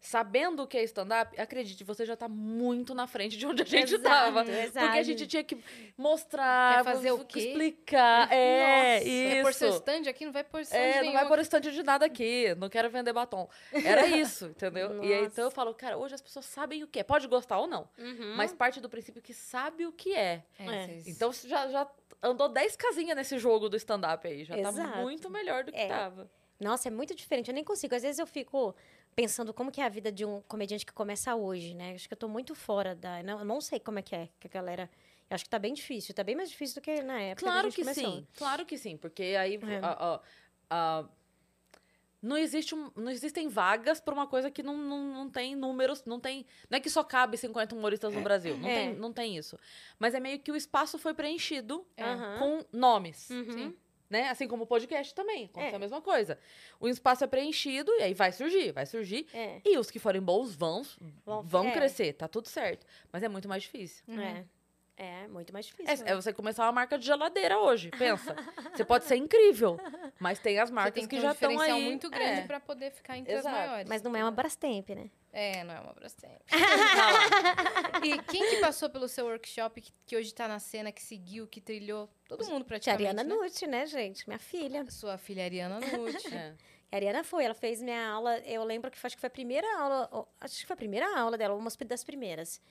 [0.00, 3.66] sabendo o que é stand-up, acredite, você já tá muito na frente de onde a
[3.66, 4.48] gente Exato, tava.
[4.48, 4.86] exato.
[4.86, 5.58] Porque a gente tinha que
[5.96, 7.38] mostrar, Quer fazer o quê?
[7.40, 8.32] explicar.
[8.32, 9.78] É, Nossa, Vai pôr seu isso.
[9.78, 12.68] stand aqui, não vai pôr stand É, não vai pôr estante de nada aqui, não
[12.68, 13.48] quero vender batom.
[13.72, 15.02] Era isso, entendeu?
[15.04, 15.56] E aí, então eu Nossa.
[15.56, 17.02] falo, cara, hoje as pessoas sabem o que é.
[17.02, 18.34] Pode gostar ou não, Uhum.
[18.36, 20.44] mas parte do princípio que sabe o que é.
[20.60, 21.02] É, É.
[21.06, 21.88] Então já, já
[22.22, 24.44] andou 10 casinhas nesse jogo do stand-up aí.
[24.44, 24.98] Já tá Exato.
[24.98, 25.88] muito melhor do que É.
[25.88, 26.30] tava.
[26.60, 27.48] Nossa, é muito diferente.
[27.48, 27.94] Eu nem consigo.
[27.94, 28.74] Às vezes eu fico
[29.14, 31.94] pensando como que é a vida de um comediante que começa hoje, né?
[31.94, 33.22] Acho que eu tô muito fora da...
[33.22, 34.90] Não, eu não sei como é que é, que a galera...
[35.30, 36.14] Acho que tá bem difícil.
[36.14, 38.96] Tá bem mais difícil do que na época Claro que que sim, claro que sim.
[38.96, 39.78] Porque aí É.
[39.82, 40.20] a- a-
[40.70, 41.04] a-
[42.22, 46.02] não, existe um- não existem vagas pra uma coisa que não, não, não tem números,
[46.04, 46.44] não tem.
[46.70, 48.56] Não é que só cabe 50 humoristas no Brasil.
[48.56, 48.74] Não, É.
[48.74, 49.58] tem, não tem isso.
[49.98, 52.04] Mas é meio que o espaço foi preenchido É.
[52.38, 53.28] Com nomes.
[53.30, 53.52] Uhum.
[53.52, 53.76] Sim.
[54.10, 54.28] Né?
[54.30, 55.44] Assim como o podcast também.
[55.46, 55.76] Acontece É.
[55.76, 56.38] a mesma coisa.
[56.80, 59.26] O espaço é preenchido e aí vai surgir, vai surgir.
[59.34, 59.60] É.
[59.64, 60.82] E os que forem bons vão,
[61.26, 61.72] Vão- vão é.
[61.72, 62.86] crescer, tá tudo certo.
[63.12, 64.02] Mas é muito mais difícil.
[64.08, 64.20] Uhum.
[64.20, 64.44] É.
[65.00, 66.04] É, muito mais difícil.
[66.04, 68.34] É, é você começar uma marca de geladeira hoje, pensa.
[68.74, 69.78] Você pode ser incrível,
[70.18, 71.84] mas tem as Você marcas tem que que ter já um estão aí.
[71.84, 72.46] muito grande É.
[72.48, 73.54] pra poder ficar entre Exato.
[73.56, 73.88] as maiores.
[73.88, 75.08] Mas não é uma Brastemp, né?
[75.32, 76.40] É, não é uma Brastemp.
[78.02, 81.46] E quem que passou pelo seu workshop, que, que hoje tá na cena, que seguiu,
[81.46, 82.08] que trilhou?
[82.28, 83.34] Todo mundo praticamente, Ariana né?
[83.34, 84.26] Nucci, né, gente?
[84.28, 84.84] Minha filha.
[84.90, 86.28] Sua filha Ariana Nucci.
[86.34, 86.54] É.
[86.90, 89.30] A Ariana foi, ela fez minha aula, eu lembro que foi, acho que foi a
[89.30, 92.62] primeira aula, acho que foi a primeira aula dela, uma das primeiras.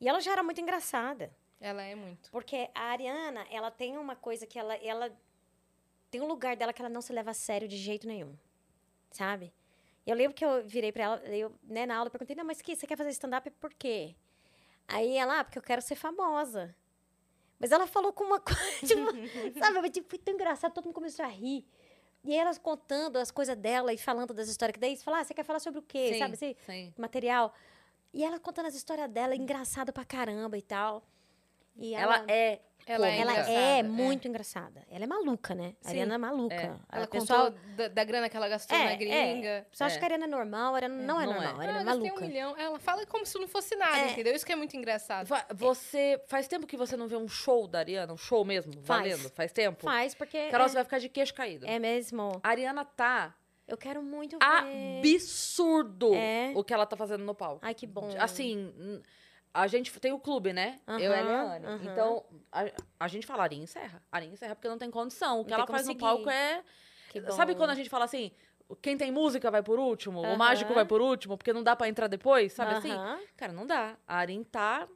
[0.00, 1.34] E ela já era muito engraçada.
[1.64, 2.30] Ela é muito.
[2.30, 5.10] Porque a Ariana, ela tem uma coisa que ela, ela
[6.10, 8.36] tem um lugar dela que ela não se leva a sério de jeito nenhum,
[9.10, 9.50] sabe?
[10.06, 12.60] Eu lembro que eu virei pra ela, eu, né, na aula, eu perguntei, não, mas
[12.60, 14.14] que, você quer fazer stand-up por quê?
[14.86, 16.76] Aí ela, ah, porque eu quero ser famosa.
[17.58, 19.80] Mas ela falou com uma coisa, tipo, sabe?
[19.80, 21.66] Mas, tipo, foi tão engraçado, todo mundo começou a rir.
[22.22, 25.20] E aí elas contando as coisas dela e falando das histórias, que daí você fala,
[25.20, 26.34] ah, você quer falar sobre o quê, Sim, sabe?
[26.34, 26.92] Assim, sim.
[26.98, 27.54] material.
[28.12, 31.02] E ela contando as histórias dela, engraçado pra caramba e tal.
[31.76, 32.60] E Ela é.
[32.86, 33.82] Ela é ela é é.
[33.82, 34.84] muito engraçada.
[34.90, 35.74] Ela é maluca, né?
[35.82, 35.90] A Sim.
[35.92, 36.54] Ariana é maluca.
[36.54, 36.74] É.
[36.90, 38.96] A Ela pessoal, contou da, da grana que ela gastou É, na é.
[38.96, 39.66] gringa.
[39.72, 39.98] Você acha É.
[39.98, 40.74] que a Ariana é normal?
[40.74, 41.34] A Ariana não é não é.
[41.34, 41.54] normal.
[41.54, 42.24] A Ah, Ariana é eu gastei maluca.
[42.24, 42.56] um milhão.
[42.58, 44.10] Ela fala como se não fosse nada, É.
[44.12, 44.34] entendeu?
[44.34, 45.26] Isso que é muito engraçado.
[45.54, 46.20] Você.
[46.26, 48.12] Faz tempo que você não vê um show da Ariana?
[48.12, 48.70] Um show mesmo?
[48.82, 48.84] Faz.
[49.00, 49.30] Valendo?
[49.30, 49.82] Faz tempo?
[49.82, 50.50] Faz, porque.
[50.50, 51.66] Carol, é, você vai ficar de queixo caído.
[51.66, 52.38] é mesmo.
[52.42, 53.34] A Ariana tá
[53.66, 54.44] Eu quero muito ver.
[55.14, 56.52] absurdo É.
[56.54, 57.60] o que ela tá fazendo no palco.
[57.62, 58.10] Ai, que bom.
[58.18, 58.70] Assim,
[59.54, 60.80] a gente tem o clube, né?
[60.86, 61.66] Eu e a Eliane.
[61.66, 61.80] aham.
[61.84, 62.64] Então, a,
[63.00, 64.02] a gente fala, Arinha encerra.
[64.10, 65.40] Arinha encerra porque não tem condição.
[65.40, 66.00] O que ela faz no seguir.
[66.00, 66.62] palco é.
[67.30, 68.32] Sabe quando a gente fala assim?
[68.82, 70.36] Quem tem música vai por último, o Aham.
[70.36, 72.94] mágico vai por último, porque não dá pra entrar depois, sabe assim?
[73.36, 73.96] Cara, não dá.
[74.08, 74.88] A Arin tá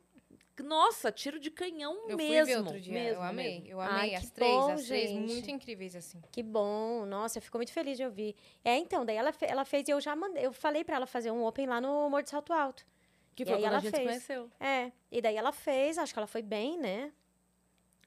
[0.65, 2.35] Nossa, tiro de canhão Eu mesmo.
[2.35, 2.93] fui ver outro dia.
[2.93, 3.61] mesmo, eu amei.
[3.61, 3.67] mesmo.
[3.69, 4.65] Eu Ai, amei que as três.
[4.65, 5.21] bom, as três gente.
[5.33, 6.21] muito incríveis, assim.
[6.33, 7.05] Que bom.
[7.07, 8.35] Nossa, eu fico muito feliz de ouvir.
[8.65, 10.45] É, então, daí ela, fe- ela fez e eu já mandei.
[10.45, 12.85] Eu falei pra ela fazer um open lá no Morro de Salto Alto.
[13.39, 14.05] Que E foi aí quando a ela gente fez.
[14.05, 14.51] conheceu.
[14.59, 14.91] É.
[15.13, 17.13] E daí ela fez, acho que ela foi bem, né?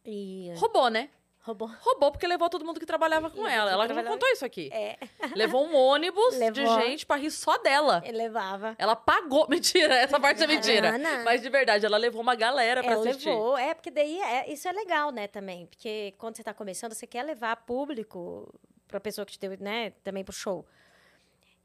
[0.05, 0.51] E.
[0.57, 1.09] Roubou, né?
[1.39, 1.69] Roubou.
[1.79, 3.71] Roubou porque levou todo mundo que trabalhava com Isso, ela.
[3.71, 4.69] Ela trabalhava- contou isso aqui.
[4.73, 4.97] É.
[5.33, 6.81] Levou um ônibus de Levou.
[6.81, 8.03] gente pra rir só dela.
[8.05, 8.75] Ele levava.
[8.77, 9.47] Ela pagou.
[9.49, 10.99] Mentira, essa parte é mentira.
[11.23, 13.29] Mas de verdade, ela levou uma galera pra Ela assistir.
[13.29, 15.65] levou, é, porque daí é, isso é legal, né, também.
[15.65, 18.53] Porque quando você tá começando, você quer levar público
[18.85, 20.65] pra pessoa que te deu, né, também pro show.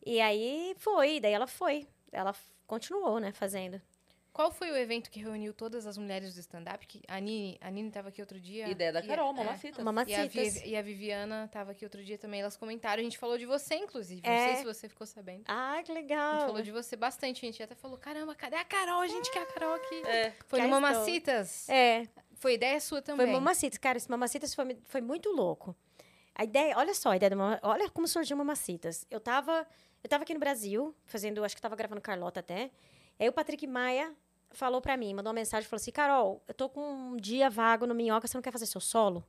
[0.06, 1.86] E aí foi, daí ela foi.
[2.12, 2.32] Ela
[2.66, 3.80] continuou, né, fazendo.
[4.32, 6.86] Qual foi o evento que reuniu todas as mulheres do stand-up?
[6.86, 8.68] Que a Nini, a Nini tava aqui outro dia.
[8.68, 9.32] Ideia da e- Carol, é.
[9.32, 9.78] Mamacitas.
[9.78, 10.54] E a, Mamacitas.
[10.60, 13.00] Vi- e a Viviana tava aqui outro dia também, elas comentaram.
[13.00, 14.20] A gente falou de você, inclusive.
[14.22, 14.48] Não É.
[14.48, 15.44] sei se você ficou sabendo.
[15.48, 16.40] Ai, que A gente legal.
[16.48, 17.38] falou de você bastante.
[17.46, 19.00] A gente até falou: caramba, cadê a Carol?
[19.00, 19.94] A gente quer a Carol aqui.
[20.06, 20.34] É.
[20.48, 20.80] Foi no estou.
[20.82, 21.68] Mamacitas.
[21.70, 23.24] É, Foi ideia sua também.
[23.24, 23.78] foi Mamacitas.
[23.78, 25.74] Cara, esse Mamacitas foi, foi muito louco.
[26.34, 29.06] A ideia, olha só, a ideia do Mama- olha como surgiu o Mamacitas.
[29.10, 29.66] Eu tava,
[30.07, 32.70] eu tava aqui no Brasil, fazendo, acho que tava gravando Carlota até.
[33.18, 34.14] Aí o Patrick Maia
[34.52, 37.86] falou pra mim, mandou uma mensagem, falou assim, Carol, eu tô com um dia vago
[37.86, 39.24] no Minhoca, você não quer fazer seu solo?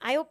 [0.00, 0.26] Aí eu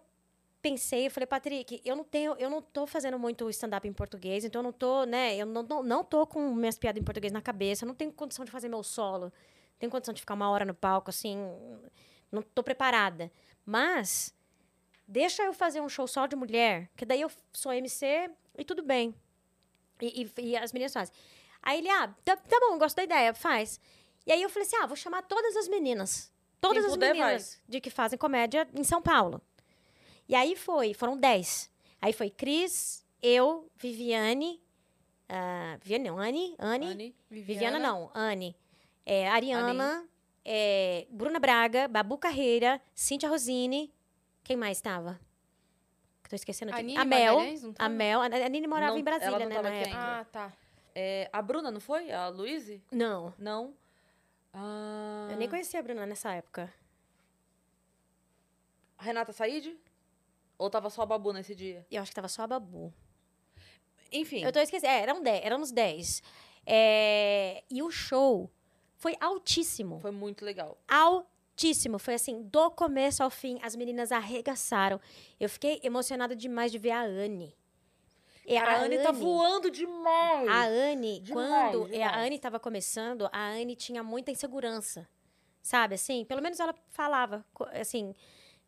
[0.63, 4.45] pensei, eu falei, Patrick, eu não tenho, eu não tô fazendo muito stand-up em português,
[4.45, 7.31] então eu não tô, né, eu não, não, não tô com minhas piadas em português
[7.31, 9.31] na cabeça, eu não tenho condição de fazer meu solo,
[9.77, 11.37] tenho condição de ficar uma hora no palco, assim,
[12.31, 13.31] não tô preparada.
[13.63, 14.33] Mas,
[15.07, 18.83] deixa eu fazer um show só de mulher, que daí eu sou MC e tudo
[18.83, 19.13] bem.
[20.01, 21.13] E, e- e as meninas fazem.
[21.61, 23.79] Aí ele, ah, tá, tá bom, gosto da ideia, faz.
[24.25, 26.31] E aí eu falei assim, ah, vou chamar todas as meninas.
[26.59, 29.41] Todas Quem as puder, meninas de que fazem comédia em São Paulo.
[30.27, 31.69] E aí foi, foram dez.
[32.01, 34.61] Aí foi Cris, eu, Viviane,
[35.29, 37.15] ah, Viviane não, Anne, Anne, Anne.
[37.29, 38.55] Viviana, não, Anne.
[39.05, 40.07] É, Ariana,
[40.45, 43.93] é, Bruna Braga, Babu Carreira, Cíntia Rosini.
[44.43, 45.19] Quem mais estava?
[46.29, 46.83] Tô esquecendo A de...
[46.83, 47.37] Nini A Mel.
[47.77, 47.89] A?
[47.89, 48.21] Mel.
[48.21, 49.97] A a Nini morava Não, em Brasília, né, na aqui época.
[49.97, 50.53] Ah, tá.
[50.95, 52.11] É, a Bruna, não foi?
[52.11, 52.81] A Luíse?
[52.91, 53.33] Não.
[53.37, 53.73] Não.
[54.53, 56.73] Ah, Eu nem conhecia a Bruna nessa época.
[58.97, 59.77] A Renata Said?
[60.57, 61.85] Ou tava só a Babu nesse dia?
[61.89, 62.93] Eu acho que tava só a Babu.
[64.11, 64.43] Enfim.
[64.43, 64.91] Eu tô esquecendo.
[64.91, 66.21] É, eram 10, éramos 10.
[66.65, 68.49] É, e o show
[68.95, 69.99] foi altíssimo.
[69.99, 70.77] Foi muito legal.
[70.87, 71.32] altíssimo.
[71.99, 74.99] Foi assim, do começo ao fim, as meninas arregaçaram.
[75.39, 77.55] Eu fiquei emocionada demais de ver a Anne.
[78.45, 80.49] E Cara, a Anne tá voando demais.
[80.49, 82.25] A Anne, Demais, quando é, a demais.
[82.25, 85.07] Anne estava começando, a Anne tinha muita insegurança.
[85.61, 86.25] Sabe, assim?
[86.25, 87.45] Pelo menos ela falava,
[87.79, 88.13] assim,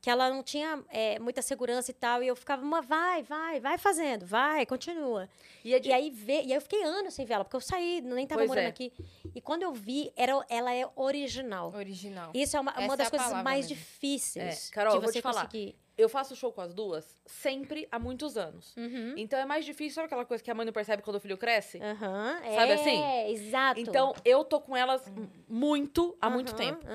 [0.06, 2.22] que ela não tinha é, muita segurança e tal.
[2.22, 5.28] E eu ficava, uma, vai, vai, vai fazendo, vai, continua.
[5.64, 7.56] E é de- E aí, vê, e aí eu fiquei anos sem ver ela, porque
[7.56, 8.68] eu saí, nem tava Pois morando é.
[8.68, 8.94] aqui.
[9.34, 11.74] E quando eu vi, era, ela é original.
[11.76, 12.30] Original.
[12.36, 15.12] Isso é uma, uma é das coisas palavra mais difíceis É, Carol, de eu vou
[15.12, 15.46] você te falar.
[15.46, 15.76] conseguir.
[15.98, 18.76] Eu faço show com as duas sempre há muitos anos.
[18.76, 19.14] Uhum.
[19.16, 21.38] Então é mais difícil, sabe aquela coisa que a mãe não percebe quando o filho
[21.38, 21.80] cresce?
[21.82, 23.32] Aham, Sabe é, assim?
[23.32, 23.80] exato.
[23.80, 25.10] Então eu tô com elas
[25.48, 26.86] muito, há muito Aham, tempo.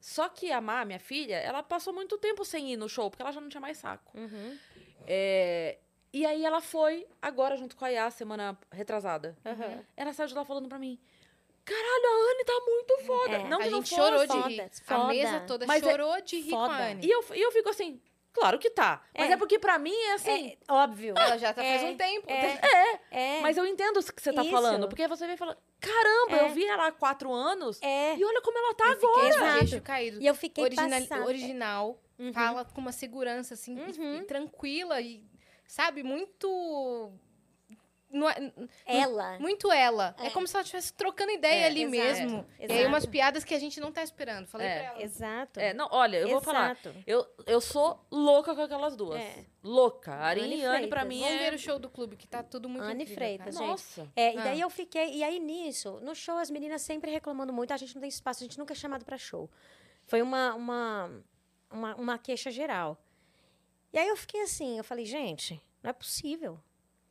[0.00, 3.22] Só que a Má, minha filha, ela passou muito tempo sem ir no show, porque
[3.22, 4.16] ela já não tinha mais saco.
[4.16, 4.56] uhum,
[5.06, 5.78] É,
[6.12, 9.36] E aí ela foi agora junto com a Yá, semana retrasada.
[9.96, 10.98] Ela saiu de lá falando pra mim:
[11.62, 13.32] Caralho, a Anne tá muito foda.
[13.36, 14.60] É, não a que não gente chorou de foda, rir.
[14.62, 15.06] A foda.
[15.08, 16.72] mesa toda Mas é chorou de rir com foda.
[16.74, 17.04] a Anne.
[17.06, 18.00] E eu, e eu fico assim,
[18.36, 19.02] claro que tá.
[19.16, 19.36] Mas é, É.
[19.36, 20.48] porque pra mim é assim.
[20.48, 21.14] É, óbvio.
[21.16, 22.30] Ela já tá É, faz um tempo.
[22.30, 23.00] é.
[23.10, 24.50] É, Mas eu entendo o que você tá Isso.
[24.50, 24.88] falando.
[24.88, 26.44] Porque você vem falando, caramba, É.
[26.44, 28.14] eu vi ela há quatro anos é.
[28.16, 29.28] e olha como ela tá Eu fiquei agora.
[29.30, 29.58] de Exato.
[29.58, 30.22] queixo caído.
[30.22, 31.24] E eu fiquei Original, passada.
[31.26, 32.32] original Uhum.
[32.32, 34.14] fala com uma segurança, assim, e- Uhum.
[34.18, 35.22] e tranquila e,
[35.66, 37.12] sabe, muito...
[38.10, 38.52] não é-
[38.86, 39.38] Ela.
[39.38, 40.14] muito ela.
[40.18, 40.26] É.
[40.28, 40.30] É.
[40.30, 42.46] como se ela estivesse trocando ideia É, ali exato, mesmo.
[42.58, 42.88] é, E aí exato.
[42.88, 44.46] umas piadas que a gente não tá esperando.
[44.46, 44.78] Falei É.
[44.78, 45.02] pra ela.
[45.02, 45.60] Exato.
[45.60, 46.72] É, não, olha, eu vou falar.
[46.72, 46.94] Exato.
[47.06, 49.20] Eu, eu sou louca com aquelas duas.
[49.20, 49.44] É.
[49.62, 50.12] Louca.
[50.14, 51.50] A Anne e Anne, pra mim, Vamos é...
[51.50, 53.58] ver o show do clube, que tá tudo muito Anne incrível, Freitas, cara.
[53.58, 53.66] gente.
[53.68, 54.08] Nossa.
[54.14, 54.44] É, e Ah.
[54.44, 55.14] daí eu fiquei.
[55.16, 57.72] E aí nisso, no show, as meninas sempre reclamando muito.
[57.72, 59.50] "Ah, a gente não tem espaço, a gente nunca é chamado pra show.
[60.06, 61.10] Foi uma, uma,
[61.70, 62.96] uma, uma queixa geral.
[63.92, 66.60] E aí eu fiquei assim, eu falei, gente, não é possível.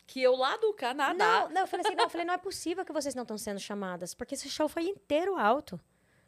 [0.07, 1.14] Que eu lá do Canadá...
[1.41, 3.38] Não, não, eu falei assim, não, eu falei, não é possível que vocês não estão
[3.38, 5.80] sendo chamadas, porque esse show foi inteiro alto.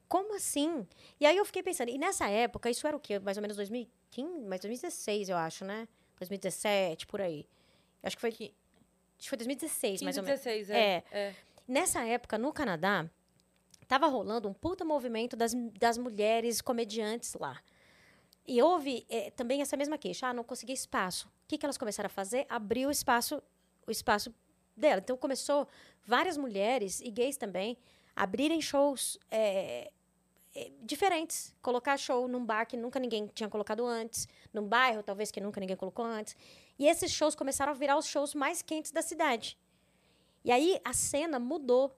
[0.08, 0.88] Como assim?
[1.20, 3.20] E aí eu fiquei pensando, e nessa época, isso era o quê?
[3.20, 5.88] Mais ou menos 2015, mais 2016, eu acho, né?
[6.18, 7.45] 2017, por aí.
[8.02, 8.32] Acho que foi.
[8.32, 8.54] Que-
[9.20, 10.40] Acho que foi 2016, 15, mais ou menos.
[10.41, 11.04] 16, é.
[11.12, 11.36] é.
[11.68, 13.10] Nessa época, no Canadá,
[13.88, 17.60] tava rolando um puta movimento das, das mulheres comediantes lá.
[18.45, 20.28] E houve eh, também essa mesma queixa.
[20.28, 21.28] Ah, não consegui espaço.
[21.28, 22.45] O que, que elas começaram a fazer?
[22.48, 23.41] Abrir o espaço,
[23.88, 24.34] o espaço
[24.76, 24.99] dela.
[25.03, 25.68] Então começou
[26.05, 27.77] várias mulheres, e gays também,
[28.15, 29.91] abrirem shows eh,
[30.55, 31.55] eh, diferentes.
[31.61, 35.59] Colocar show num bar que nunca ninguém tinha colocado antes, num bairro, talvez, que nunca
[35.59, 36.35] ninguém colocou antes.
[36.77, 39.57] E esses shows começaram a virar os shows mais quentes da cidade.
[40.43, 41.95] E aí a cena mudou.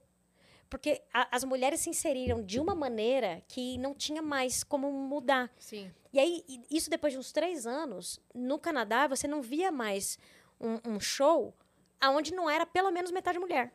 [0.70, 5.52] Porque a- as mulheres se inseriram de uma maneira que não tinha mais como mudar.
[5.58, 5.92] Sim.
[6.14, 10.20] E aí, isso depois de uns três anos, no Canadá, você não via mais
[10.62, 11.56] um, um show
[12.00, 13.74] aonde não era pelo menos metade mulher.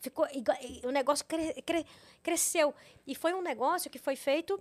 [0.00, 1.86] Ficou, e o negócio cre- cre-
[2.22, 2.74] cresceu.
[3.06, 4.60] E foi um negócio que foi feito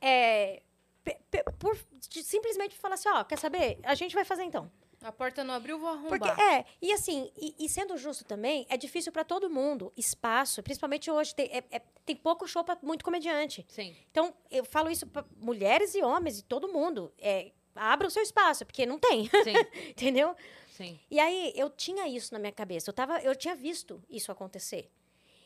[0.00, 0.62] é,
[1.02, 3.78] pe- pe- por de simplesmente falar assim, ó, quer saber?
[3.82, 4.70] A gente vai fazer então.
[5.02, 6.18] A porta não abriu, vou arrombar.
[6.18, 10.62] Porque é, e assim, e, e sendo justo também, é difícil para todo mundo espaço,
[10.62, 13.64] principalmente hoje, tem, é- é- tem pouco show para muito comediante.
[13.68, 13.96] Sim.
[14.10, 17.12] Então, eu falo isso para mulheres e homens e todo mundo.
[17.18, 19.54] É, abra o seu espaço, porque não tem, Sim.
[19.90, 20.36] entendeu?
[20.76, 20.98] Sim.
[21.10, 22.88] E aí, eu tinha isso na minha cabeça.
[22.88, 24.90] Eu, tava, eu tinha visto isso acontecer.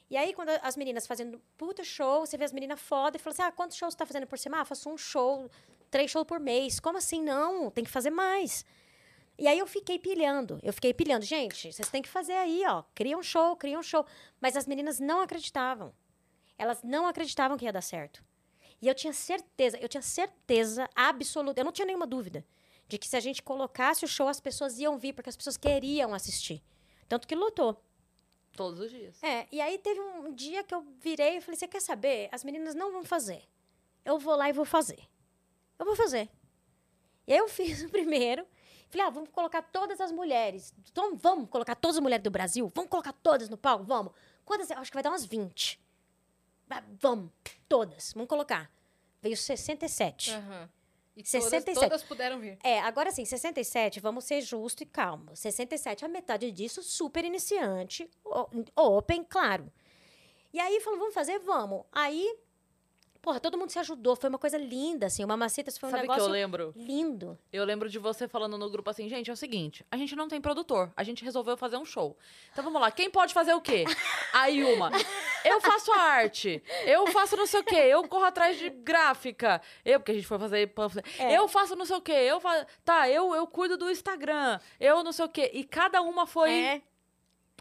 [0.09, 3.33] E aí, quando as meninas fazendo puta show, você vê as meninas foda e fala
[3.33, 4.63] assim: ah, quantos shows você tá fazendo por semana?
[4.63, 5.51] Ah, faço um show,
[5.91, 6.79] três shows por mês.
[6.79, 7.21] Como assim?
[7.21, 8.65] Não, tem que fazer mais.
[9.39, 11.25] E aí eu fiquei pilhando, eu fiquei pilhando.
[11.25, 12.85] Gente, vocês têm que fazer aí, ó.
[12.95, 14.07] Cria um show, cria um show.
[14.41, 15.93] Mas as meninas não acreditavam.
[16.57, 18.25] Elas não acreditavam que ia dar certo.
[18.81, 22.45] E eu tinha certeza, eu tinha certeza absoluta, eu não tinha nenhuma dúvida,
[22.89, 25.57] de que se a gente colocasse o show, as pessoas iam vir, porque as pessoas
[25.57, 26.63] queriam assistir.
[27.09, 27.83] Tanto que lotou.
[28.57, 29.23] Todos os dias.
[29.23, 32.29] É, e aí teve um dia que eu virei e falei: você quer saber?
[32.33, 33.43] As meninas não vão fazer.
[34.05, 35.01] Eu vou lá e vou fazer.
[35.79, 36.31] Eu vou fazer.
[37.27, 38.47] E aí eu fiz o primeiro.
[38.89, 40.73] Falei, ah, vamos colocar todas as mulheres.
[40.91, 42.71] Então, vamos colocar todas as mulheres do Brasil?
[42.73, 43.85] Vamos colocar todas no palco?
[43.85, 44.13] Vamos.
[44.45, 44.71] Quantas?
[44.71, 45.81] Acho que vai dar umas 20.
[46.71, 47.31] Ah, Vamos,
[47.69, 48.13] todas.
[48.13, 48.71] Vamos colocar.
[49.21, 50.31] Veio 67.
[50.31, 50.71] Aham.
[51.17, 51.65] E 67.
[51.65, 52.59] Todas, todas puderam vir.
[52.63, 55.35] É, agora sim, 67, vamos ser justo e calmo.
[55.35, 58.09] 67, a metade disso, super iniciante,
[58.77, 59.73] open, claro.
[60.53, 61.39] E aí falou, vamos fazer?
[61.39, 61.85] Vamos.
[61.91, 62.37] Aí,
[63.27, 66.05] porra, todo mundo se ajudou, foi uma coisa linda, assim, o Mamacitas foi um Sabe
[66.05, 66.73] o que negócio eu lembro?
[66.77, 67.37] lindo.
[67.53, 70.29] Eu lembro de você falando no grupo assim, gente, é o seguinte, a gente não
[70.29, 72.17] tem produtor, a gente resolveu fazer um show.
[72.53, 73.85] Então vamos lá, quem pode fazer o quê?
[74.33, 74.93] Aí uma,
[75.45, 79.61] eu faço a arte, eu faço não sei o quê, eu corro atrás de gráfica,
[79.85, 81.37] eu, porque a gente foi fazer panfleto, É.
[81.37, 85.03] eu faço não sei o quê, eu faço, tá, eu, eu cuido do Instagram, eu
[85.03, 86.83] não sei o quê, e cada uma foi É,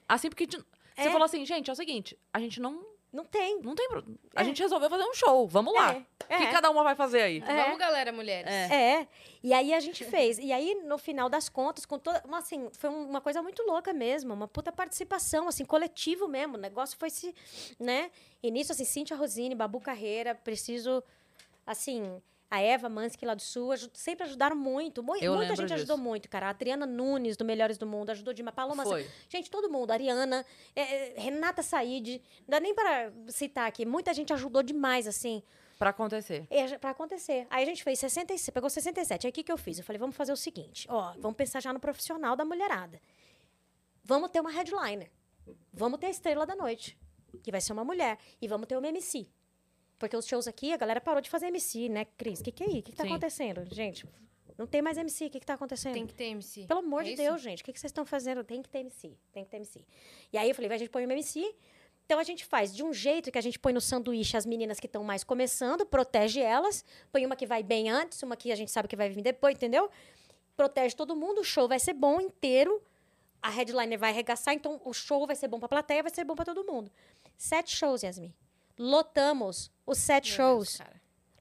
[0.07, 1.11] assim, porque de- você É.
[1.11, 2.85] falou assim, gente, é o seguinte, a gente não,
[3.15, 3.59] não tem.
[3.61, 4.03] não tem, pro-
[4.35, 4.45] a É.
[4.45, 5.93] gente resolveu fazer um show, vamos lá.
[6.29, 6.51] É, O que é.
[6.51, 7.37] cada uma vai fazer aí?
[7.47, 7.63] É.
[7.63, 8.51] Vamos, galera, mulheres.
[8.51, 8.99] É.
[9.01, 9.07] É,
[9.43, 10.37] e aí a gente fez.
[10.37, 12.23] E aí, no final das contas, com toda.
[12.33, 16.55] Assim, foi um- uma coisa muito louca mesmo, uma puta participação, assim, coletivo mesmo.
[16.55, 17.33] O negócio foi se.
[17.79, 18.11] né?
[18.43, 21.03] E nisso, assim, Cíntia Rosine, Babu Carreira, preciso.
[21.65, 22.21] Assim.
[22.49, 25.01] A Eva Mansky lá do Sul aju- sempre ajudaram muito.
[25.01, 25.73] Mu- Eu muita gente disso.
[25.73, 26.45] ajudou muito, cara.
[26.47, 28.55] A Adriana Nunes, do Melhores do Mundo, ajudou demais.
[28.55, 29.09] Paloma Foi.
[29.27, 29.91] Gente, todo mundo.
[29.91, 30.45] Ariana,
[30.75, 30.81] é,
[31.17, 32.21] é, Renata Said.
[32.41, 33.85] Não dá nem para citar aqui.
[33.85, 35.41] Muita gente ajudou demais, assim.
[35.79, 36.45] Pra acontecer.
[36.49, 37.47] É, pra acontecer.
[37.49, 39.25] Aí a gente fez 67, pegou 67.
[39.27, 39.77] Aí o que, que eu fiz?
[39.79, 43.01] Eu falei, vamos fazer o seguinte: ó, vamos pensar já no profissional da mulherada.
[44.03, 45.11] Vamos ter uma headliner.
[45.73, 46.97] Vamos ter a estrela da noite,
[47.43, 48.17] que vai ser uma mulher.
[48.41, 49.27] E vamos ter uma MC.
[49.97, 52.39] Porque os shows aqui, a galera parou de fazer MC, né, Cris?
[52.41, 52.79] O que, que é aí?
[52.79, 53.09] O que, que tá Sim.
[53.09, 53.65] acontecendo?
[53.73, 54.05] Gente,
[54.57, 55.25] não tem mais MC.
[55.25, 55.93] O que, que tá acontecendo?
[55.93, 56.65] Tem que ter MC.
[56.65, 57.21] Pelo amor É de isso?
[57.21, 58.43] Deus, gente, o que, que vocês estão fazendo?
[58.43, 59.85] Tem que ter MC, tem que ter MC.
[60.31, 61.53] E aí eu falei, vai, a gente põe uma MC.
[62.05, 64.79] Então a gente faz de um jeito que a gente põe no sanduíche as meninas
[64.79, 68.55] que estão mais começando, protege elas, põe uma que vai bem antes, uma que a
[68.55, 69.89] gente sabe que vai vir depois, entendeu?
[70.55, 72.79] Protege todo mundo, o show vai ser bom inteiro,
[73.41, 76.35] a headliner vai arregaçar, então o show vai ser bom pra plateia, vai ser bom
[76.35, 76.91] pra todo mundo.
[77.35, 78.31] Sete shows, Yasmin.
[78.77, 80.77] Lotamos os sete Meu shows.
[80.77, 80.89] Deus.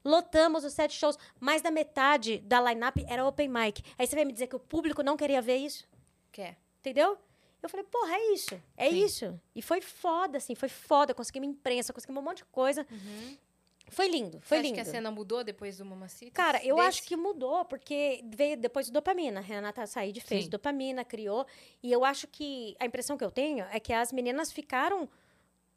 [0.03, 1.17] Lotamos os sete shows.
[1.39, 3.83] Mais da metade da line-up era open mic.
[3.97, 5.85] Aí você vai me dizer que o público não queria ver isso?
[6.31, 6.57] Quer.
[6.79, 7.17] Entendeu?
[7.61, 8.61] Eu falei, porra, é isso.
[8.77, 9.03] É Sim.
[9.03, 9.41] isso.
[9.55, 11.15] E foi foda, assim, foi foda.
[11.15, 12.85] Conseguimos imprensa, conseguimos um monte de coisa.
[13.89, 14.73] Foi lindo, foi Você acha lindo.
[14.75, 16.33] que a cena mudou depois do Mamacitas?
[16.33, 16.87] Cara, eu Desse?
[16.87, 19.39] acho que mudou, porque veio depois do dopamina.
[19.39, 20.49] A Renata Said fez Sim.
[20.49, 21.45] dopamina, criou.
[21.83, 25.07] E eu acho que a impressão que eu tenho é que as meninas ficaram.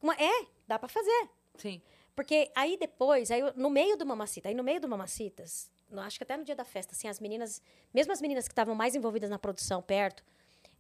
[0.01, 1.29] Uma, é, dá pra fazer.
[1.59, 1.83] Sim.
[2.17, 6.25] Porque aí depois, aí no meio do Mamacita, aí no meio do Mamacitas, acho que
[6.25, 7.63] até no dia da festa, assim, as meninas,
[7.95, 10.25] mesmo as meninas que estavam mais envolvidas na produção perto,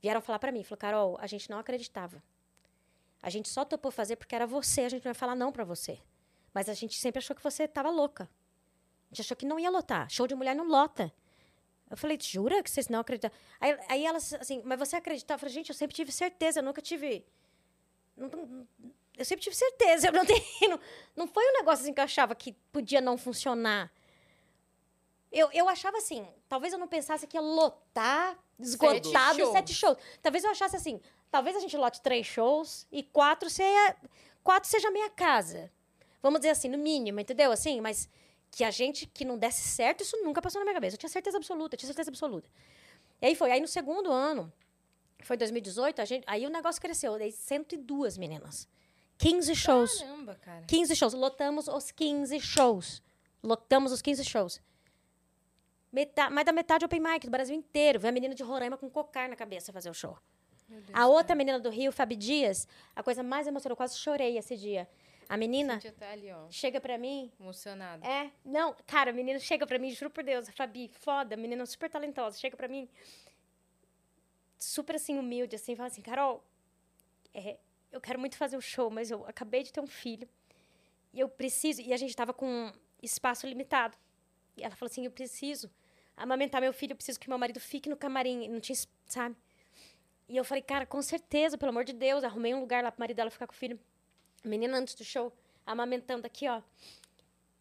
[0.03, 2.23] vieram falar pra mim, falou, Carol, a gente não acreditava.
[3.23, 5.65] A gente só topou fazer porque era você, a gente não ia falar não pra
[5.65, 6.01] você.
[6.55, 8.25] Mas a gente sempre achou que você tava louca.
[9.11, 10.09] A gente achou que não ia lotar.
[10.11, 11.13] Show de mulher não lota.
[11.91, 13.31] Eu falei, jura que vocês não acreditam?
[13.61, 15.37] Aí, aí elas, assim, mas você acreditava?
[15.37, 17.25] Eu falei, gente, eu sempre tive certeza, eu nunca tive.
[18.17, 18.67] não-
[19.19, 20.09] eu sempre tive certeza.
[20.09, 20.81] Eu não, tenho,
[21.16, 23.93] não, foi um negócio assim que eu achava que podia não funcionar.
[25.31, 29.53] Eu, eu achava assim, talvez eu não pensasse que ia lotar, esgotado, shows.
[29.53, 29.99] sete shows.
[30.23, 31.01] Talvez eu achasse assim,
[31.31, 33.97] talvez a gente lote três shows e quatro seja,
[34.43, 35.70] quatro seja a minha casa.
[36.23, 37.53] Vamos dizer assim, no mínimo, entendeu?
[37.53, 38.09] Assim, mas
[38.51, 40.95] que a gente, que não desse certo, isso nunca passou na minha cabeça.
[40.95, 42.49] Eu tinha certeza absoluta, eu tinha certeza absoluta.
[43.20, 43.51] E aí foi.
[43.51, 44.51] Aí no segundo ano,
[45.23, 47.12] foi 2018, a gente, aí o negócio cresceu.
[47.12, 48.66] Eu dei 102 meninas.
[49.19, 50.01] 15 shows.
[50.01, 50.65] Caramba, cara.
[50.66, 51.12] 15 shows.
[51.15, 53.03] Lotamos os 15 shows.
[53.43, 54.61] Lotamos os 15 shows.
[55.93, 57.99] Meta, mais da metade open mic do Brasil inteiro.
[57.99, 60.16] Veio a menina de Roraima com cocar na cabeça fazer o show.
[60.69, 64.36] Deus, A outra menina do Rio, Fabi Dias, a coisa mais emocionante, eu quase chorei
[64.36, 64.86] esse dia.
[65.27, 67.32] A menina tá ali, ó, chega pra mim.
[67.40, 68.07] emocionada.
[68.07, 71.65] É, não, cara, a menina chega pra mim, juro por Deus, a Fabi, foda, menina
[71.66, 72.89] super talentosa, chega pra mim,
[74.59, 76.43] super assim, humilde, assim, fala assim, Carol,
[77.35, 77.59] é,
[77.93, 80.28] eu quero muito fazer o show, mas eu acabei de ter um filho
[81.12, 83.97] e eu preciso, e a gente tava com espaço limitado.
[84.56, 85.70] E ela falou assim, eu preciso
[86.16, 89.36] amamentar meu filho, eu preciso que meu marido fique no camarim, não tinha, sabe?
[90.28, 93.01] E eu falei, cara, com certeza, pelo amor de Deus, arrumei um lugar lá pro
[93.01, 93.78] marido dela ficar com o filho.
[94.44, 95.32] A menina antes do show,
[95.65, 96.60] amamentando aqui, ó.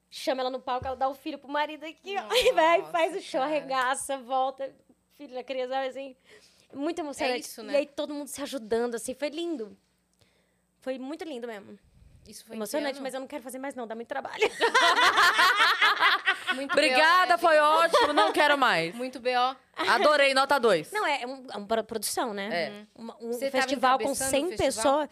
[0.10, 2.34] Chama ela no palco, ela dá o filho pro marido aqui, ó.
[2.34, 3.52] E vai, faz o Nossa, show, cara.
[3.52, 4.76] arregaça, volta.
[5.14, 6.16] Filho da criança, assim.
[6.74, 7.42] Muito emocionante.
[7.42, 7.74] isso, né?
[7.74, 9.78] E aí todo mundo se ajudando, assim, foi lindo.
[10.88, 11.78] Foi muito lindo mesmo.
[12.26, 13.02] Isso foi Emocionante, ano?
[13.04, 14.42] mas eu não quero fazer mais, não, dá muito trabalho.
[16.56, 17.62] Muito Obrigada, BO, foi né?
[17.62, 18.96] ótimo, não quero mais.
[18.96, 19.54] Muito B.O.
[19.76, 20.90] Adorei, nota 2.
[20.94, 22.50] Não, é, um- é uma produção, né?
[22.54, 22.86] É.
[22.96, 25.00] Uma- um Você tava festival com encabeçando 100 o festival?
[25.00, 25.10] pessoas.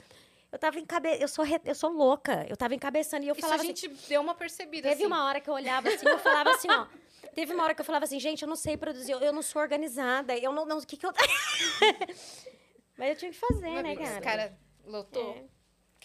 [0.49, 1.21] Eu tava encabe...
[1.21, 2.45] eu sou re- eu sou louca.
[2.49, 5.11] Eu tava encabeçando e eu Isso falava a assim, gente deu uma percebida, Teve assim.
[5.11, 6.87] uma hora que eu olhava assim, eu falava assim, ó.
[7.35, 9.61] Teve uma hora que eu falava assim, gente, eu não sei produzir, eu, não sou
[9.61, 11.11] organizada, eu não, não o que que eu...
[12.97, 14.21] Mas eu tinha que fazer, Uma né, cara?
[14.21, 15.54] cara lotou É.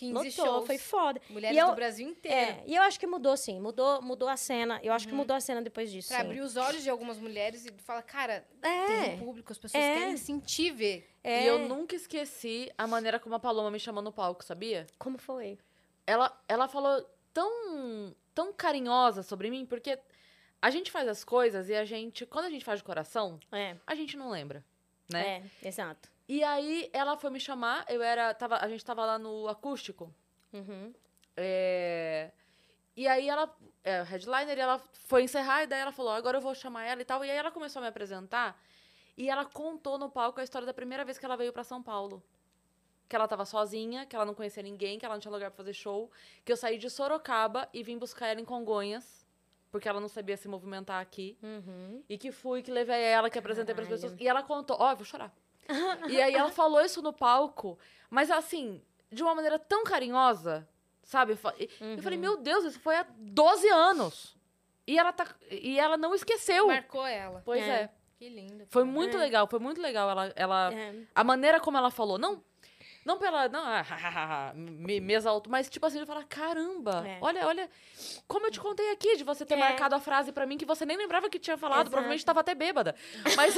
[0.00, 0.66] 15 Lotou, shows.
[0.66, 1.20] foi foda.
[1.28, 2.36] Mulheres E eu- do Brasil inteiro.
[2.36, 3.60] É, e eu acho que mudou, sim.
[3.60, 4.80] Mudou, mudou a cena.
[4.82, 6.08] Eu acho que mudou a cena depois disso.
[6.08, 6.24] Pra sim.
[6.24, 8.86] abrir os olhos de algumas mulheres e falar, cara, É.
[8.86, 9.94] tem um público, as pessoas É.
[9.98, 11.10] querem sentir ver.
[11.22, 11.42] É.
[11.44, 14.86] E eu nunca esqueci a maneira como a Paloma me chamou no palco, sabia?
[14.98, 15.58] Como foi?
[16.06, 19.98] Ela, ela falou tão, tão carinhosa sobre mim, porque
[20.62, 23.76] a gente faz as coisas e a gente, quando a gente faz de coração, É,
[23.86, 24.64] a gente não lembra,
[25.12, 25.42] né?
[25.62, 26.10] é, exato.
[26.30, 30.14] E aí ela foi me chamar, eu era, tava, a gente tava lá no acústico,
[30.52, 30.92] Uhum.
[31.36, 32.30] É,
[32.96, 33.52] E aí ela,
[33.82, 37.00] é, headliner, e ela foi encerrar, e daí ela falou, agora eu vou chamar ela
[37.02, 37.24] e tal.
[37.24, 38.56] E aí ela começou a me apresentar,
[39.16, 41.82] e ela contou no palco a história da primeira vez que ela veio pra São
[41.82, 42.22] Paulo.
[43.08, 45.56] Que ela tava sozinha, que ela não conhecia ninguém, que ela não tinha lugar pra
[45.56, 46.12] fazer show.
[46.44, 49.26] Que eu saí de Sorocaba e vim buscar ela em Congonhas,
[49.72, 51.36] porque ela não sabia se movimentar aqui.
[51.42, 52.04] Uhum.
[52.08, 54.14] E que fui, que levei ela, que apresentei pras pessoas.
[54.16, 55.34] E ela contou, ó, eu vou chorar.
[56.08, 57.78] E aí ela falou isso no palco,
[58.08, 60.68] mas assim, de uma maneira tão carinhosa,
[61.02, 61.32] sabe?
[61.32, 62.22] Eu fa- e- Eu falei, Uhum.
[62.22, 64.36] meu Deus, isso foi há 12 anos.
[64.86, 66.66] E ela, tá, e ela não esqueceu.
[66.66, 67.42] Marcou ela.
[67.44, 67.82] Pois É.
[67.82, 67.90] é.
[68.18, 68.66] Que lindo.
[68.68, 69.20] Foi muito É.
[69.20, 70.94] legal, foi muito legal ela, ela É.
[71.14, 72.42] a maneira como ela falou, não
[73.10, 77.18] não pela não ah, me, me exaltou, mas tipo assim, ele fala, caramba, É.
[77.20, 77.70] olha, olha
[78.28, 79.56] como eu te contei aqui de você ter É.
[79.58, 81.90] marcado a frase pra mim que você nem lembrava que tinha falado, Exato.
[81.90, 82.94] provavelmente tava até bêbada.
[83.36, 83.54] Mas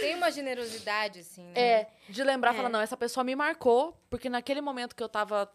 [0.00, 1.52] Tem uma generosidade, assim, né?
[1.60, 2.56] É, de lembrar, É.
[2.56, 5.50] falar, não, essa pessoa me marcou, porque naquele momento que eu tava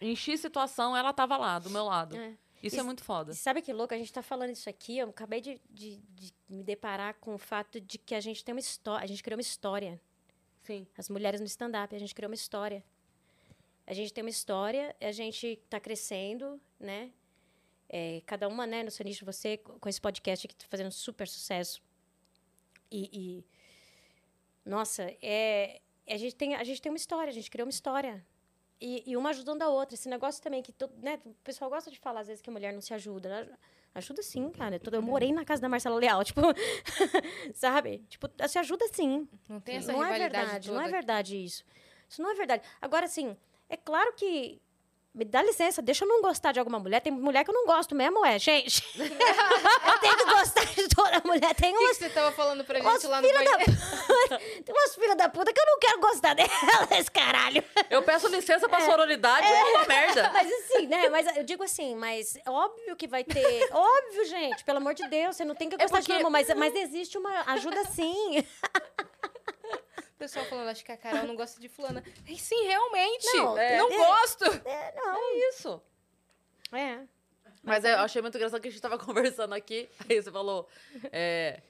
[0.00, 2.16] em X situação, ela tava lá, do meu lado.
[2.16, 2.34] É.
[2.62, 3.32] Isso é Isso- muito foda.
[3.32, 3.92] E sabe que louco?
[3.92, 7.38] A gente tá falando isso aqui, eu acabei de, de- de me deparar com o
[7.38, 10.00] fato de que a gente tem uma história, a gente criou uma história.
[10.62, 10.86] Sim.
[10.96, 12.84] As mulheres no stand-up, a gente criou uma história.
[13.86, 17.12] A gente tem uma história, a gente tá crescendo, né?
[17.88, 20.90] É, cada uma, né, no seu nicho, você co- com esse podcast que tá fazendo
[20.92, 21.82] super sucesso.
[22.90, 23.44] E, e-
[24.64, 28.24] nossa, é, a, gente tem, a gente tem uma história, a gente criou uma história.
[28.80, 29.94] E, e uma ajudando a outra.
[29.94, 32.52] Esse negócio também que todo, né, o pessoal gosta de falar às vezes que a
[32.52, 33.28] mulher não se ajuda.
[33.28, 33.58] Ela
[33.94, 34.80] Ajuda sim, cara.
[34.90, 36.40] Eu morei na casa da Marcela Leal, tipo,
[37.54, 38.04] sabe?
[38.08, 40.80] Tipo, se ajuda sim Não tem essa não é rivalidade verdade, toda.
[40.80, 41.64] não é verdade isso.
[42.08, 42.62] Isso não é verdade.
[42.80, 43.36] Agora, assim,
[43.68, 44.60] é claro que.
[45.14, 47.00] Me dá licença, deixa eu não gostar de alguma mulher.
[47.00, 48.82] Tem mulher que eu não gosto mesmo, é, gente.
[48.96, 51.54] eu tenho que gostar de toda mulher.
[51.54, 54.38] Tem O que, umas, que você tava falando pra gente lá no filha da.
[54.38, 57.62] Tem umas filhas da puta que eu não quero gostar delas, caralho.
[57.90, 60.30] Eu peço licença pra sororidade, é uma merda.
[60.32, 61.08] Mas assim, né?
[61.10, 63.68] Mas eu digo assim, mas óbvio que vai ter.
[63.70, 66.32] Óbvio, gente, pelo amor de Deus, você não tem que gostar de porque- todo mundo,
[66.32, 68.42] mas, mas existe uma ajuda sim.
[70.22, 72.00] Pessoal falando, acho que a Carol não gosta de fulana.
[72.28, 73.26] E sim, realmente.
[73.36, 74.44] Não, Não, é- gosto.
[74.64, 75.16] É, não.
[75.16, 75.82] É isso.
[76.72, 76.98] É.
[77.60, 80.68] Mas eu achei muito engraçado que a gente tava conversando aqui, aí você falou,
[81.12, 81.60] é,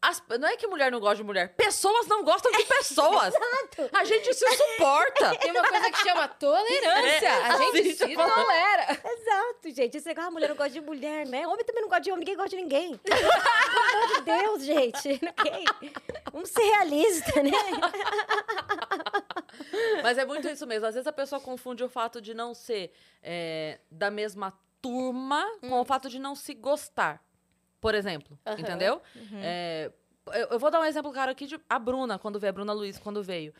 [0.00, 1.54] as- não é que mulher não gosta de mulher.
[1.56, 3.34] Pessoas não gostam de pessoas.
[3.92, 5.36] A gente se suporta.
[5.38, 7.32] Tem uma coisa que chama tolerância.
[7.46, 8.97] A gente se tolera.
[9.78, 9.96] Gente.
[9.96, 11.46] Esse negócio, a mulher não gosta de mulher, né?
[11.46, 12.96] Homem também não gosta de homem, ninguém gosta de ninguém.
[12.98, 15.20] Pelo amor de Deus, gente.
[15.38, 15.64] Ok?
[16.32, 17.50] Vamos ser realistas, né?
[20.02, 20.86] Mas é muito isso mesmo.
[20.86, 22.92] Às vezes a pessoa confunde o fato de não ser
[23.22, 24.52] é, da mesma
[24.82, 27.22] turma com o fato de não se gostar.
[27.80, 28.36] Por exemplo.
[28.44, 28.58] Aham.
[28.58, 29.00] Entendeu?
[29.40, 29.92] É,
[30.26, 32.72] eu, eu vou dar um exemplo, cara, aqui de a Bruna, quando veio, a Bruna
[32.72, 33.54] Luiz, quando veio.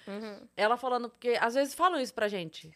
[0.57, 2.73] Ela falando, porque às vezes falam isso pra gente.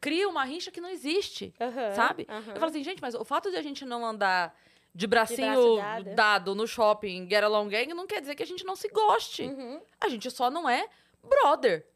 [0.00, 1.54] Cria uma rixa que não existe.
[1.60, 2.26] Aham, Sabe?
[2.28, 2.52] aham.
[2.52, 4.54] Eu falo assim, gente, mas o fato de a gente não andar
[4.94, 6.14] de bracinho braço dado.
[6.14, 9.42] dado no shopping, get along gang, não quer dizer que a gente não se goste.
[9.42, 9.80] Uhum.
[10.00, 10.88] A gente só não é
[11.22, 11.86] brother.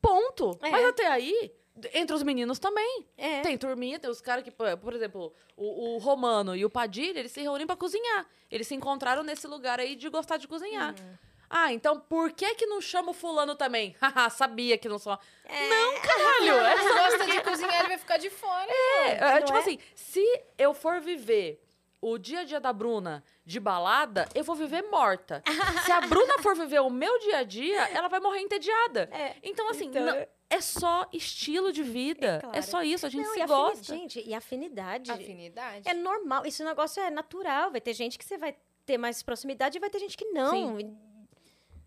[0.00, 0.56] Ponto.
[0.62, 0.70] É.
[0.70, 1.52] Mas até aí,
[1.92, 3.06] entre os meninos também.
[3.16, 3.40] É.
[3.40, 7.32] Tem turminha, tem os caras que, por exemplo, o, o Romano e o Padilha, eles
[7.32, 8.26] se reúnem pra cozinhar.
[8.50, 10.94] Eles se encontraram nesse lugar aí de gostar de cozinhar.
[10.98, 11.18] Uhum.
[11.50, 13.94] Ah, então por que que não chama o fulano também?
[14.02, 15.18] Haha, sabia que não só.
[15.44, 15.68] É.
[15.68, 16.52] Não, caralho!
[16.66, 18.70] É Ele gosta de cozinhar, ele vai ficar de fora.
[18.70, 19.60] é, é, tipo é?
[19.60, 20.24] assim, se
[20.58, 21.62] eu for viver
[22.00, 25.42] o dia a dia da Bruna de balada, eu vou viver morta.
[25.84, 29.08] se a Bruna for viver o meu dia a dia, ela vai morrer entediada.
[29.12, 32.36] É, Então, assim, então- não- é só estilo de vida.
[32.36, 32.62] É, claro.
[32.62, 33.94] só isso, a gente Não, se e gosta.
[33.94, 35.10] Gente, e afinidade.
[35.10, 35.86] Afinidade.
[35.86, 36.46] É normal.
[36.46, 37.70] Esse negócio é natural.
[37.70, 38.56] Vai ter gente que você vai
[38.86, 40.78] ter mais proximidade e vai ter gente que não.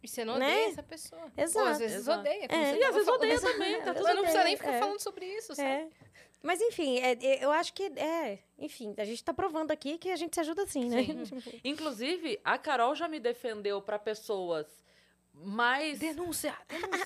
[0.03, 0.47] E você não Né?
[0.53, 1.31] odeia essa pessoa.
[1.37, 1.65] Exato.
[1.65, 2.19] Ou às vezes Exato.
[2.21, 2.47] odeia.
[2.49, 2.75] É.
[2.77, 3.21] E às vezes falando.
[3.21, 4.79] odeia também, tá tudo Mas não precisa nem ficar é.
[4.79, 5.67] falando sobre isso, sabe?
[5.69, 5.87] É.
[6.43, 8.39] Mas enfim, é- é- eu acho que é.
[8.57, 11.03] Enfim, a gente tá provando aqui que a gente se ajuda assim, né?
[11.25, 14.65] Tipo, Inclusive, a Carol já me defendeu pra pessoas
[15.33, 17.05] mais, Denúncia, denúncia.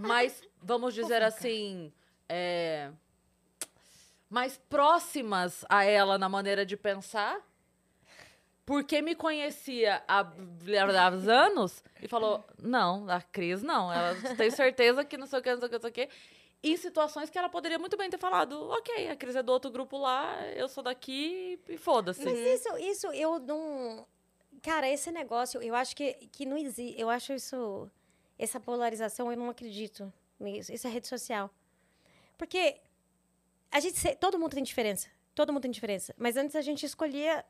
[0.00, 1.92] mais vamos dizer assim,
[2.28, 2.90] é,
[4.30, 7.40] mais próximas a ela na maneira de pensar.
[8.66, 13.92] Porque me conhecia há há anos e falou: não, a Cris não.
[13.92, 15.92] Ela tem certeza que não sei o que, não sei o que, não sei o
[15.92, 16.08] que.
[16.64, 19.70] Em situações que ela poderia muito bem ter falado: ok, a Cris é do outro
[19.70, 22.24] grupo lá, eu sou daqui e foda-se.
[22.24, 24.04] Mas isso, isso eu não.
[24.60, 27.00] Cara, esse negócio, eu acho que, que não existe.
[27.00, 27.88] Eu acho isso.
[28.36, 30.72] Essa polarização, eu não acredito nisso.
[30.72, 31.48] Isso é rede social.
[32.36, 32.78] Porque
[33.70, 34.16] a gente.
[34.16, 35.08] Todo mundo tem diferença.
[35.36, 36.12] Todo mundo tem diferença.
[36.18, 37.44] Mas antes a gente escolhia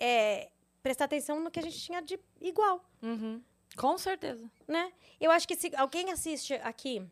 [0.00, 0.50] é,
[0.82, 2.82] prestar atenção no que a gente tinha de igual.
[3.02, 3.40] Uhum.
[3.76, 4.50] Com certeza.
[4.66, 4.92] né?
[5.20, 7.06] Eu acho que se alguém assiste aqui,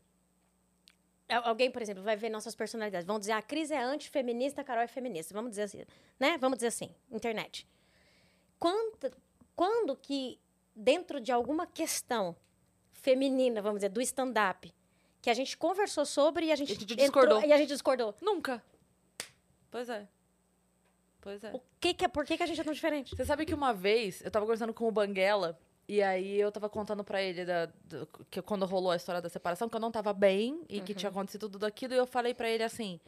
[1.29, 4.65] al- alguém, por exemplo, vai ver nossas personalidades, vão dizer, a Cris é antifeminista, a
[4.65, 5.85] Carol é feminista, vamos dizer assim,
[6.19, 6.37] né?
[6.39, 7.67] Vamos dizer assim, internet.
[8.59, 9.13] Quando,
[9.55, 10.41] quando que,
[10.75, 12.35] dentro de alguma questão
[12.91, 14.75] feminina, vamos dizer, do stand-up,
[15.23, 17.43] que a gente conversou sobre e a gente, a gente entrou- discordou.
[17.45, 18.15] e a gente discordou.
[18.21, 18.63] Nunca.
[19.71, 20.09] Pois é.
[21.21, 21.51] Pois é.
[21.53, 23.15] O que que é, por que, que a gente é tão diferente?
[23.17, 25.59] Você sabe que uma vez eu tava conversando com o Banguela
[25.89, 29.29] e aí eu tava contando pra ele da, do- que quando rolou a história da
[29.29, 32.35] separação, que eu não tava bem e que tinha acontecido tudo aquilo, e eu falei
[32.35, 33.01] pra ele assim: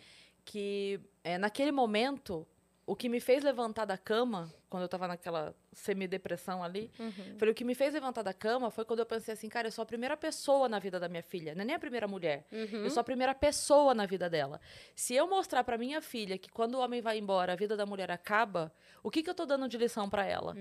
[0.45, 2.47] que é, naquele momento,
[2.91, 6.91] o que me fez levantar da cama, quando eu tava naquela semidepressão ali,
[7.39, 9.73] falei, o que me fez levantar da cama foi quando eu pensei assim, cara, eu
[9.73, 12.45] sou a primeira pessoa na vida da minha filha, não é nem a primeira mulher.
[12.85, 14.61] Eu sou a primeira pessoa na vida dela.
[14.97, 17.87] Se eu mostrar pra minha filha que quando o homem vai embora, a vida da
[17.87, 18.73] mulher acaba,
[19.05, 20.55] o que, que eu tô dando de lição pra ela?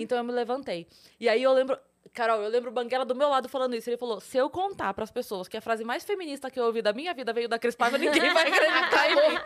[0.00, 0.86] Então eu me levantei.
[1.18, 1.76] E aí eu lembro.
[2.12, 3.88] Carol, eu lembro o Banguela do meu lado falando isso.
[3.88, 6.82] Ele falou: se eu contar pras pessoas que a frase mais feminista que eu ouvi
[6.82, 9.38] da minha vida veio da Cris Paiva, ninguém vai acreditar em mim.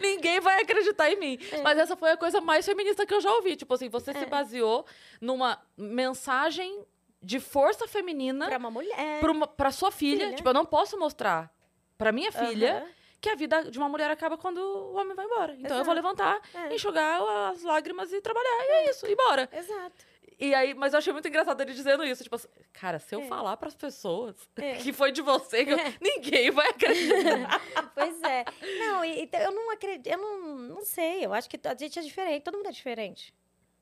[0.00, 1.38] ninguém vai acreditar em mim.
[1.62, 3.56] Mas essa foi a coisa mais feminista que eu já ouvi.
[3.56, 4.86] Tipo assim, você se baseou
[5.20, 6.84] numa mensagem
[7.22, 9.20] de força feminina Pra uma mulher.
[9.20, 10.26] pra, uma, pra sua filha.
[10.26, 10.36] Filha.
[10.36, 11.50] Tipo, eu não posso mostrar
[11.96, 12.86] pra minha filha Aham.
[13.20, 15.52] que a vida de uma mulher acaba quando o homem vai embora.
[15.54, 15.84] Então eu Exato.
[15.86, 16.74] vou levantar, É.
[16.74, 18.64] enxugar as lágrimas e trabalhar.
[18.64, 19.48] E é isso, e bora.
[19.52, 20.13] Exato.
[20.38, 22.22] E aí, mas eu achei muito engraçado ele dizendo isso.
[22.24, 23.26] Tipo assim, cara, se eu É.
[23.28, 24.74] falar pras pessoas É.
[24.82, 27.60] que foi de você, eu- ninguém vai acreditar.
[27.94, 28.44] Pois é.
[28.80, 31.98] Não, e- então, eu não acredito, eu não, não sei, eu acho que a gente
[31.98, 33.32] é diferente, todo mundo é diferente.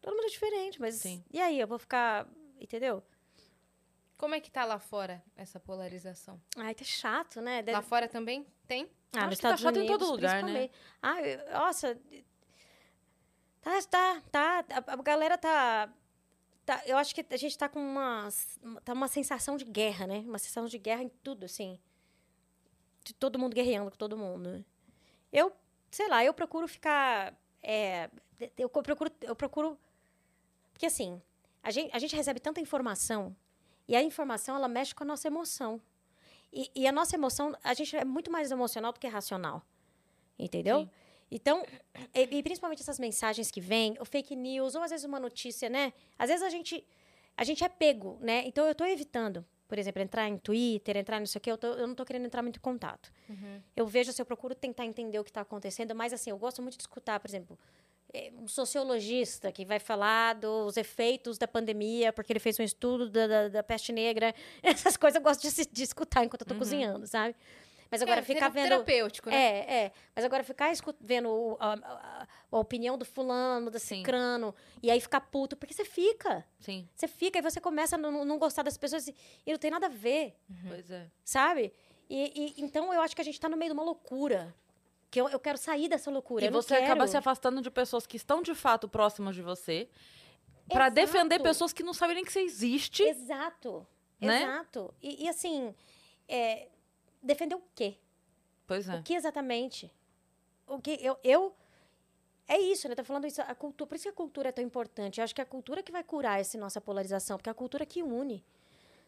[0.03, 1.25] Todo mundo é diferente, mas Sim.
[1.33, 2.27] e aí, eu vou ficar,
[2.61, 3.03] entendeu?
[4.19, 6.41] Como é que tá lá fora essa polarização?
[6.57, 7.63] Ai, tá chato, né?
[7.63, 8.91] Deve- Lá fora também tem?
[9.15, 10.71] Ah, Acho nos que tá Estados chato em Unidos, todo lugar, né?
[11.03, 11.15] Ah,
[11.59, 11.99] nossa.
[13.61, 14.65] Tá, tá, tá.
[14.87, 15.89] A, a galera tá,
[16.65, 16.83] tá.
[16.87, 18.29] Eu acho que a gente tá com uma.
[18.85, 20.19] Tá uma sensação de guerra, né?
[20.21, 21.79] Uma sensação de guerra em tudo, assim.
[23.05, 24.65] De todo mundo guerreando com todo mundo.
[25.33, 25.53] Eu,
[25.91, 27.35] sei lá, eu procuro ficar.
[27.63, 28.11] é,
[28.57, 29.11] eu procuro.
[29.21, 29.79] Eu procuro.
[30.73, 31.21] Porque assim,
[31.63, 33.37] a gente, a gente recebe tanta informação.
[33.87, 35.81] E a informação, ela mexe com a nossa emoção.
[36.53, 39.63] E, e a nossa emoção, a gente é muito mais emocional do que racional.
[40.39, 40.81] Entendeu?
[40.81, 40.91] Sim.
[41.35, 41.65] Então,
[42.15, 45.93] e, principalmente essas mensagens que vêm, o fake news, ou às vezes uma notícia, né?
[46.19, 46.85] Às vezes a gente.
[47.37, 48.43] a gente é pego, né?
[48.47, 51.57] Então eu tô evitando, por exemplo, entrar em Twitter, entrar não sei o quê, eu,
[51.57, 53.11] tô- eu não tô querendo entrar muito em contato.
[53.75, 56.61] Eu vejo, assim, eu procuro tentar entender o que está acontecendo, mas assim, eu gosto
[56.61, 57.59] muito de escutar, por exemplo,
[58.13, 63.09] eh, um sociologista que vai falar dos efeitos da pandemia, porque ele fez um estudo
[63.09, 64.35] da, da, da peste negra.
[64.63, 67.35] Essas coisas eu gosto de, de escutar enquanto eu tô cozinhando, sabe?
[67.93, 68.69] Mas agora é, ficar vendo.
[68.71, 69.37] terapêutico, né?
[69.37, 69.93] É, é.
[70.17, 73.99] Mas agora ficar escu- vendo a, a- a opinião do fulano, do Sim.
[73.99, 76.45] cicrano, e aí ficar puto, porque você fica.
[76.59, 79.15] Sim, Você fica e você começa a não, não gostar das pessoas e,
[79.47, 80.35] e não tem nada a ver,
[80.67, 81.07] pois é.
[81.23, 81.73] sabe?
[82.11, 84.53] E, e- então eu acho que a gente tá no meio de uma loucura.
[85.11, 86.43] Que eu, eu quero sair dessa loucura.
[86.43, 87.09] E você acaba quero.
[87.09, 89.87] se afastando de pessoas que estão de fato próximas de você
[90.69, 90.95] pra Exato.
[90.95, 93.03] defender pessoas que não sabem nem que você existe.
[93.03, 93.87] Exato.
[94.19, 94.43] né?
[94.43, 94.95] Exato.
[95.03, 95.75] E, e assim,
[96.27, 96.69] é,
[97.23, 97.97] defender o quê?
[98.67, 98.97] Pois é.
[98.97, 99.93] O que exatamente?
[100.67, 101.55] O que eu, eu
[102.49, 102.95] é isso, né?
[102.95, 105.19] Tá falando isso, a cultura, por isso que a cultura é tão importante.
[105.19, 107.55] Eu acho que é a cultura que vai curar essa nossa polarização, porque é a
[107.55, 108.45] cultura que une.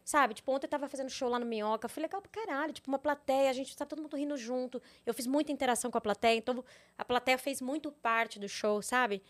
[0.05, 0.35] Sabe?
[0.35, 2.99] Tipo, ontem eu tava fazendo show lá no Minhoca, foi legal pra caralho, tipo, uma
[2.99, 4.81] plateia, a gente tá todo mundo rindo junto.
[5.07, 6.63] Eu fiz muita interação com a plateia, então
[6.99, 9.23] a plateia fez muito parte do show, sabe?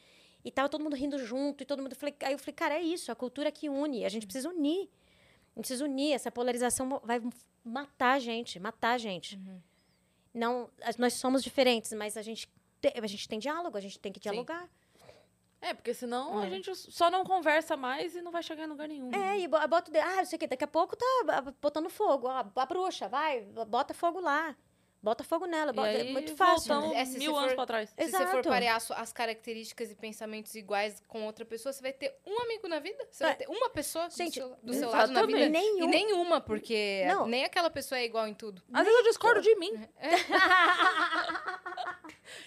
[0.45, 1.97] E tava todo mundo rindo junto, e todo mundo.
[2.23, 4.91] Aí eu falei, cara, é isso, a cultura que une, a gente precisa unir.
[5.55, 7.23] A gente precisa unir, essa polarização vai
[7.65, 9.39] matar a gente, matar a gente.
[10.33, 12.49] Não, as- nós somos diferentes, mas a gente,
[12.81, 14.69] te- a gente tem diálogo, a gente tem que dialogar.
[15.61, 16.51] É, porque senão a É.
[16.51, 19.11] gente só não conversa mais e não vai chegar em lugar nenhum.
[19.15, 21.07] É, e bo- bota o dedo, ah, não sei o que, daqui a pouco tá
[21.29, 24.55] ah, botando fogo, ó, a bruxa, vai, bota fogo lá,
[25.05, 26.73] bota fogo nela, E bota, é aí, muito fácil.
[26.75, 27.03] voltamos né?
[27.03, 27.91] É, se mil você anos for- pra trás.
[27.91, 28.49] Se você for Exato.
[28.49, 32.81] parear as características e pensamentos iguais com outra pessoa, você vai ter um amigo na
[32.81, 33.07] vida?
[33.11, 33.37] Você vai É.
[33.37, 35.49] ter uma pessoa Gente, do seu, do seu lado na vida?
[35.49, 35.85] Nenhum.
[35.85, 37.27] E nenhuma, porque Não.
[37.27, 38.63] nem aquela pessoa é igual em tudo.
[38.73, 39.73] Às vezes eu discordo de mim.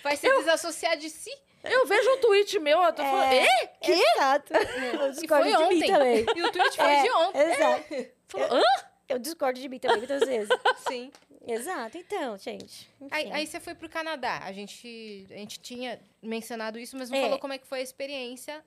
[0.03, 1.31] Vai se desassociar de si.
[1.63, 3.31] Eu vejo um tweet meu, eu tô falando.
[3.33, 3.45] É.
[3.45, 3.69] "Ê?"
[4.15, 4.53] Exato.
[4.53, 5.91] Eu E discordo foi de mim ontem.
[5.91, 6.25] também.
[6.35, 7.41] E o tweet foi É, de ontem.
[7.51, 8.11] Exato.
[8.27, 8.63] Falou, Eu,
[9.09, 10.49] eu discordo de mim também muitas vezes.
[10.87, 11.11] Sim.
[11.47, 12.89] Exato, então, gente.
[13.09, 14.39] Aí, aí você foi pro Canadá.
[14.43, 17.21] A gente, a gente tinha mencionado isso, mas não É.
[17.21, 18.63] falou como é que foi a experiência.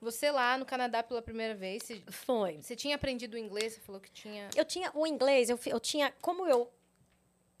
[0.00, 1.82] Você lá no Canadá pela primeira vez.
[1.84, 2.60] Você, Foi.
[2.60, 4.48] você tinha aprendido o inglês, você falou que tinha.
[4.56, 6.12] Eu tinha o inglês, eu, eu tinha.
[6.20, 6.68] Como eu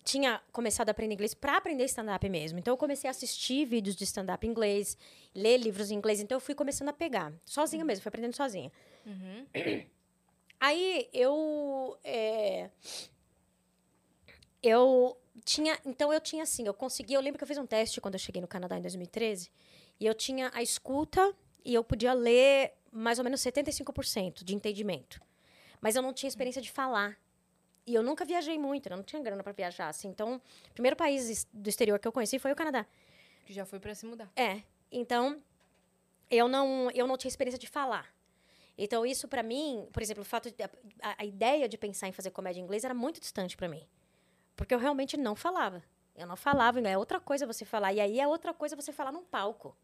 [0.04, 2.58] tinha começado a aprender inglês para aprender stand-up mesmo.
[2.58, 4.98] Então eu comecei a assistir vídeos de stand-up inglês,
[5.32, 6.20] ler livros em inglês.
[6.20, 7.32] Então eu fui começando a pegar.
[7.44, 8.72] Sozinha mesmo, fui aprendendo sozinha.
[9.06, 9.46] Uhum.
[10.58, 11.96] Aí eu.
[12.02, 12.70] é,
[14.62, 15.78] eu tinha.
[15.84, 17.14] Então eu tinha assim, eu consegui.
[17.14, 19.50] Eu lembro que eu fiz um teste quando eu cheguei no Canadá em 2013.
[19.98, 21.34] E eu tinha a escuta
[21.64, 25.20] e eu podia ler mais ou menos 75% de entendimento.
[25.80, 27.18] Mas eu não tinha experiência de falar.
[27.84, 29.88] E eu nunca viajei muito, eu não tinha grana para viajar.
[29.88, 30.08] Assim.
[30.08, 30.40] Então,
[30.70, 32.86] o primeiro país do exterior que eu conheci foi o Canadá.
[33.44, 34.30] Que já foi pra se mudar.
[34.36, 34.62] É.
[34.90, 35.42] Então,
[36.30, 38.14] eu não, eu não tinha experiência de falar.
[38.78, 40.70] Então, isso pra mim, por exemplo, o fato de, a,
[41.18, 43.86] a ideia de pensar em fazer comédia em inglês era muito distante pra mim.
[44.56, 45.82] Porque eu realmente não falava.
[46.14, 47.92] Eu não falava, é outra coisa você falar.
[47.92, 49.76] E aí é outra coisa você falar num palco.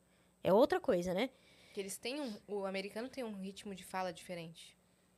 [0.44, 1.30] É outra coisa, né?
[1.72, 2.34] Que eles têm um.
[2.46, 4.76] O americano tem um ritmo de fala diferente.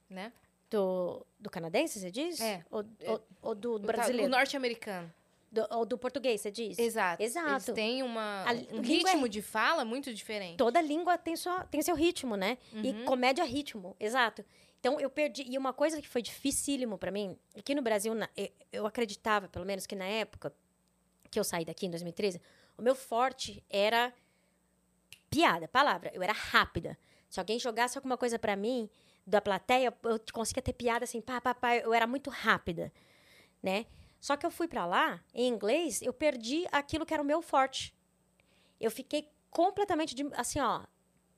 [0.09, 0.33] Né?
[0.69, 2.41] Do, do canadense, você diz?
[2.41, 2.65] É.
[2.71, 4.27] Ou, ou, ou do, brasileiro?
[4.27, 5.13] O norte-americano.
[5.51, 6.79] Do- ou do português, você diz?
[6.79, 7.21] Exato.
[7.21, 7.49] Exato.
[7.51, 10.57] Eles têm uma, A um é- ritmo de fala muito diferente.
[10.57, 12.57] Toda língua tem, sua, tem seu ritmo, né?
[12.73, 12.85] Uhum.
[12.85, 14.45] E comédia é ritmo, exato.
[14.81, 15.45] Então eu perdi.
[15.49, 18.29] E uma coisa que foi dificílimo pra mim, aqui no Brasil, na-
[18.73, 20.53] eu acreditava, pelo menos, que na época
[21.31, 22.41] que eu saí daqui em 2013,
[22.77, 24.13] o meu forte era
[25.31, 26.11] piada, palavra.
[26.15, 26.99] Eu era rápida.
[27.29, 28.89] Se alguém jogasse alguma coisa pra mim,
[29.27, 31.77] da plateia, eu conseguia ter piada assim, pá, pá, pá.
[31.77, 32.93] Eu era muito rápida,
[33.63, 33.87] né?
[34.21, 37.41] Só que eu fui pra lá, em inglês, eu perdi aquilo que era o meu
[37.41, 37.95] forte.
[38.81, 40.83] Eu fiquei completamente, de- assim, ó,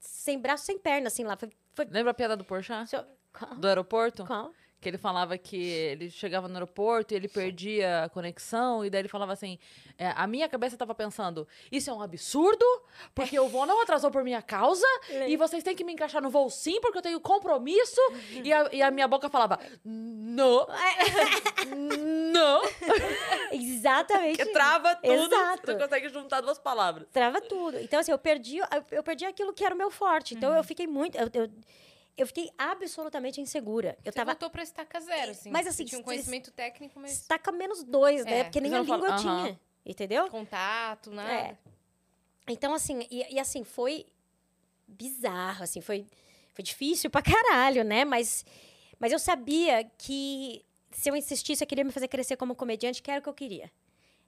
[0.01, 1.36] sem braço, sem perna, assim, lá.
[1.36, 2.89] Foi, foi, Lembra a piada do Porchat?
[3.33, 3.55] Qual?
[3.55, 4.25] Do aeroporto?
[4.27, 4.53] Qual?
[4.81, 9.03] Que ele falava que ele chegava no aeroporto e ele perdia a conexão, e daí
[9.03, 9.57] ele falava assim:
[9.97, 12.67] é, a minha cabeça tava pensando, isso é um absurdo,
[13.15, 14.85] porque o voo não atrasou por minha causa,
[15.29, 18.01] e vocês têm que me encaixar no voo sim, porque eu tenho compromisso.
[18.43, 20.67] e, a, e a minha boca falava: não,
[22.33, 22.63] não,
[23.53, 24.39] Exatamente.
[24.45, 25.63] que trava tudo, Exato.
[25.65, 27.07] você não consegue juntar duas palavras.
[27.13, 27.79] Trava tudo.
[27.79, 28.59] Então, assim, eu perdi,
[28.91, 30.35] eu, perdi aquilo que era o meu forte.
[30.35, 31.17] Então, eu fiquei muito.
[31.17, 31.49] Eu, eu,
[32.16, 33.97] eu fiquei absolutamente insegura.
[34.05, 34.32] Eu Você tava.
[34.32, 35.51] voltou pra estaca zero, assim.
[35.51, 38.40] Mas, assim, Você tinha um conhecimento técnico, mas Estaca menos dois, né?
[38.40, 39.44] É, Porque nem a língua eu aham.
[39.44, 39.60] tinha.
[39.84, 40.28] Entendeu?
[40.28, 41.32] contato, nada.
[41.32, 41.56] É.
[42.48, 44.06] Então, assim, e, e assim, foi
[44.86, 46.06] bizarro, assim, foi,
[46.52, 48.05] foi difícil pra caralho, né?
[48.05, 48.44] Mas,
[48.98, 53.10] mas eu sabia que se eu insistisse, eu queria me fazer crescer como comediante, que
[53.10, 53.70] era o que eu queria.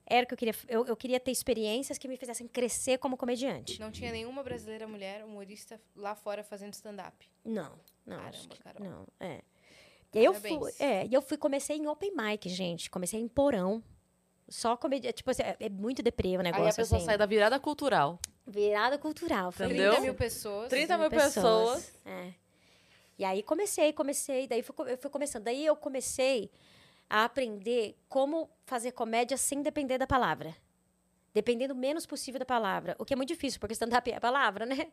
[0.07, 0.55] Era o que eu queria.
[0.69, 3.81] Eu, eu queria ter experiências que me fizessem crescer como comediante.
[3.81, 7.27] Não tinha nenhuma brasileira mulher humorista lá fora fazendo stand-up.
[7.45, 7.73] Não,
[8.05, 8.19] não.
[8.19, 8.83] Caramba, que- Carol.
[8.85, 9.41] Não, é.
[10.13, 12.89] E aí eu fui, é, e eu fui, comecei em open mic, gente.
[12.91, 13.83] Comecei em porão.
[14.49, 15.17] Só comediante.
[15.17, 16.65] Tipo assim, é, é muito deprê o negócio.
[16.67, 17.07] Aí a pessoa assim.
[17.07, 18.21] sai da virada cultural.
[18.47, 19.51] Virada cultural.
[19.51, 19.91] Foi Entendeu?
[19.93, 20.69] 30 mil pessoas.
[20.69, 21.93] 30 mil pessoas.
[22.05, 22.33] É.
[23.19, 25.45] E aí comecei, comecei, daí fui, eu fui começando.
[25.45, 26.51] Daí eu comecei
[27.09, 30.57] a aprender como fazer comédia sem depender da palavra.
[31.33, 32.95] Dependendo o menos possível da palavra.
[32.99, 34.89] O que é muito difícil, porque stand-up é a palavra, né?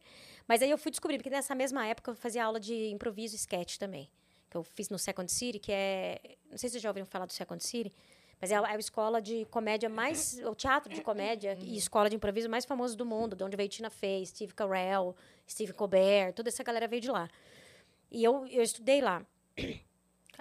[0.48, 3.38] Mas aí eu fui descobrir, porque nessa mesma época eu fazia aula de improviso e
[3.38, 4.10] sketch também.
[4.50, 6.20] Que eu fiz no Second City, que é.
[6.50, 7.94] Não sei se vocês já ouviram falar do Second City,
[8.42, 10.40] mas é a, é a escola de comédia mais.
[10.40, 13.70] O teatro de comédia e escola de improviso mais famoso do mundo, de onde veio
[13.70, 15.16] Tina Fey, Steve Carell,
[15.48, 17.30] Steve Colbert, toda essa galera veio de lá.
[18.10, 19.24] E eu, eu estudei lá.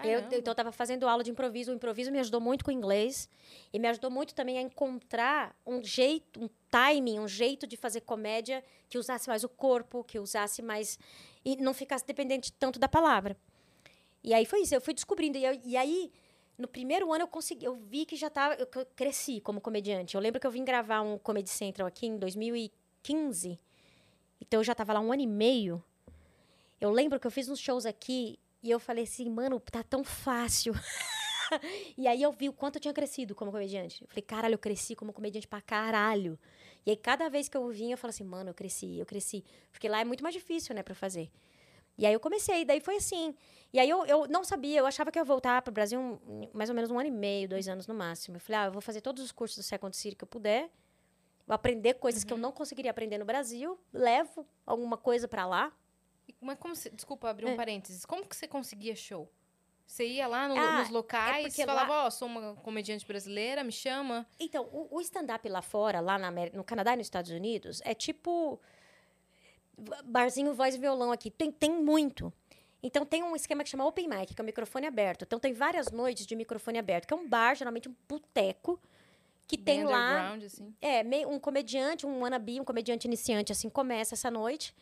[0.09, 1.73] Eu, então, eu estava fazendo aula de improviso.
[1.73, 3.29] O improviso me ajudou muito com o inglês.
[3.73, 8.01] E me ajudou muito também a encontrar um jeito, um timing, um jeito de fazer
[8.03, 10.99] comédia que usasse mais o corpo, que usasse mais.
[11.45, 13.37] E não ficasse dependente tanto da palavra.
[14.25, 15.37] E aí foi isso, eu fui descobrindo.
[15.39, 16.11] E, eu- e aí,
[16.57, 18.55] no primeiro ano, eu consegui, eu vi que já estava.
[18.55, 20.15] Eu, eu cresci como comediante.
[20.15, 23.59] Eu lembro que eu vim gravar um Comedy Central aqui em 2015.
[24.41, 25.83] Então eu já estava lá um ano e meio.
[26.81, 30.05] Eu lembro que eu fiz uns shows aqui e eu falei assim, mano, tá tão
[30.05, 30.73] fácil.
[31.97, 34.03] e aí eu vi o quanto eu tinha crescido como comediante.
[34.03, 36.39] Eu falei, caralho, eu cresci como comediante pra caralho.
[36.87, 39.45] E aí cada vez que eu vinha, eu falava assim, mano, eu cresci, eu cresci.
[39.73, 41.31] Porque lá é muito mais difícil, né, pra fazer.
[41.99, 43.35] E aí eu comecei, daí foi assim.
[43.73, 46.49] E aí eu, eu não sabia, eu achava que eu ia voltar pro Brasil um-
[46.53, 48.37] mais ou menos um ano e meio, dois anos no máximo.
[48.37, 50.71] Eu falei, ah, eu vou fazer todos os cursos do Second City que eu puder.
[51.47, 53.79] Vou aprender coisas que eu não conseguiria aprender no Brasil.
[53.93, 55.73] Levo alguma coisa pra lá.
[56.31, 57.57] E- Mas como você, desculpa abrir um É.
[57.57, 58.05] parênteses.
[58.05, 59.31] Como que você conseguia show?
[59.87, 63.73] Você ia lá no- Ah, nos locais, porque falava, ó, sou uma comediante brasileira, me
[63.73, 64.25] chama.
[64.39, 67.93] Então, o, o stand-up lá fora, lá América, no Canadá e nos Estados Unidos, é
[67.93, 68.61] tipo
[70.05, 71.31] barzinho, voz e violão aqui.
[71.31, 72.33] Tem, tem muito.
[72.83, 75.23] Então, tem um esquema que chama open mic, que é o microfone aberto.
[75.25, 78.81] Então, tem várias noites de microfone aberto, que é um bar, geralmente um boteco,
[79.47, 80.35] que bem tem lá...
[80.35, 80.73] assim.
[80.81, 84.75] É, meio, um comediante, um wannabe, um comediante iniciante, assim, começa essa noite.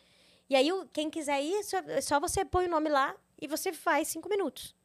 [0.49, 4.07] E aí, quem quiser ir, é só você põe o nome lá e você faz
[4.07, 4.75] cinco minutos.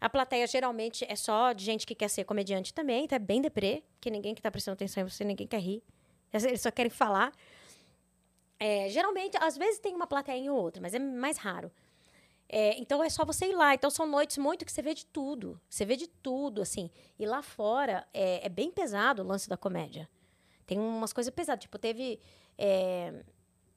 [0.00, 3.40] A plateia, geralmente, é só de gente que quer ser comediante também, então é bem
[3.40, 5.82] deprê, porque ninguém que tá prestando atenção em você, ninguém quer rir.
[6.32, 7.32] Eles só querem falar.
[8.58, 11.70] É, geralmente, às vezes tem uma plateia ou outra, mas é mais raro.
[12.52, 13.74] É, então é só você ir lá.
[13.74, 15.60] Então são noites muito que você vê de tudo.
[15.68, 16.90] Você vê de tudo, assim.
[17.18, 20.08] E lá fora é, é bem pesado o lance da comédia.
[20.66, 21.62] Tem umas coisas pesadas.
[21.62, 22.18] Tipo, teve.
[22.58, 23.24] é,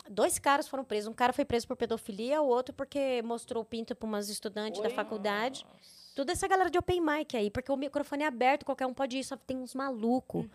[0.09, 1.07] dois caras foram presos.
[1.09, 4.81] Um cara foi preso por pedofilia, o outro porque mostrou o pinto para umas estudantes
[4.81, 5.65] da faculdade.
[6.15, 9.17] Toda essa galera de open mic aí, porque o microfone é aberto, qualquer um pode
[9.17, 10.45] ir, só tem uns malucos.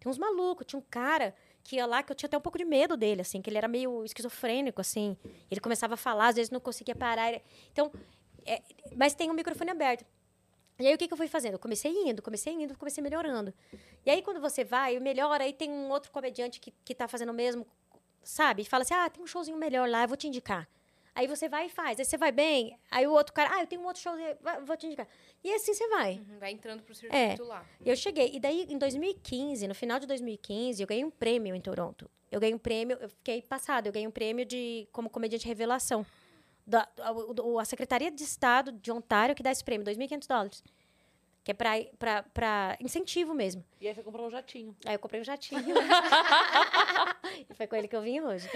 [0.00, 0.66] Tem uns malucos.
[0.66, 3.20] Tinha um cara que ia lá que eu tinha até um pouco de medo dele,
[3.22, 5.16] assim, que ele era meio esquizofrênico, assim.
[5.50, 7.28] Ele começava a falar, às vezes não conseguia parar.
[7.32, 7.42] ele-
[7.72, 7.90] Então,
[8.44, 8.62] é,
[8.96, 10.04] mas tem um microfone aberto.
[10.78, 11.54] E aí, o que, que eu fui fazendo?
[11.54, 13.52] Eu comecei indo, comecei indo, comecei melhorando.
[14.04, 17.30] E aí, quando você vai, melhora, aí tem um outro comediante que, que tá fazendo
[17.30, 17.66] o mesmo,
[18.26, 18.64] sabe?
[18.64, 20.68] Fala assim, ah, tem um showzinho melhor lá, eu vou te indicar.
[21.14, 21.98] Aí você vai e faz.
[21.98, 24.36] Aí você vai bem, aí o outro cara, ah, eu tenho um outro showzinho,
[24.66, 25.08] vou te indicar.
[25.42, 26.14] E assim você vai.
[26.14, 27.30] Uhum, Vai entrando pro É.
[27.30, 27.64] circuito lá.
[27.84, 28.30] Eu cheguei.
[28.34, 32.10] E daí, em 2015, no final de 2015, eu ganhei um prêmio em Toronto.
[32.30, 36.04] Eu ganhei um prêmio, eu fiquei passada, eu ganhei um prêmio de como comediante revelação.
[36.66, 40.64] Da, a, a Secretaria de Estado de Ontário que dá esse prêmio, 2.500 dólares.
[41.46, 43.64] Que é pra, pra, pra incentivo mesmo.
[43.80, 44.76] E aí você comprou um jatinho.
[44.84, 45.62] Aí eu comprei um jatinho.
[47.48, 48.48] e foi com ele que eu vim hoje.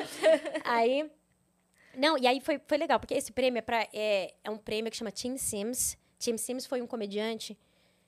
[0.64, 1.08] Aí.
[1.96, 4.90] Não, e aí foi, foi legal, porque esse prêmio é, pra, é, é um prêmio
[4.90, 5.96] que chama Tim Sims.
[6.18, 7.56] Tim Sims foi um comediante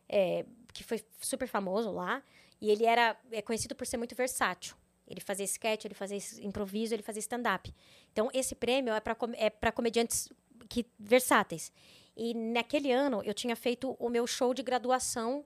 [0.09, 0.45] é,
[0.75, 2.21] que foi super famoso lá.
[2.61, 4.75] E ele era é, conhecido por ser muito versátil.
[5.07, 7.73] Ele fazia sketch, ele fazia improviso, ele fazia stand-up.
[8.11, 10.29] Então, esse prêmio é para é pra comediantes
[10.69, 11.71] que, versáteis.
[12.17, 15.45] E naquele ano, eu tinha feito o meu show de graduação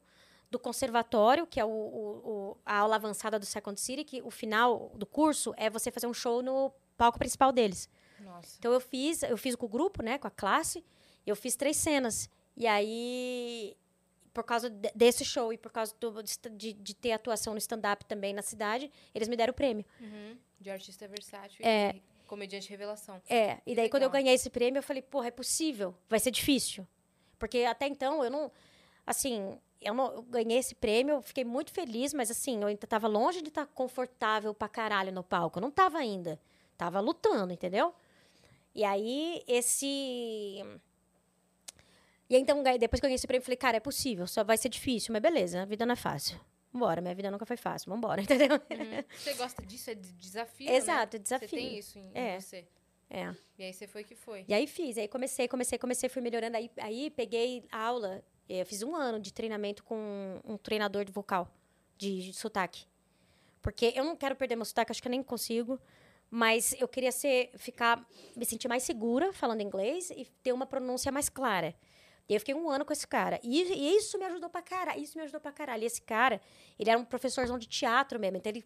[0.51, 4.91] do conservatório, que é o, o- a aula avançada do Second City, que o final
[4.95, 7.89] do curso é você fazer um show no palco principal deles.
[8.21, 8.57] Nossa.
[8.59, 10.85] Então eu fiz, eu fiz com o grupo, né, com a classe,
[11.27, 12.31] eu fiz três cenas.
[12.57, 13.77] E aí,
[14.33, 18.05] por causa de- desse show e por causa do- de, de ter atuação no stand-up
[18.07, 19.85] também na cidade, eles me deram o prêmio.
[20.01, 20.37] Uhum.
[20.61, 21.97] De artista versátil É.
[21.97, 23.21] e comediante revelação.
[23.29, 24.23] É, e daí quando eu legal.
[24.23, 26.87] ganhei esse prêmio, eu falei, porra, é possível, vai ser difícil.
[27.39, 28.51] Porque até então eu não,
[29.07, 32.87] assim, eu, não, eu ganhei esse prêmio, eu fiquei muito feliz, mas assim, eu ainda
[32.87, 35.59] tava longe de estar confortável pra caralho no palco.
[35.59, 36.41] Eu não tava ainda.
[36.77, 37.95] Tava lutando, entendeu?
[38.75, 39.87] E aí, esse.
[42.29, 44.43] E aí, então, depois que eu ganhei esse prêmio, eu falei, cara, é possível, só
[44.43, 46.39] vai ser difícil, mas beleza, a vida não é fácil.
[46.77, 48.51] Vambora, minha vida nunca foi fácil, vambora, entendeu?
[48.57, 49.05] Uhum.
[49.17, 49.91] Você gosta disso?
[49.91, 50.77] É de desafio, né?
[50.77, 51.49] Exato, Você desafio.
[51.49, 52.39] tem isso em, É.
[52.39, 52.67] você.
[53.09, 53.35] É.
[53.59, 54.45] E aí você foi que foi.
[54.47, 56.57] E aí fiz, aí comecei, comecei, comecei, fui melhorando.
[56.57, 61.49] Aí, aí peguei aula, eu fiz um ano de treinamento com um treinador de vocal,
[61.97, 62.85] de, de sotaque.
[63.63, 65.81] Porque eu não quero perder meu sotaque, acho que eu nem consigo.
[66.29, 68.05] Mas eu queria ser, ficar,
[68.37, 71.75] me sentir mais segura falando inglês e ter uma pronúncia mais clara.
[72.29, 73.39] E aí eu fiquei um ano com esse cara.
[73.43, 75.01] E, e isso me ajudou pra caralho.
[75.01, 75.83] Isso me ajudou pra caralho.
[75.83, 76.41] E esse cara,
[76.79, 78.37] ele era um professorzão de teatro mesmo.
[78.37, 78.65] Então ele,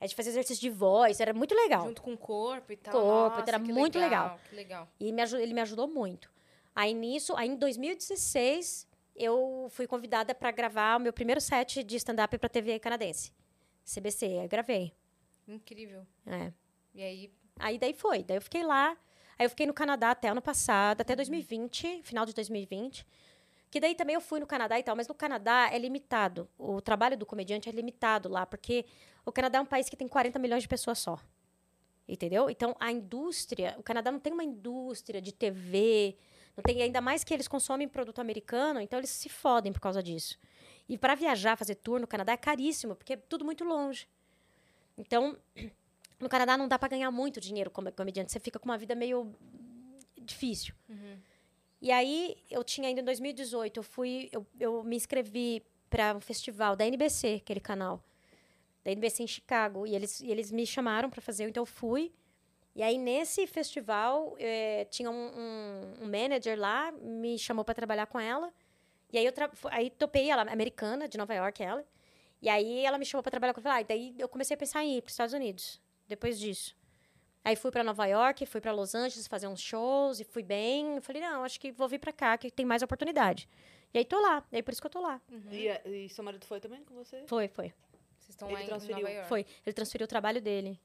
[0.00, 1.86] a gente fazia exercício de voz, era muito legal.
[1.86, 2.92] Junto com o corpo e tal.
[2.92, 4.40] Corpo, Nossa, era muito legal.
[4.48, 4.88] Que legal.
[4.98, 6.28] E me aju- ele me ajudou muito.
[6.74, 11.96] Aí nisso, aí em 2016, eu fui convidada para gravar o meu primeiro set de
[11.96, 13.32] stand-up para TV canadense.
[13.84, 14.92] CBC, aí eu gravei.
[15.46, 16.06] Incrível.
[16.26, 16.52] É.
[16.94, 18.96] E aí, Aí daí foi, daí eu fiquei lá.
[19.38, 23.06] Aí eu fiquei no Canadá até ano passado, até 2020, final de 2020.
[23.70, 26.48] Que daí também eu fui no Canadá e tal, mas no Canadá é limitado.
[26.58, 28.84] O trabalho do comediante é limitado lá, porque
[29.24, 31.18] o Canadá é um país que tem 40 milhões de pessoas só.
[32.08, 32.48] Entendeu?
[32.48, 36.16] Então a indústria, o Canadá não tem uma indústria de TV,
[36.56, 40.02] não tem ainda mais que eles consomem produto americano, então eles se fodem por causa
[40.02, 40.38] disso.
[40.88, 44.08] E para viajar, fazer tour no Canadá é caríssimo, porque é tudo muito longe.
[44.96, 45.36] Então,
[46.20, 48.94] no Canadá não dá para ganhar muito dinheiro como comediante, você fica com uma vida
[48.94, 49.34] meio
[50.16, 50.74] difícil.
[51.80, 56.20] E aí, eu tinha ainda em 2018, eu fui, eu, eu me inscrevi para um
[56.20, 58.02] festival da NBC, aquele canal,
[58.84, 62.12] da NBC em Chicago, e eles, e eles me chamaram para fazer, então eu fui.
[62.74, 68.06] E aí, nesse festival, eh, tinha um, um, um manager lá, me chamou para trabalhar
[68.06, 68.52] com ela.
[69.12, 69.32] E aí, eu
[69.70, 71.84] aí topei ela, americana, de Nova York, ela.
[72.40, 73.80] E aí, ela me chamou para trabalhar com ela.
[73.80, 76.76] E daí, eu comecei a pensar em ir para os Estados Unidos, depois disso.
[77.44, 80.96] Aí fui para Nova York, fui para Los Angeles fazer uns shows e fui bem.
[80.96, 83.48] Eu falei, não, acho que vou vir para cá, que tem mais oportunidade.
[83.94, 85.20] E aí tô lá, e aí por isso que eu tô lá.
[85.50, 87.22] E, a- e seu marido foi também com você?
[87.26, 87.72] Foi, foi.
[88.18, 88.96] vocês estão Ele lá em transferiu.
[88.98, 89.28] Nova York.
[89.28, 89.46] Foi.
[89.64, 90.78] Ele transferiu o trabalho dele.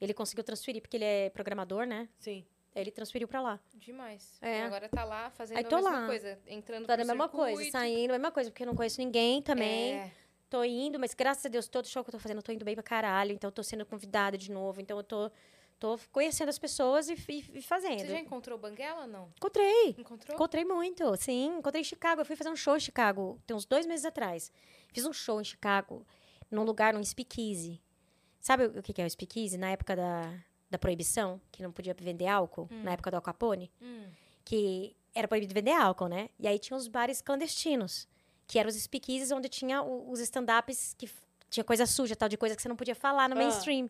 [0.00, 2.08] Ele conseguiu transferir, porque ele é programador, né?
[2.18, 2.44] Sim.
[2.74, 3.58] Aí ele transferiu pra lá.
[3.74, 4.38] Demais.
[4.42, 4.58] É.
[4.58, 6.06] E agora tá lá fazendo Aí a tô mesma lá.
[6.06, 6.38] coisa.
[6.46, 7.72] Entrando Tá pro na mesma coisa, circuito.
[7.72, 9.94] saindo, a mesma coisa, porque eu não conheço ninguém também.
[9.94, 10.12] É.
[10.48, 12.64] Tô indo, mas graças a Deus, todo show que eu tô fazendo, eu tô indo
[12.64, 13.32] bem pra caralho.
[13.32, 14.80] Então eu tô sendo convidada de novo.
[14.80, 15.30] Então eu tô,
[15.78, 17.98] tô conhecendo as pessoas e, e- e fazendo.
[18.00, 19.32] Você já encontrou Banguela ou não?
[19.36, 19.96] Encontrei.
[19.98, 20.34] Encontrou?
[20.36, 21.56] Encontrei muito, sim.
[21.58, 22.20] Encontrei em Chicago.
[22.20, 24.52] Eu fui fazer um show em Chicago, tem uns dois meses atrás.
[24.92, 26.06] Fiz um show em Chicago,
[26.50, 27.82] num lugar, num speakeasy.
[28.38, 29.58] Sabe o que que é o speakeasy?
[29.58, 30.32] Na época da,
[30.70, 34.04] da proibição, que não podia vender álcool, na época do Al Capone, Hum.
[34.44, 36.28] que era proibido vender álcool, né?
[36.38, 38.06] E aí tinha os bares clandestinos,
[38.46, 41.08] que eram os speakeasies onde tinha o- os stand-ups que
[41.50, 43.38] tinha coisa suja, tal de coisa que você não podia falar no Ah.
[43.38, 43.88] mainstream.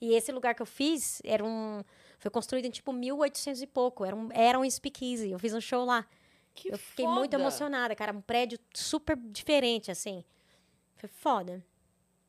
[0.00, 1.82] E esse lugar que eu fiz era um
[2.18, 5.30] foi construído em tipo 1800 e pouco, era um era um speakeasy.
[5.30, 6.06] Eu fiz um show lá.
[6.54, 7.42] Que eu fiquei muito foda.
[7.42, 10.24] emocionada, cara, um prédio super diferente assim.
[10.96, 11.64] Foi foda.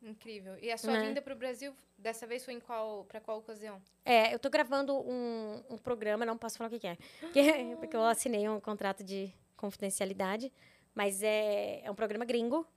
[0.01, 0.55] Incrível.
[0.61, 1.01] E a sua É.
[1.07, 3.81] vinda pro Brasil, dessa vez foi em qual, pra qual ocasião?
[4.05, 6.97] É, eu tô gravando um, um programa, não posso falar o que, que é.
[7.19, 7.41] Porque,
[7.79, 10.51] porque eu assinei um contrato de confidencialidade.
[10.93, 12.67] Mas é, é um programa gringo.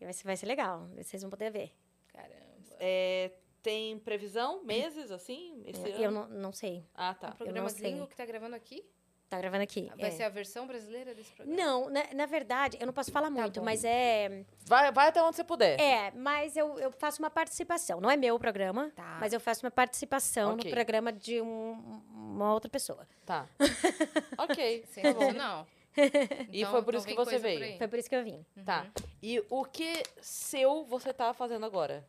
[0.00, 0.88] E vai ser, vai ser legal.
[0.96, 1.72] Vocês vão poder ver.
[2.08, 2.36] Caramba.
[2.78, 3.30] É,
[3.62, 4.64] tem previsão?
[4.64, 5.62] Meses, assim?
[5.66, 6.28] Esse Eu ano?
[6.28, 6.84] não, não sei.
[6.94, 7.30] Ah, Um tá.
[7.32, 7.80] programa sei.
[7.90, 8.84] gringo que tá gravando aqui?
[9.28, 9.88] Tá gravando aqui.
[9.96, 10.10] Vai é.
[10.10, 11.56] ser a versão brasileira desse programa?
[11.62, 13.64] Não, na, na verdade, eu não posso falar muito, bom.
[13.64, 14.44] mas é.
[14.66, 15.78] Vai, vai até onde você puder.
[15.78, 18.00] É, mas eu, eu faço uma participação.
[18.00, 19.18] Não é meu programa, Tá.
[19.20, 20.64] mas eu faço uma participação Ok.
[20.68, 23.06] no programa de um- uma outra pessoa.
[23.24, 23.46] Tá.
[24.36, 24.84] ok.
[24.88, 25.64] Sensacional.
[26.52, 27.58] E foi por isso que vem você coisa veio.
[27.58, 27.78] por aí.
[27.78, 28.44] Foi por isso que eu vim.
[28.64, 28.86] Tá.
[29.22, 32.06] E o que seu você tá fazendo agora?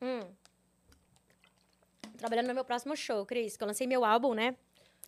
[0.00, 0.20] Hum.
[2.18, 4.56] Trabalhando no meu próximo show, Cris, que eu lancei meu álbum, né?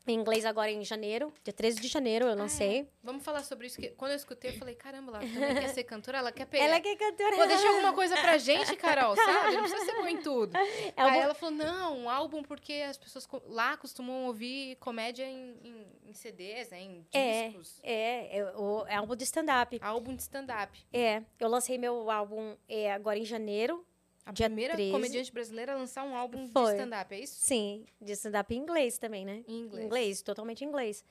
[0.08, 2.88] Em inglês agora em janeiro, dia 13 de janeiro eu lancei.
[3.02, 3.80] Vamos falar sobre isso.
[3.80, 6.64] Que quando eu escutei, eu falei, caramba, ela também quer ser cantora, ela quer pegar.
[6.64, 7.36] Ela que é cantora.
[7.36, 9.56] Pô, deixa alguma coisa pra gente, Carol, sabe?
[9.56, 10.52] Não precisa ser bom em tudo.
[10.96, 15.24] É Aí um- ela falou, não, um álbum porque as pessoas lá costumam ouvir comédia
[15.24, 16.80] em, em- em CDs, né?
[16.80, 17.80] Em É, discos.
[17.82, 19.78] é, é, o, é álbum de stand-up.
[19.82, 20.86] Álbum de stand-up.
[20.92, 23.84] É, eu lancei meu álbum é, agora em janeiro.
[24.26, 24.90] A dia primeira 13.
[24.90, 26.72] comediante brasileira a lançar um álbum Foi.
[26.72, 27.36] de stand-up, é isso?
[27.38, 29.44] Sim, de stand-up em inglês também, né?
[29.46, 29.84] Em inglês.
[29.86, 31.04] Inglês, totalmente em inglês.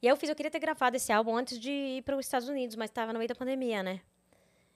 [0.00, 2.24] E aí eu fiz, eu queria ter gravado esse álbum antes de ir para os
[2.24, 4.00] Estados Unidos, mas estava no meio da pandemia, né?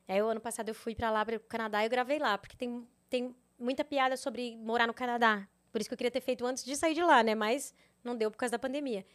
[0.09, 2.37] Aí o ano passado eu fui para lá, para o Canadá, e eu gravei lá,
[2.37, 5.49] porque tem, tem muita piada sobre morar no Canadá.
[5.71, 7.37] Por isso que eu queria ter feito antes de sair de lá, né?
[7.37, 7.73] Mas
[8.03, 9.07] não deu por causa da pandemia.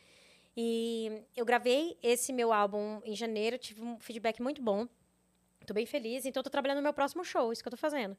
[0.55, 4.87] E eu gravei esse meu álbum em janeiro, tive um feedback muito bom.
[5.65, 8.17] Tô bem feliz, então tô trabalhando no meu próximo show, isso que eu tô fazendo.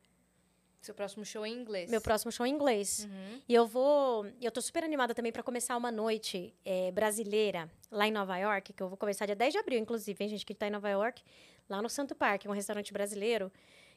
[0.83, 1.89] Seu próximo show é em inglês.
[1.89, 3.07] Meu próximo show em inglês.
[3.09, 3.41] Uhum.
[3.49, 4.27] E eu vou.
[4.41, 8.73] Eu tô super animada também para começar uma noite eh, brasileira lá em Nova York,
[8.73, 10.89] que eu vou começar dia 10 de abril, inclusive, hein, gente, que tá em Nova
[10.91, 11.23] York,
[11.69, 13.51] lá no Santo Parque, um restaurante brasileiro.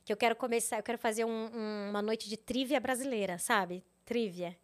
[0.05, 3.83] Que eu quero começar, eu quero fazer um- um- uma noite de trivia brasileira, sabe?
[4.05, 4.55] Trivia.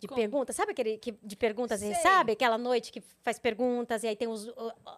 [0.00, 0.18] De Como?
[0.18, 0.56] perguntas.
[0.56, 2.02] Sabe aquele que, de perguntas, assim, Sei.
[2.02, 2.32] sabe?
[2.32, 4.50] Aquela noite que faz perguntas e aí tem os,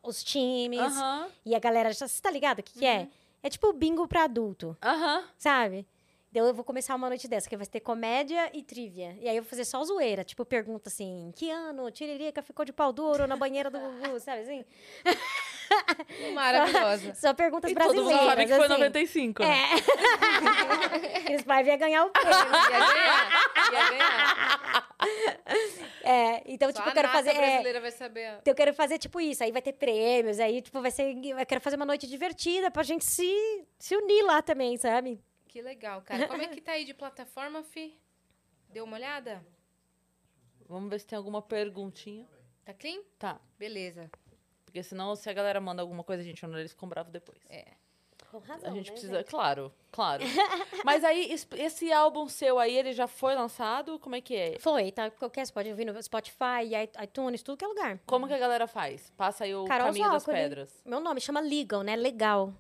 [0.05, 0.79] os times.
[0.81, 2.07] Aham, E a galera já.
[2.07, 2.91] Você tá ligado o que, que Uhum.
[2.93, 3.09] é?
[3.43, 5.25] É tipo bingo pra adulto, aham.
[5.37, 5.85] sabe?
[6.31, 9.17] Então eu vou começar uma noite dessa, que vai ter comédia e trivia.
[9.21, 10.23] E aí eu vou fazer só zoeira.
[10.25, 14.43] Tipo, pergunta assim: que ano Tiririca ficou de pau duro na banheira do Gugu, sabe
[14.43, 14.65] assim?
[16.35, 17.15] Maravilhosa.
[17.15, 18.27] Só perguntas E todo mundo brasileiras.
[18.29, 18.75] sabe que foi assim.
[18.75, 19.49] 95, né?
[21.25, 21.29] É.
[21.33, 22.31] Eles vai vir ganhar o prêmio.
[22.31, 23.53] Ia ganhar.
[23.73, 24.89] Ia ganhar.
[26.03, 27.31] É, então, Só tipo, a eu quero fazer.
[27.31, 28.27] é, brasileira vai saber.
[28.27, 31.47] a- eu quero fazer tipo isso, aí vai ter prêmios, aí tipo vai ser, eu
[31.47, 33.31] quero fazer uma noite divertida pra gente se,
[33.79, 35.21] se unir lá também, sabe?
[35.59, 36.29] Que legal, cara.
[36.29, 37.99] Como é que tá aí de plataforma, Fi?
[38.69, 39.45] Deu uma olhada?
[40.69, 42.29] Vamos ver se tem alguma perguntinha.
[42.65, 43.01] Tá clean?
[43.19, 43.41] Tá.
[43.59, 44.09] Beleza.
[44.65, 47.41] Porque senão, se a galera manda alguma coisa, a gente não eles ficam bravos depois.
[47.51, 47.73] É.
[48.31, 49.27] Com razão, A gente né, precisa, gente?
[49.31, 50.23] claro, claro.
[50.87, 53.99] Mas aí, es- esse álbum seu aí, ele já foi lançado?
[53.99, 54.59] Como é que é?
[54.61, 55.11] Foi, tá?
[55.11, 56.71] Qualquer, você pode ouvir no Spotify,
[57.03, 57.99] iTunes, tudo que é lugar.
[58.07, 59.11] Como que a galera faz?
[59.17, 60.37] Passa aí o Carol caminho das Zócoli.
[60.39, 60.83] pedras.
[60.85, 61.97] Meu nome chama Legal, né?
[61.97, 62.55] Legal.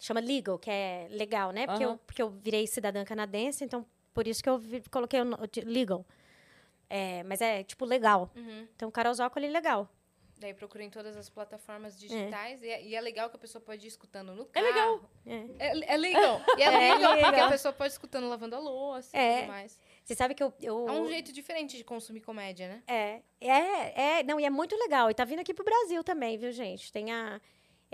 [0.00, 1.66] Chama Legal, que é legal, né?
[1.66, 2.00] Porque, eu, Aham.
[2.06, 5.60] porque eu virei cidadã canadense, então por isso que eu vi- coloquei o no- de
[5.62, 6.04] Legal.
[6.90, 8.30] É, mas é tipo legal.
[8.36, 8.68] Uhum.
[8.76, 9.88] Então, Carol Zócoli, legal.
[10.38, 12.62] Daí procura em todas as plataformas digitais.
[12.62, 14.66] E, é, e é legal que a pessoa pode ir escutando no É carro.
[14.66, 15.10] legal.
[15.26, 15.68] É.
[15.70, 16.40] É, é legal.
[16.58, 17.46] E é, É legal, porque legal.
[17.48, 19.38] a pessoa pode ir escutando lavando a louça e É.
[19.40, 19.78] tudo mais.
[20.04, 20.52] Você sabe que eu.
[20.60, 22.82] eu É um jeito diferente de consumir comédia, né?
[22.86, 25.10] É, é, é, não, e é muito legal.
[25.10, 26.92] E tá vindo aqui pro Brasil também, viu, gente?
[26.92, 27.40] Tem a.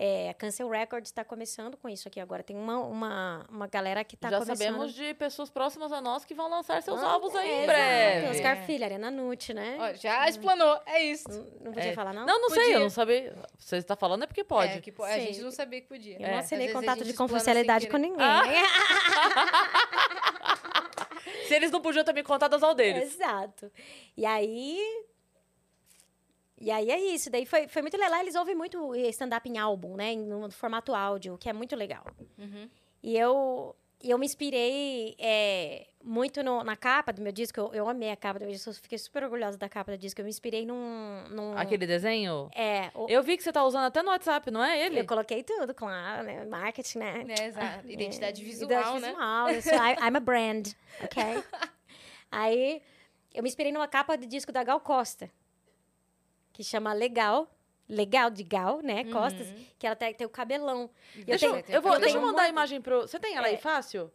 [0.03, 2.43] É, a Cancel Records tá começando com isso aqui agora.
[2.43, 4.57] Tem uma, uma, uma galera que tá Já começando.
[4.57, 7.57] sabemos de pessoas próximas a nós que vão lançar seus Ah, álbuns aí é, em
[7.65, 7.67] exato.
[7.67, 8.27] breve.
[8.29, 9.77] Oscar Filho, Arena Nutt, né?
[9.79, 10.81] Ó, já explanou.
[10.87, 11.29] É isso.
[11.29, 11.95] Não, não podia É.
[11.95, 12.25] falar, não?
[12.25, 12.77] Não, não sei, Podia.
[12.77, 13.35] eu não sabia.
[13.59, 14.73] Você está falando é porque pode.
[14.73, 15.21] É, que po- a Sei.
[15.27, 16.17] gente não sabia que podia.
[16.19, 16.31] Eu É.
[16.31, 18.19] não Às assinei gente de confidencialidade com ninguém.
[21.47, 23.15] Se eles não podiam ter me contado as ao deles.
[23.15, 23.71] Exato.
[24.17, 24.79] E aí.
[26.61, 27.31] E aí é isso.
[27.31, 28.21] Daí foi, foi muito legal.
[28.21, 30.15] Eles ouvem muito stand-up em álbum, né?
[30.15, 32.05] No formato áudio, que é muito legal.
[32.39, 32.69] Uhum.
[33.03, 37.59] E eu, eu me inspirei é, muito no- na capa do meu disco.
[37.59, 38.69] Eu, eu amei a capa do meu disco.
[38.69, 40.21] Eu fiquei super orgulhosa da capa do disco.
[40.21, 41.25] Eu me inspirei num.
[41.31, 42.51] num Aquele desenho?
[42.55, 42.91] É.
[42.95, 45.01] o- Eu vi que você tá usando até no WhatsApp, não é ele?
[45.01, 46.45] eu coloquei tudo, claro, né?
[46.45, 47.25] Marketing, né?
[47.39, 47.89] É, exato.
[47.91, 49.09] Identidade É, visual, identidade né?
[49.09, 49.49] visual.
[49.49, 50.69] Eu sou, I- I'm a brand,
[51.03, 51.23] ok?
[52.31, 52.83] Aí,
[53.35, 55.31] eu me inspirei numa capa de disco da Gal Costa,
[56.61, 57.49] que chama Legal.
[57.89, 59.03] Legal de Gal, né?
[59.11, 60.89] Costas, que ela tem, tem o cabelão.
[61.17, 63.01] E Deixa eu, tenho- eu vou, eu deixa eu mandar a imagem pro.
[63.01, 63.59] Você tem ela aí É.
[63.59, 64.13] fácil?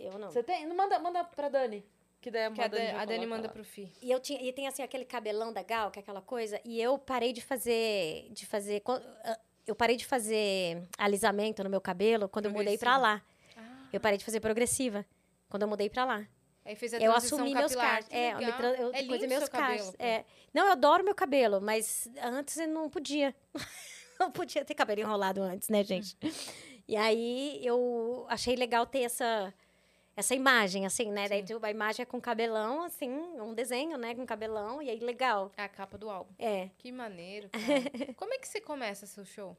[0.00, 0.30] Eu não.
[0.30, 0.66] Você tem?
[0.72, 1.84] Manda, manda pra Dani.
[2.22, 3.92] Que daí Que a, Dani a Dani manda pro Fi.
[4.00, 6.80] E eu tinha, e tem assim aquele cabelão da Gal, que é aquela coisa, e
[6.80, 12.28] eu parei de fazer de fazer ah, eu parei de fazer alisamento no meu cabelo
[12.30, 13.20] quando eu mudei pra lá.
[13.58, 15.04] Ah, Eu parei de fazer progressiva
[15.50, 16.26] quando eu mudei pra lá.
[16.64, 17.96] Aí fez a eu assumi meus capilar.
[17.96, 18.08] cachos.
[18.08, 19.56] Que É, eu, eu é lindo meus pô.
[19.98, 20.24] É.
[20.52, 23.34] Não, eu adoro meu cabelo, mas antes eu não podia.
[24.18, 26.16] não podia ter cabelo enrolado antes, né, gente?
[26.88, 29.52] e aí eu achei legal ter essa
[30.16, 31.28] essa imagem, assim, né?
[31.28, 34.14] Daí tu- a imagem é com cabelão, assim, um desenho, né?
[34.14, 35.50] Com cabelão, e aí legal.
[35.56, 36.32] É a capa do álbum.
[36.38, 36.70] É.
[36.78, 37.50] Que maneiro.
[38.16, 39.56] Como é que você começa seu show?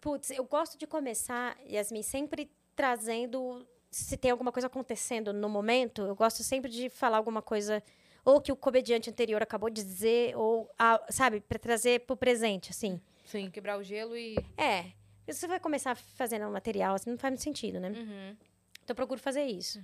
[0.00, 3.66] Putz, eu gosto de começar, Yasmin, sempre trazendo.
[3.90, 7.82] Se tem alguma coisa acontecendo no momento, eu gosto sempre de falar alguma coisa,
[8.24, 12.70] ou que o comediante anterior acabou de dizer, ou, ah, sabe, para trazer pro presente,
[12.70, 13.00] assim.
[13.24, 13.50] Sim.
[13.50, 14.36] Quebrar o gelo e.
[14.56, 14.86] É.
[15.26, 17.88] Você vai começar fazendo um material, assim, não faz muito sentido, né?
[17.88, 18.36] Uhum.
[18.84, 19.82] Então eu procuro fazer isso.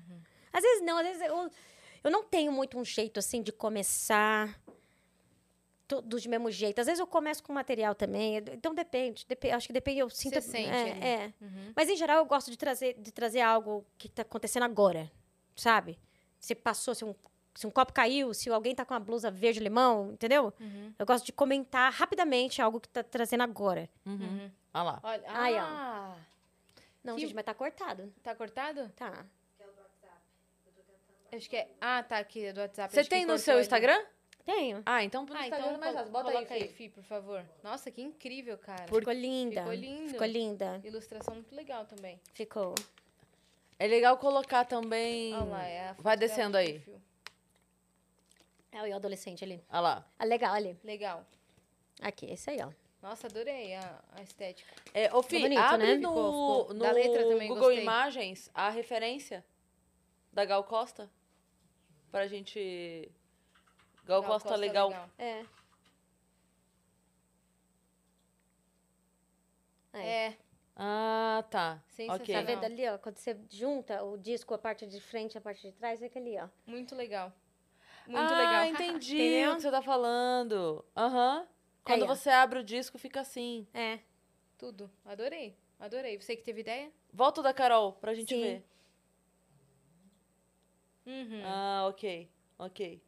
[0.52, 1.50] Às vezes não, às vezes eu,
[2.04, 4.60] eu não tenho muito um jeito, assim, de começar
[6.00, 6.78] tudo do mesmo jeito.
[6.80, 9.24] Às vezes eu começo com material também, então depende.
[9.28, 10.40] depe- acho que depende, eu sinto...
[10.40, 11.32] sente é, é.
[11.40, 11.72] Uhum.
[11.76, 15.10] Mas, em geral, eu gosto de trazer, de trazer algo que está acontecendo agora,
[15.56, 15.98] sabe?
[16.38, 17.14] Se passou, se um,
[17.54, 20.52] se um copo caiu, se alguém tá com uma blusa verde-limão, entendeu?
[20.60, 20.92] Uhum.
[20.98, 23.88] Eu gosto de comentar rapidamente algo que tá trazendo agora.
[24.06, 24.14] Uhum.
[24.14, 24.50] Uhum.
[24.74, 25.00] Olha lá.
[25.02, 25.22] Olha.
[25.28, 25.60] Ai, ó.
[25.62, 26.16] ah,
[27.04, 28.12] Não, Que- gente, mas tá cortado.
[28.22, 28.88] tá cortado?
[28.96, 29.24] Tá.
[31.34, 31.68] Acho que é.
[31.80, 32.92] Ah, tá aqui, é do WhatsApp.
[32.94, 33.62] Você tem no seu ali.
[34.44, 34.82] Tenho.
[34.84, 36.10] Ah, então pro Ah, Instagram então é mais fácil.
[36.12, 36.68] Bota aí, aí, Fih.
[36.68, 37.44] Fi, por favor.
[37.62, 38.84] Nossa, que incrível, cara.
[38.88, 39.60] Ficou linda.
[39.60, 40.08] Ficou lindo.
[40.10, 40.80] Ficou linda.
[40.84, 42.20] Ilustração muito legal também.
[42.34, 42.74] Ficou.
[43.78, 45.34] É legal colocar também.
[45.34, 46.72] Olha lá, é a foto Vai descendo aí.
[46.74, 47.00] perfil.
[48.72, 49.62] É o adolescente ali.
[49.70, 50.06] Olha lá.
[50.18, 50.76] Ah, legal, ali.
[50.82, 51.24] Legal.
[52.00, 52.70] Aqui, esse aí, ó.
[53.02, 54.72] Nossa, adorei a, a estética.
[54.94, 55.94] É, ô, Fih, bonito, abre né?
[55.96, 56.74] no, Ficou, ficou.
[56.74, 57.82] no letra também Google gostei.
[57.82, 59.44] Imagens a referência
[60.32, 61.10] da Gal Costa.
[62.10, 63.10] Pra gente.
[64.04, 64.92] Gal, Gal Costa, Costa legal.
[65.18, 65.44] É.
[69.94, 70.36] É.
[70.74, 71.82] Ah, tá.
[71.88, 72.22] Sensacional.
[72.22, 72.34] Ok.
[72.34, 72.98] Tá vendo ali, ó?
[72.98, 76.06] Quando você junta o disco, a parte de frente e a parte de trás, é
[76.06, 76.48] aquele, ó.
[76.66, 77.32] Muito legal.
[78.06, 78.64] Muito ah, legal.
[78.66, 79.16] entendi
[79.46, 80.84] o que você tá falando.
[80.96, 81.46] Aham.
[81.84, 82.14] Quando Aí, ó.
[82.14, 83.66] você abre o disco, fica assim.
[83.74, 84.00] É.
[84.56, 84.90] Tudo.
[85.04, 85.56] Adorei.
[85.78, 86.20] Adorei.
[86.20, 86.90] Você que teve ideia?
[87.12, 88.40] Volta da Carol pra gente Sim.
[88.40, 88.64] ver.
[91.04, 91.42] Uhum.
[91.44, 92.30] Ah, ok.
[92.58, 93.02] Ok.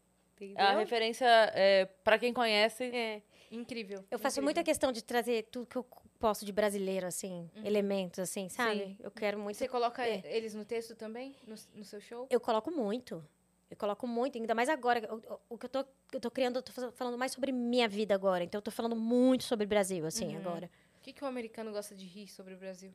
[0.52, 0.64] Entendeu?
[0.66, 3.22] A referência, é, pra quem conhece, É.
[3.50, 4.04] Incrível.
[4.10, 4.44] Eu faço incrível.
[4.44, 5.86] muita questão de trazer tudo que eu
[6.18, 8.80] posso de brasileiro, assim, elementos, assim, sabe?
[8.80, 8.96] Sim.
[9.00, 9.56] Eu quero muito.
[9.56, 10.22] Você coloca É.
[10.24, 11.36] eles no texto também?
[11.46, 12.26] No, no seu show?
[12.30, 13.24] Eu coloco muito.
[13.70, 15.08] Eu coloco muito, ainda mais agora.
[15.48, 18.12] O, o- que eu tô, eu tô criando, eu tô falando mais sobre minha vida
[18.14, 18.42] agora.
[18.42, 20.40] Então, eu tô falando muito sobre o Brasil, assim, Uhum.
[20.40, 20.68] agora.
[20.98, 22.92] O que, que o americano gosta de rir sobre o Brasil?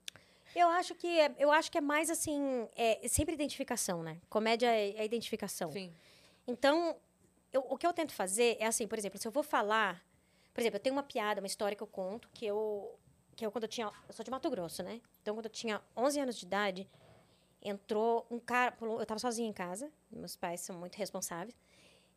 [0.55, 4.17] Eu acho que é, eu acho que é mais assim, é sempre identificação, né?
[4.29, 5.71] Comédia é, é identificação.
[5.71, 5.93] sim.
[6.47, 6.95] Então,
[7.53, 10.03] eu- o que eu tento fazer é assim, por exemplo, se eu vou falar,
[10.53, 12.97] por exemplo, eu tenho uma piada, uma história que eu conto, que eu
[13.35, 14.99] que eu quando eu tinha, eu sou de Mato Grosso, né?
[15.21, 16.89] Então, quando eu tinha 11 anos de idade,
[17.61, 21.55] entrou um cara, eu tava sozinha em casa, meus pais são muito responsáveis,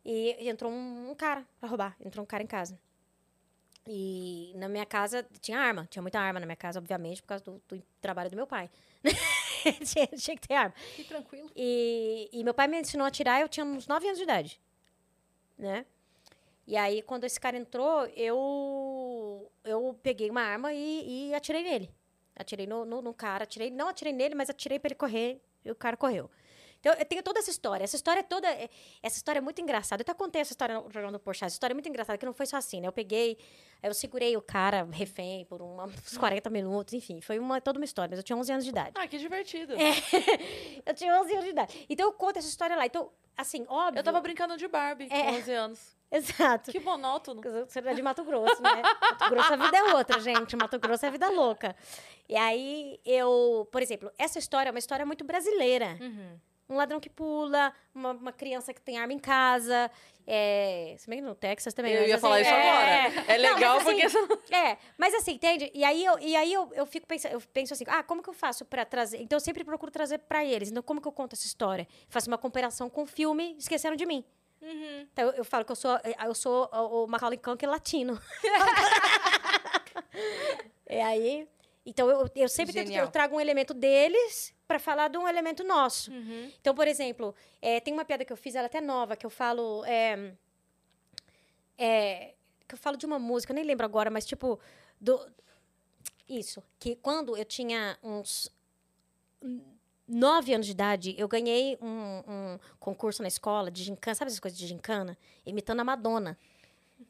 [0.03, 2.77] e entrou um, um cara pra roubar, entrou um cara em casa.
[3.87, 7.43] E na minha casa tinha arma, tinha muita arma na minha casa, obviamente, por causa
[7.43, 8.69] do, do trabalho do meu pai.
[9.85, 10.73] tinha, tinha que ter arma.
[10.95, 11.49] Que tranquilo.
[11.55, 14.61] E, e meu pai me ensinou a atirar, eu tinha uns 9 anos de idade,
[15.57, 15.85] né?
[16.65, 21.89] E aí, quando esse cara entrou, eu, eu peguei uma arma e, e atirei nele.
[22.35, 25.71] Atirei no, no, no cara, atirei, não atirei nele, mas atirei pra ele correr, e
[25.71, 26.29] o cara correu.
[26.83, 27.81] Então, eu tenho toda essa história.
[27.85, 28.45] Essa história é toda.
[28.45, 28.69] é-
[29.01, 30.01] Essa história é muito engraçada.
[30.01, 31.45] Eu até contei essa história no programa do Porchat.
[31.45, 32.87] Essa história é muito engraçada, que não foi só assim, né?
[32.89, 33.37] Eu peguei,
[33.81, 37.21] eu segurei o cara refém por uma- uns 40 minutos, enfim.
[37.21, 38.91] Foi uma, toda uma história, mas eu tinha 11 anos de idade.
[38.95, 39.73] Ah, que divertido.
[40.85, 41.85] eu tinha 11 anos de idade.
[41.89, 42.85] Então, eu conto essa história lá.
[42.85, 43.99] Então, assim, óbvio.
[43.99, 45.23] Eu tava brincando de Barbie É.
[45.23, 45.95] com 11 anos.
[46.13, 46.69] Exato.
[46.71, 47.41] Que monótono.
[47.67, 48.81] Você é de Mato Grosso, né?
[49.01, 50.55] Mato Grosso a vida é outra, gente.
[50.55, 51.75] Mato Grosso é vida louca.
[52.29, 55.97] E aí, eu, por exemplo, essa história é uma história muito brasileira.
[55.99, 56.37] Uhum.
[56.69, 59.91] Um ladrão que pula, uma, uma criança que tem arma em casa.
[60.25, 61.93] É, se bem que no Texas também.
[61.93, 63.25] Eu ia assim, falar isso é, agora.
[63.27, 64.57] É legal mas assim, porque não...
[64.57, 65.69] É, mas assim, entende?
[65.73, 68.29] E aí eu, e aí eu, eu fico pensando, eu penso assim, ah, como que
[68.29, 69.21] eu faço pra trazer?
[69.21, 70.71] Então eu sempre procuro trazer pra eles.
[70.71, 71.87] Então, como que eu conto essa história?
[72.07, 74.23] Faço uma comparação com o filme Esqueceram de Mim.
[74.61, 75.07] Uhum.
[75.11, 78.17] Então, eu, eu falo que eu sou, eu sou o o Macaulay Culkin latino.
[80.89, 81.47] e aí,
[81.85, 85.63] então eu, eu sempre tento, eu trago um elemento deles pra falar de um elemento
[85.63, 86.11] nosso.
[86.11, 86.51] Uhum.
[86.59, 89.25] Então, por exemplo, é, tem uma piada que eu fiz, ela é até nova, que
[89.25, 89.83] eu falo.
[89.85, 90.33] É,
[91.77, 92.33] é,
[92.67, 94.59] que eu falo de uma música, eu nem lembro agora, mas tipo.
[94.99, 95.19] Do,
[96.29, 98.49] isso, que quando eu tinha uns
[100.07, 104.39] nove anos de idade, eu ganhei um, um concurso na escola de gincana, sabe essas
[104.39, 105.17] coisas de gincana?
[105.45, 106.37] Imitando a Madonna.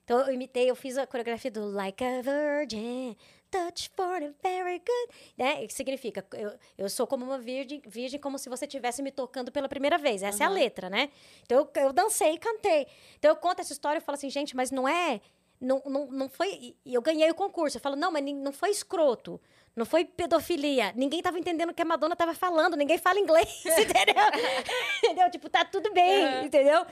[0.03, 3.15] Então eu imitei, eu fiz a coreografia do Like a Virgin,
[3.53, 5.67] Touch for the Very Good, né?
[5.67, 9.51] Que significa, eu, eu sou como uma virgem, virgem como se você estivesse me tocando
[9.51, 10.23] pela primeira vez.
[10.23, 11.11] Essa é a letra, né?
[11.43, 12.87] Então eu, eu dancei e cantei.
[13.19, 15.21] Então eu conto essa história e falo assim, gente, mas não é.
[15.61, 16.75] Não, não, não foi.
[16.83, 17.77] E eu ganhei o concurso.
[17.77, 19.39] Eu falo, não, mas não foi escroto.
[19.75, 20.91] Não foi pedofilia.
[20.95, 22.75] Ninguém tava entendendo o que a Madonna tava falando.
[22.75, 24.23] Ninguém fala inglês, entendeu?
[25.03, 25.31] entendeu?
[25.31, 26.45] Tipo, tá tudo bem, Aham.
[26.45, 26.85] entendeu?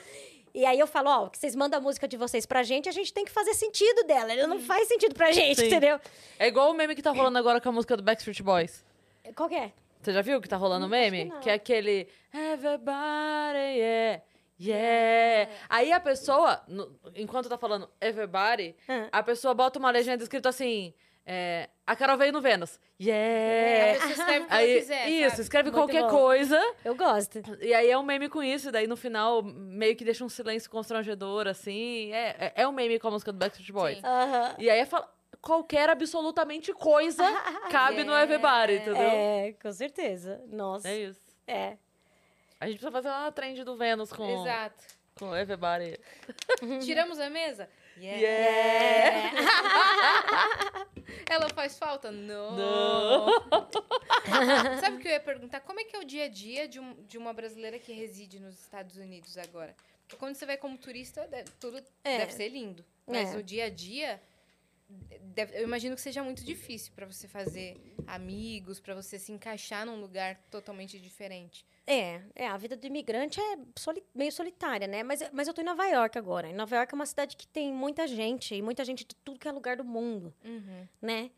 [0.54, 2.92] E aí eu falo, ó, que vocês mandam a música de vocês pra gente, a
[2.92, 4.32] gente tem que fazer sentido dela.
[4.34, 5.68] Ela não faz sentido pra gente, Sim.
[5.68, 6.00] entendeu?
[6.38, 8.84] É igual o meme que tá rolando agora com a música do Backstreet Boys.
[9.36, 9.72] Qual que é?
[10.02, 11.32] Você já viu que tá rolando o meme?
[11.32, 11.40] que.
[11.42, 14.22] Que, é aquele Everybody, yeah,
[14.60, 15.52] yeah.
[15.70, 19.08] Aí a pessoa, no- enquanto tá falando Everybody, Ah.
[19.12, 20.94] a pessoa bota uma legenda escrito assim:
[21.26, 22.80] é, A Carol veio no Vênus.
[23.00, 24.06] Yeah.
[24.12, 25.42] escreve que Aí, quiser, isso, sabe?
[25.42, 26.10] escreve Muito qualquer bom.
[26.10, 26.60] coisa.
[26.84, 27.42] Eu gosto.
[27.62, 30.30] E aí é um meme com isso, e daí no final meio que deixa um
[30.30, 32.12] silêncio constrangedor, assim.
[32.14, 33.98] É, é, é um meme com a música do Backstreet Boys.
[33.98, 34.04] Sim.
[34.06, 34.56] Aham.
[34.60, 35.12] E aí fala,
[35.42, 37.24] qualquer absolutamente coisa
[37.72, 38.24] cabe no Yeah.
[38.24, 38.96] Everybody, entendeu?
[39.02, 40.42] É, com certeza.
[40.48, 40.88] Nossa.
[40.90, 41.22] É isso.
[41.48, 41.78] É.
[42.60, 44.84] A gente precisa fazer uma trend do Vênus com, Exato.
[45.18, 46.00] com Everybody.
[46.86, 47.68] Tiramos a mesa?
[47.98, 49.32] Yeah!
[51.30, 52.12] Ela faz falta?
[52.12, 52.58] Não.
[52.58, 53.28] Não.
[54.82, 55.62] Sabe o que eu ia perguntar?
[55.62, 58.40] Como é que é o dia a dia de, um- de uma brasileira que reside
[58.40, 59.76] nos Estados Unidos agora?
[60.04, 62.18] Porque quando você vai como turista, deve, tudo É.
[62.20, 62.84] deve ser lindo.
[63.08, 63.34] Mas É.
[63.36, 64.22] no dia a dia,
[65.22, 67.78] deve- eu imagino que seja muito difícil pra você fazer
[68.08, 71.66] amigos, pra você se encaixar num lugar totalmente diferente.
[71.88, 75.04] É, é, a vida do imigrante é soli- meio solitária, né?
[75.04, 76.48] Mas, mas eu tô em Nova York agora.
[76.50, 79.40] Em Nova York é uma cidade que tem muita gente, e muita gente de tudo
[79.40, 80.88] que é lugar do mundo, Uhum.
[81.02, 81.32] né?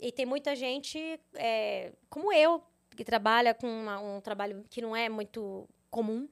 [0.00, 0.98] E tem muita gente
[1.34, 2.62] é, como eu,
[2.96, 6.28] que trabalha com uma- um trabalho que não é muito comum,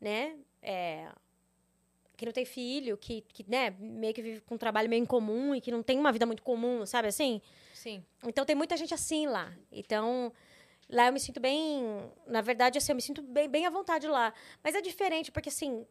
[0.00, 0.36] né?
[0.62, 1.08] É,
[2.16, 5.54] que não tem filho, que, que, né, meio que vive com um trabalho meio incomum
[5.54, 7.40] e que não tem uma vida muito comum, sabe assim?
[7.74, 8.04] Sim.
[8.24, 9.52] Então tem muita gente assim lá.
[9.72, 10.32] Então,
[10.88, 11.84] lá eu me sinto bem.
[12.26, 14.32] Na verdade, assim, eu me sinto bem, bem à vontade lá.
[14.62, 15.86] Mas é diferente, porque assim,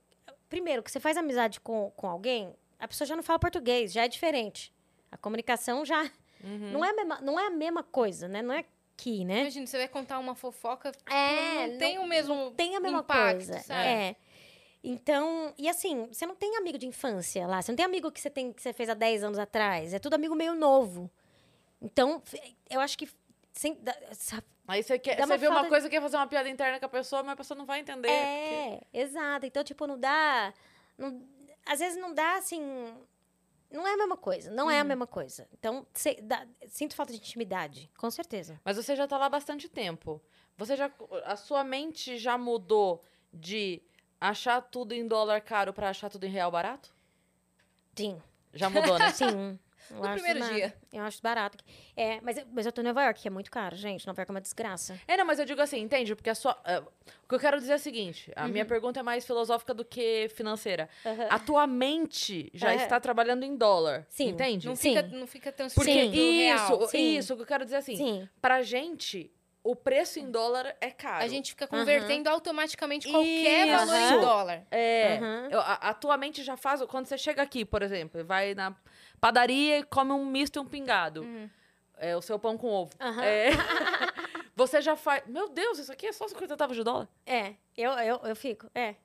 [0.50, 4.06] primeiro, que você faz amizade com, com alguém, a pessoa já não fala português, já
[4.06, 4.74] é diferente.
[5.12, 6.04] A comunicação já
[6.44, 6.72] Uhum.
[6.74, 8.42] não, é a mesma, não é a mesma coisa, né?
[8.42, 8.60] Não é
[8.94, 9.42] aqui, né?
[9.42, 13.36] Imagina, você vai contar uma fofoca, É, não tem o mesmo tem a mesma impacto,
[13.38, 13.60] coisa.
[13.60, 13.88] sabe?
[13.88, 14.16] É.
[14.84, 17.60] Então, e assim, você não tem amigo de infância lá.
[17.62, 19.94] Você não tem amigo que você tem que você fez há 10 anos atrás.
[19.94, 21.10] É tudo amigo meio novo.
[21.82, 22.22] Então,
[22.70, 23.10] eu acho que
[23.54, 23.76] sem,
[24.68, 26.86] Aí você, quer, Dá você vê uma de- coisa, quer fazer uma piada interna com
[26.86, 28.10] a pessoa, mas a pessoa não vai entender.
[28.10, 29.46] é, exato.
[29.46, 30.54] Então, tipo, não dá,
[30.98, 31.22] não-
[31.66, 32.62] às vezes não dá assim,
[33.72, 35.48] não é a mesma coisa, não é a mesma coisa.
[35.54, 38.60] Então, cê- dá- sinto falta de intimidade, com certeza.
[38.66, 40.22] Mas você já tá lá há bastante tempo.
[40.58, 40.90] Você já.
[41.26, 43.82] A sua mente já mudou de
[44.20, 46.96] achar tudo em dólar caro pra achar tudo em real barato?
[47.96, 48.22] Sim.
[48.54, 49.12] Já mudou, né?
[49.14, 49.60] Sim.
[49.92, 50.74] Eu No primeiro ba- dia.
[50.92, 51.64] Eu acho barato.
[51.96, 54.06] É, mas, eu- mas eu tô em Nova York, que é muito caro, gente.
[54.08, 55.00] Nova York é uma desgraça.
[55.08, 56.16] É, não, mas eu digo assim, entende?
[56.16, 56.58] Porque a sua.
[56.66, 58.50] é, o que eu quero dizer é o seguinte: a Uhum.
[58.52, 60.90] minha pergunta é mais filosófica do que financeira.
[61.30, 62.76] A tua mente já Aham.
[62.78, 64.06] está trabalhando em dólar.
[64.10, 64.30] Sim.
[64.30, 64.68] Entende?
[64.68, 64.96] Não Sim.
[64.96, 66.12] fica, não fica tão Porque Sim.
[66.14, 67.18] isso, Sim.
[67.18, 68.30] isso, o que eu quero dizer assim, Sim.
[68.42, 69.32] pra gente,
[69.64, 71.24] o preço em dólar é caro.
[71.24, 73.78] A gente fica convertendo automaticamente qualquer Isso.
[73.88, 74.68] valor em dólar.
[74.70, 76.82] É, eu- a, a tua mente já faz.
[76.84, 78.76] Quando você chega aqui, por exemplo, e vai na
[79.26, 81.22] padaria e come um misto e um pingado.
[81.22, 81.50] Uhum.
[81.98, 82.92] É o seu pão com ovo.
[83.00, 83.24] Aham.
[83.24, 83.50] É,
[84.56, 85.26] você já faz.
[85.26, 87.10] Meu Deus, isso aqui é só 50 centavos de dólar?
[87.26, 88.70] É, eu, eu, eu fico.
[88.76, 88.96] É.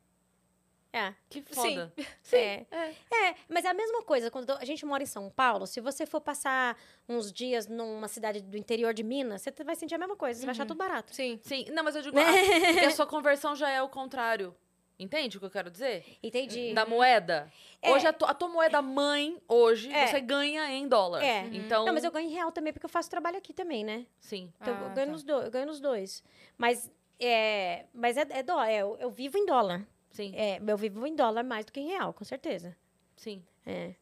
[0.92, 1.14] É.
[1.30, 1.90] Que foda.
[2.32, 2.66] é.
[2.70, 4.30] É, mas é a mesma coisa.
[4.30, 6.76] Quando a gente mora em São Paulo, se você for passar
[7.08, 10.38] uns dias numa cidade do interior de Minas, você vai sentir a mesma coisa.
[10.38, 11.14] Você vai achar tudo barato.
[11.14, 11.40] Sim.
[11.42, 12.18] Sim, não, mas eu digo.
[12.20, 14.54] ah, a sua conversão já é o contrário.
[15.02, 16.04] Entende o que eu quero dizer?
[16.22, 16.74] Entendi.
[16.74, 17.50] Da moeda.
[17.80, 17.90] É.
[17.90, 20.06] Hoje, a, tu- a tua moeda mãe, hoje, É.
[20.06, 21.22] você ganha em dólar.
[21.24, 21.46] É.
[21.52, 21.86] Então.
[21.86, 24.06] Não, mas eu ganho em real também, porque eu faço trabalho aqui também, né?
[24.20, 24.52] Sim.
[24.60, 25.12] Então eu Ah, ganho tá.
[25.12, 25.44] nos dois.
[25.46, 26.22] Eu ganho nos dois.
[26.58, 28.68] Mas é, mas é, é dólar.
[28.70, 29.86] é, eu, eu vivo em dólar.
[30.10, 30.32] Sim.
[30.36, 32.76] É, eu vivo em dólar mais do que em real, com certeza.
[33.16, 33.42] Sim.
[33.64, 33.94] É.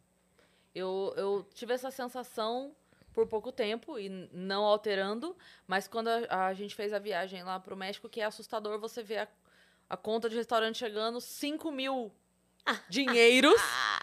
[0.75, 2.75] Eu, eu tive essa sensação
[3.13, 7.59] por pouco tempo e não alterando, mas quando a, a gente fez a viagem lá
[7.59, 9.29] pro México, que é assustador você ver a,
[9.89, 12.13] a conta de restaurante chegando 5 mil
[12.89, 13.61] dinheiros.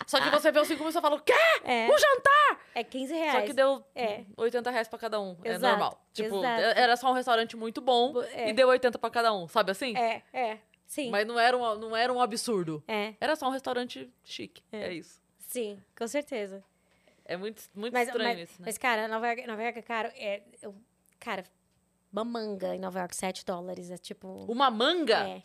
[0.08, 1.34] só que você vê os 5 mil e você fala, o quê?
[1.64, 1.86] É.
[1.88, 2.66] Um jantar!
[2.74, 3.46] É 15 Só reais.
[3.46, 4.24] que deu É.
[4.36, 5.38] 80 reais pra cada um.
[5.44, 6.06] É Exato, normal.
[6.14, 6.62] Tipo, exato.
[6.62, 8.50] e- era só um restaurante muito bom É.
[8.50, 9.96] e deu 80 pra cada um, sabe assim?
[9.96, 10.58] É, é.
[10.88, 11.10] Sim.
[11.10, 12.84] Mas não era, um, não era um absurdo.
[12.88, 14.62] É, Era só um restaurante chique.
[14.72, 15.20] É, isso.
[15.40, 16.64] sim, com certeza.
[17.24, 18.66] É muito, muito Mas, estranho mas, isso, né?
[18.68, 20.12] mas, cara, Nova York, Nova York é caro.
[20.16, 20.76] É, eu,
[21.20, 21.44] cara,
[22.14, 23.90] uma manga em Nova York, 7 dólares.
[23.90, 24.28] É tipo.
[24.48, 25.28] Uma manga?
[25.28, 25.44] É.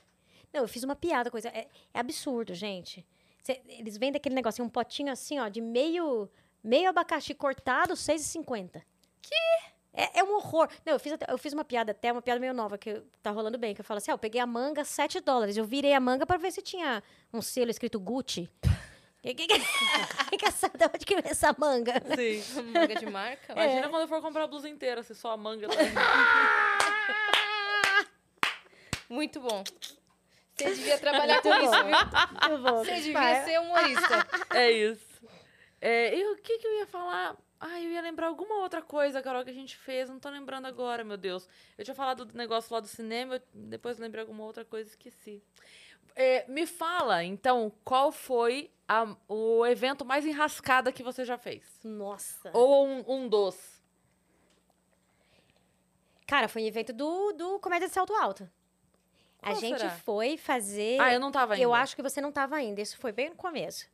[0.52, 1.48] Não, eu fiz uma piada, coisa.
[1.48, 3.06] É, é absurdo, gente.
[3.42, 6.28] Cê- eles vendem aquele negocinho, um potinho assim, ó, de meio,
[6.62, 8.82] meio abacaxi cortado, 6,50.
[9.22, 9.34] Que?
[9.92, 10.68] É, é um horror.
[10.84, 13.30] Não, eu fiz, até- eu fiz uma piada até, uma piada meio nova, que tá
[13.30, 15.56] rolando bem, que eu falo assim, ó, eu peguei a manga, 7 dólares.
[15.56, 17.02] Eu virei a manga pra ver se tinha
[17.32, 18.48] um selo escrito Gucci.
[19.22, 21.92] Que, que, que, que essa, de onde que vem essa manga?
[22.16, 22.62] Sim.
[22.72, 23.52] Manga de marca.
[23.52, 25.76] Imagina quando eu for comprar a blusa inteira, se só a manga tá
[29.10, 29.62] Muito bom.
[30.68, 31.84] Você devia trabalhar com isso, bom.
[31.84, 32.50] viu?
[32.50, 32.84] Eu vou.
[32.84, 33.44] Você devia vai.
[33.44, 34.26] ser humorista.
[34.54, 35.20] É isso.
[35.80, 37.36] É, e o que, que eu ia falar?
[37.58, 40.08] Ah, eu ia lembrar alguma outra coisa, Carol, que a gente fez.
[40.08, 41.48] Não tô lembrando agora, meu Deus.
[41.76, 44.92] Eu tinha falado do negócio lá do cinema, eu depois lembrei alguma outra coisa e
[44.92, 45.42] esqueci.
[46.16, 51.62] É, me fala, então, qual foi a- o evento mais enrascada que você já fez?
[51.84, 52.50] Nossa.
[52.52, 53.56] Ou um, um dos?
[56.26, 58.48] Cara, foi um evento do, do Comédia de Salto Alto.
[59.42, 59.90] A Qual gente será?
[59.90, 61.00] foi fazer.
[61.00, 61.64] Ah, eu não tava ainda.
[61.64, 62.80] Eu acho que você não tava ainda.
[62.80, 63.86] Isso foi bem no começo.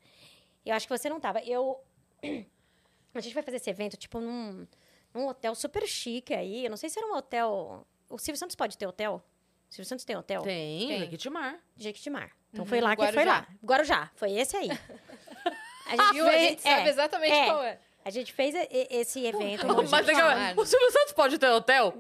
[0.64, 1.40] Eu acho que você não tava.
[1.40, 1.80] Eu.
[3.14, 4.66] A gente vai fazer esse evento, tipo, num,
[5.14, 6.64] num hotel super chique aí.
[6.64, 7.86] Eu não sei se era um hotel.
[8.10, 9.22] O Silvio Santos pode ter hotel?
[9.70, 10.42] O Silvio Santos tem hotel?
[10.42, 10.98] Tem, Tem.
[11.00, 11.58] Jequitimar.
[11.76, 12.30] Jequitimar.
[12.52, 13.46] Então Uhum, foi lá que foi lá.
[13.64, 14.10] Guarujá.
[14.14, 14.68] Foi esse aí.
[15.86, 16.26] A gente, Viu?
[16.26, 17.44] A fez- gente sabe é, exatamente é.
[17.46, 17.78] qual é.
[18.04, 18.54] a gente fez
[18.90, 19.66] esse evento.
[19.66, 20.58] Mas que- Jequitimar.
[20.58, 21.94] o Silvio Santos pode ter hotel?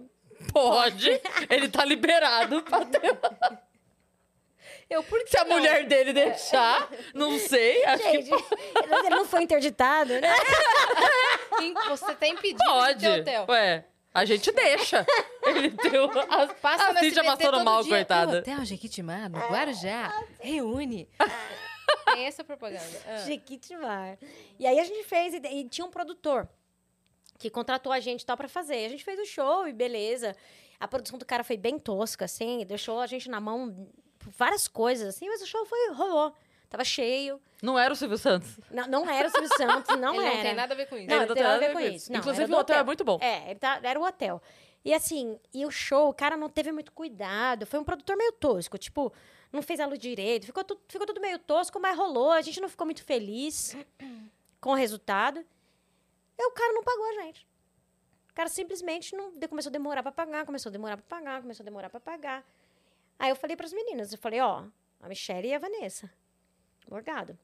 [0.56, 1.20] Pode.
[1.50, 3.18] Ele tá liberado pra ter.
[4.88, 5.56] Eu, por que Se a não?
[5.56, 7.84] mulher dele deixar, não sei.
[7.84, 8.30] Acho que Gente,
[8.88, 10.32] ele não foi interditado, né?
[11.88, 12.94] Você tá impedido pode.
[13.00, 13.46] de ter hotel.
[13.48, 13.84] Ué,
[14.14, 15.04] a gente deixa.
[15.44, 16.04] Ele deu.
[16.30, 17.92] A, Passa a no Cíntia SBT passou no mal, dia.
[17.96, 18.36] coitada.
[18.36, 21.08] O Hotel Jequitimar, no Guarujá, reúne.
[22.14, 23.02] Tem essa propaganda.
[23.06, 23.16] Ah.
[23.18, 24.16] Jequitimar.
[24.58, 26.48] E aí a gente fez, e, e tinha um produtor
[27.38, 28.86] que contratou a gente tal pra fazer.
[28.86, 30.34] A gente fez o show e beleza.
[30.80, 33.88] A produção do cara foi bem tosca, assim, deixou a gente na mão
[34.36, 36.32] várias coisas, assim, mas o show foi, rolou.
[36.68, 37.40] Tava cheio.
[37.62, 38.58] Não era o Silvio Santos.
[38.70, 40.34] Não, não era o Silvio Santos, não Ele era.
[40.36, 41.06] não tem nada a ver com isso.
[41.08, 42.12] Não, Ele não tem nada a ver com isso.
[42.12, 43.18] Não, Inclusive, o hotel é muito bom.
[43.22, 44.42] É, ele tá- era o hotel.
[44.84, 47.66] E assim, e o show, o cara não teve muito cuidado.
[47.66, 49.12] Foi um produtor meio tosco, tipo,
[49.52, 50.44] não fez a luz direito.
[50.46, 52.32] Ficou, tu- ficou tudo meio tosco, mas rolou.
[52.32, 53.76] A gente não ficou muito feliz
[54.60, 55.44] com o resultado.
[56.38, 57.46] E o cara não pagou a gente.
[58.30, 61.64] O cara simplesmente não, começou a demorar pra pagar, começou a demorar pra pagar, começou
[61.64, 62.44] a demorar pra pagar.
[63.18, 64.64] Aí eu falei pras meninas, eu falei, ó,
[65.00, 66.10] a Michelle e a Vanessa.
[66.90, 67.38] Morgado.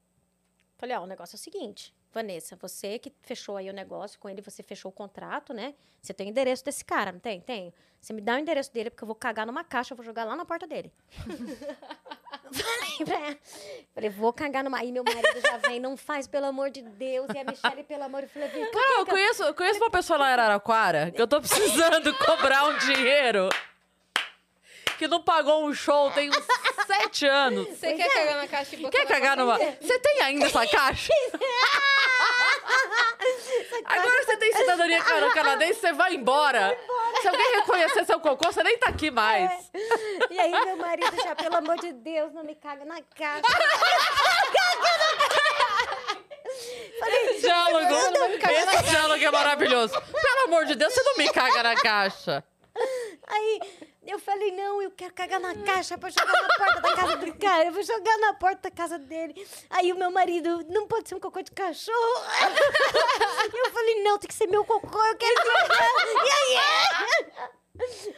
[0.77, 4.28] Falei, ó, o negócio é o seguinte, Vanessa, você que fechou aí o negócio com
[4.28, 5.74] ele, você fechou o contrato, né?
[6.01, 7.40] Você tem o endereço desse cara, não tem?
[7.40, 7.72] Tenho.
[8.01, 10.24] Você me dá o endereço dele, porque eu vou cagar numa caixa, eu vou jogar
[10.24, 10.93] lá na porta dele.
[12.52, 13.39] falei pra ela.
[13.94, 14.78] Falei, vou cagar numa...
[14.78, 17.28] Aí meu marido já vem, não faz, pelo amor de Deus.
[17.34, 19.90] E a Michelle, pelo amor, eu falei, por que Não, eu conheço, eu conheço uma
[19.90, 23.48] pessoa lá em Araraquara que eu tô precisando cobrar um dinheiro
[24.98, 26.47] que não pagou um show tem uns
[26.86, 27.66] sete anos.
[27.68, 29.59] Você quer cagar na caixa e botar Quer cagar numa.
[29.59, 31.12] Você tem ainda essa caixa?
[33.93, 36.77] Agora você tem cidadania cana- canadense, você vai embora.
[37.20, 39.70] Se alguém reconhecer seu cocô, você nem tá aqui mais.
[40.31, 43.43] E aí meu marido já, pelo amor de Deus, não me caga na caixa.
[47.05, 49.94] Esse diálogo, esse diálogo é maravilhoso.
[50.01, 52.44] Pelo amor de Deus, você não me caga na caixa.
[53.27, 53.60] Aí
[54.05, 57.35] eu falei, não, eu quero cagar na caixa pra jogar na porta da casa do
[57.35, 57.65] cara.
[57.66, 59.47] Eu vou jogar na porta da casa dele.
[59.70, 61.95] Aí o meu marido, não pode ser um cocô de cachorro.
[63.55, 65.89] eu falei, não, tem que ser meu cocô, eu quero jogar.
[66.27, 67.53] E aí...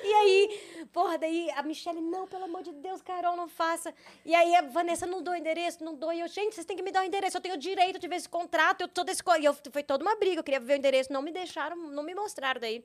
[0.02, 3.94] E aí, porra, daí a Michelle, não, pelo amor de Deus, Carol, não faça.
[4.24, 6.12] E aí a Vanessa, não dou endereço, não dou.
[6.12, 8.16] E eu, gente, vocês têm que me dar o endereço, eu tenho direito de ver
[8.16, 9.22] esse contrato, eu tô desse...
[9.22, 11.76] co-" E eu, foi toda uma briga, eu queria ver o endereço, não me deixaram,
[11.76, 12.84] não me mostraram daí.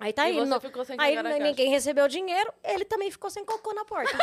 [0.00, 0.38] Aí tá E aí.
[0.38, 1.38] você não- ficou sem aí na caixa.
[1.38, 4.16] ninguém recebeu dinheiro, ele também ficou sem cocô na porta.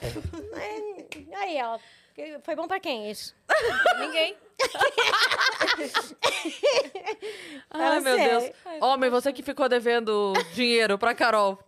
[0.54, 1.78] aí, aí, ó.
[2.14, 3.34] que- Foi bom pra quem isso?
[3.98, 4.36] Ninguém.
[7.70, 8.16] Ai, meu.
[8.16, 8.50] Deus.
[8.80, 11.58] Homem, você que ficou devendo dinheiro pra Carol,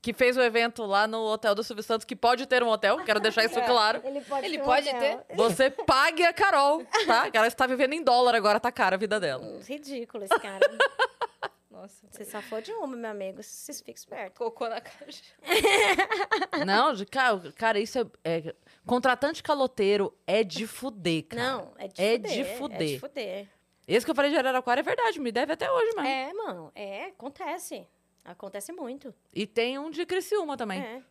[0.00, 2.98] que fez o evento lá no hotel do Silvio Santos, que pode ter um hotel,
[3.04, 4.00] quero deixar isso claro.
[4.04, 5.26] Ele pode, Ele ter um pode hotel.
[5.34, 7.30] Você pague a Carol, tá?
[7.30, 9.60] Que ela está vivendo em dólar agora, tá cara a vida dela.
[9.66, 10.60] Ridículo esse cara.
[11.86, 12.06] Nossa.
[12.10, 13.40] Você safou de uma, meu amigo.
[13.42, 14.36] Vocês fiquem espertos.
[14.36, 15.22] Cocô na caixa.
[16.66, 18.54] Não, de, cara, cara, isso é, é-
[18.84, 21.42] Contratante caloteiro é de fuder, cara.
[21.42, 22.32] Não, é de É fuder.
[22.32, 23.00] de É de fuder.
[23.00, 23.48] fuder.
[23.86, 26.08] Esse que eu falei de Araraquara é verdade, me deve até hoje, mano.
[26.08, 26.72] É, mano.
[26.74, 27.86] É, acontece.
[28.24, 29.14] Acontece muito.
[29.32, 30.80] E tem um de Criciúma também.
[30.82, 31.02] É.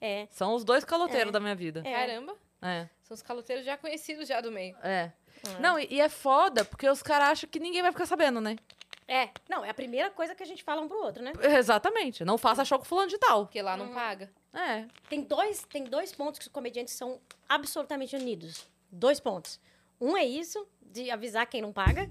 [0.00, 0.28] É.
[0.30, 1.32] São os dois caloteiros É.
[1.32, 1.82] da minha vida.
[1.84, 1.92] É.
[1.92, 2.34] Caramba.
[2.62, 2.88] É.
[3.02, 4.74] São os caloteiros já conhecidos já do meio.
[4.82, 5.12] É.
[5.46, 5.58] É.
[5.60, 8.56] Não, e, e é foda, porque os caras acham que ninguém vai ficar sabendo, né?
[9.06, 9.28] É.
[9.48, 11.32] Não, é a primeira coisa que a gente fala um pro outro, né?
[11.58, 12.24] Exatamente.
[12.24, 13.46] Não faça show com fulano de tal.
[13.46, 14.32] Porque lá não paga.
[14.52, 14.86] É.
[15.08, 18.68] Tem dois, tem dois pontos que os comediantes são absolutamente unidos.
[18.90, 19.60] Dois pontos.
[20.00, 22.10] Um é isso, de avisar quem não paga.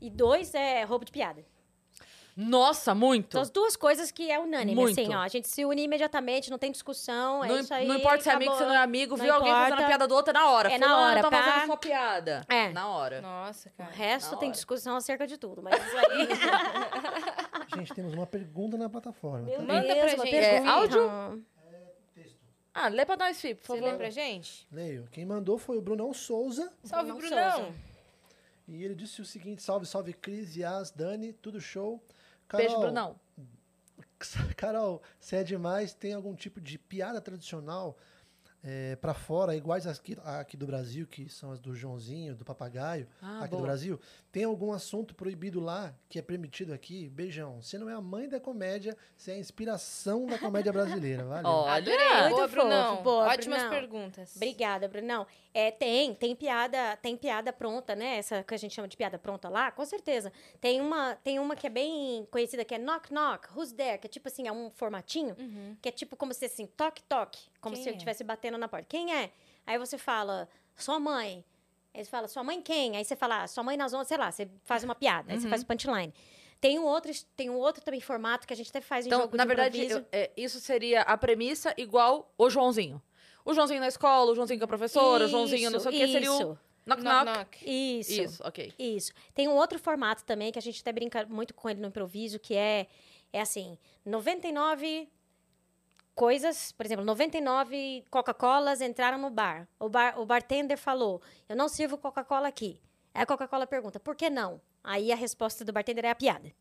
[0.00, 1.44] E dois é roubo de piada.
[2.36, 3.32] Nossa, muito.
[3.34, 5.00] São as duas coisas que é unânime, Muito.
[5.00, 5.20] assim, ó.
[5.20, 7.86] A gente se une imediatamente, não tem discussão, é não, isso aí.
[7.86, 9.84] não importa se é amigo, se não é amigo, Não viu alguém fazendo importa.
[9.84, 10.72] a piada do outro, é na hora.
[10.72, 11.42] É na Fulano hora, tá pá.
[11.42, 12.44] fazendo sua piada.
[12.48, 12.68] É.
[12.70, 13.20] Na hora.
[13.20, 13.90] Nossa, O cara.
[13.92, 14.54] resto Na tem hora.
[14.56, 16.28] discussão acerca de tudo, mas isso aí...
[17.78, 19.48] Gente, temos uma pergunta na plataforma.
[19.50, 19.58] Tá?
[19.62, 20.34] Manda pra gente.
[20.34, 21.44] É, áudio?
[22.72, 23.92] Ah, lê pra nós, Fih, por Você favor.
[23.92, 24.66] lê pra gente?
[24.72, 25.06] Leio.
[25.12, 26.72] Quem mandou foi o Brunão Souza.
[26.82, 27.52] Salve, Brunão Brunão.
[27.58, 27.74] Souza.
[28.66, 32.02] E ele disse o seguinte: salve, salve, Cris, Yas, Dani, tudo show.
[32.52, 33.18] Beijo, Brunão.
[34.56, 35.94] Carol, você é demais.
[35.94, 37.96] Tem algum tipo de piada tradicional
[38.62, 42.44] é, para fora, iguais às aqui, aqui do Brasil, que são as do Joãozinho, do
[42.44, 43.60] Papagaio, Ah, aqui boa.
[43.60, 44.00] do Brasil?
[44.34, 47.08] Tem algum assunto proibido lá que é permitido aqui?
[47.08, 47.62] Beijão.
[47.62, 51.22] Você não é a mãe da comédia, você é a inspiração da comédia brasileira.
[51.24, 51.48] Valeu.
[51.48, 51.72] Olha.
[51.76, 52.08] Adorei.
[52.08, 53.02] Muito Boa, fofo, Brunão.
[53.04, 53.70] boa, Ótimas Brunão.
[53.70, 54.34] perguntas.
[54.34, 55.24] Obrigada, Brunão.
[55.54, 58.16] É, tem, tem piada, tem piada pronta, né?
[58.16, 60.32] Essa que a gente chama de piada pronta lá, com certeza.
[60.60, 63.98] Tem uma, tem uma que é bem conhecida, que é knock knock, who's there?
[63.98, 65.76] Que é tipo assim, é um formatinho, Uhum.
[65.80, 67.96] que é tipo como se assim, toque toque, como Quem se eu é?
[67.96, 68.86] estivesse batendo na porta.
[68.88, 69.30] Quem é?
[69.64, 71.44] Aí você fala, sua mãe.
[71.94, 72.96] Aí você fala, sua mãe quem?
[72.96, 75.38] Aí você fala, ah, sua mãe nas ondas, sei lá, você faz uma piada, aí
[75.38, 75.50] você Uhum.
[75.50, 76.12] faz punchline.
[76.60, 79.20] Tem um outro, tem um outro também formato que a gente até faz em Então,
[79.22, 83.00] jogo na de verdade, eu- é, isso seria a premissa igual o Joãozinho.
[83.44, 86.06] O Joãozinho na escola, o Joãozinho com a professora, o Joãozinho não sei o que,
[86.08, 87.02] seria o isso, knock.
[87.02, 87.58] Knock, knock.
[87.70, 88.12] Isso.
[88.22, 88.72] Isso, ok.
[88.78, 89.12] Isso.
[89.34, 92.38] Tem um outro formato também que a gente até brinca muito com ele no improviso,
[92.38, 92.86] que é,
[93.32, 95.08] é assim, 99
[96.14, 99.68] coisas, por exemplo, 99 Coca-Colas entraram no bar.
[99.78, 100.18] O, bar.
[100.18, 102.80] o bartender falou, eu não sirvo Coca-Cola aqui.
[103.12, 104.60] Aí a Coca-Cola pergunta, por que não?
[104.82, 106.52] Aí a resposta do bartender é a piada.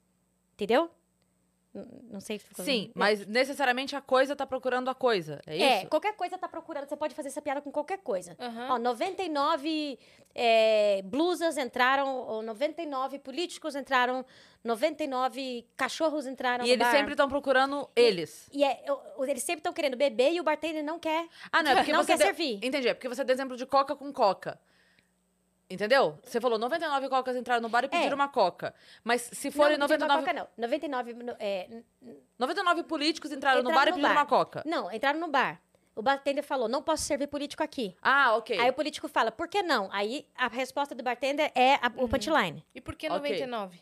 [0.54, 0.90] Entendeu?
[2.12, 2.92] Não sei se ficou Sim, É.
[2.94, 5.42] mas necessariamente a coisa tá procurando a coisa.
[5.48, 5.88] É É, isso?
[5.88, 6.88] qualquer coisa tá procurando.
[6.88, 8.36] Você pode fazer essa piada com qualquer coisa.
[8.40, 8.68] Aham.
[8.74, 9.98] Ó, 99
[10.36, 14.24] é, blusas entraram, ou 99 políticos entraram,
[14.64, 16.92] 99 cachorros entraram E eles bar.
[16.92, 18.50] sempre estão procurando eles.
[18.52, 21.28] E é, eu- eles sempre estão querendo beber e o bartender não quer.
[21.52, 22.60] Ah, não, é porque Não você quer deu- servir.
[22.64, 24.60] Entendi, é porque você deu exemplo de coca com coca.
[25.70, 26.20] Entendeu?
[26.24, 28.76] Você falou 99 cocas entraram no bar e pediram uma coca.
[29.04, 30.68] Mas se forem não, não pediram 99, Coca, não.
[30.68, 31.84] 99, no- é, n-
[32.38, 34.22] 99 políticos entraram, no Entraram bar e no pediram bar.
[34.22, 34.64] uma coca.
[34.66, 35.60] não, entraram no bar.
[35.96, 37.96] O bartender falou, não posso servir político aqui.
[38.02, 38.58] Ah, ok.
[38.60, 39.90] Aí o político fala, por que não?
[39.92, 42.06] Aí a resposta do bartender é a- Uhum.
[42.06, 42.64] o punchline.
[42.74, 43.16] E por que Ok.
[43.18, 43.80] 99?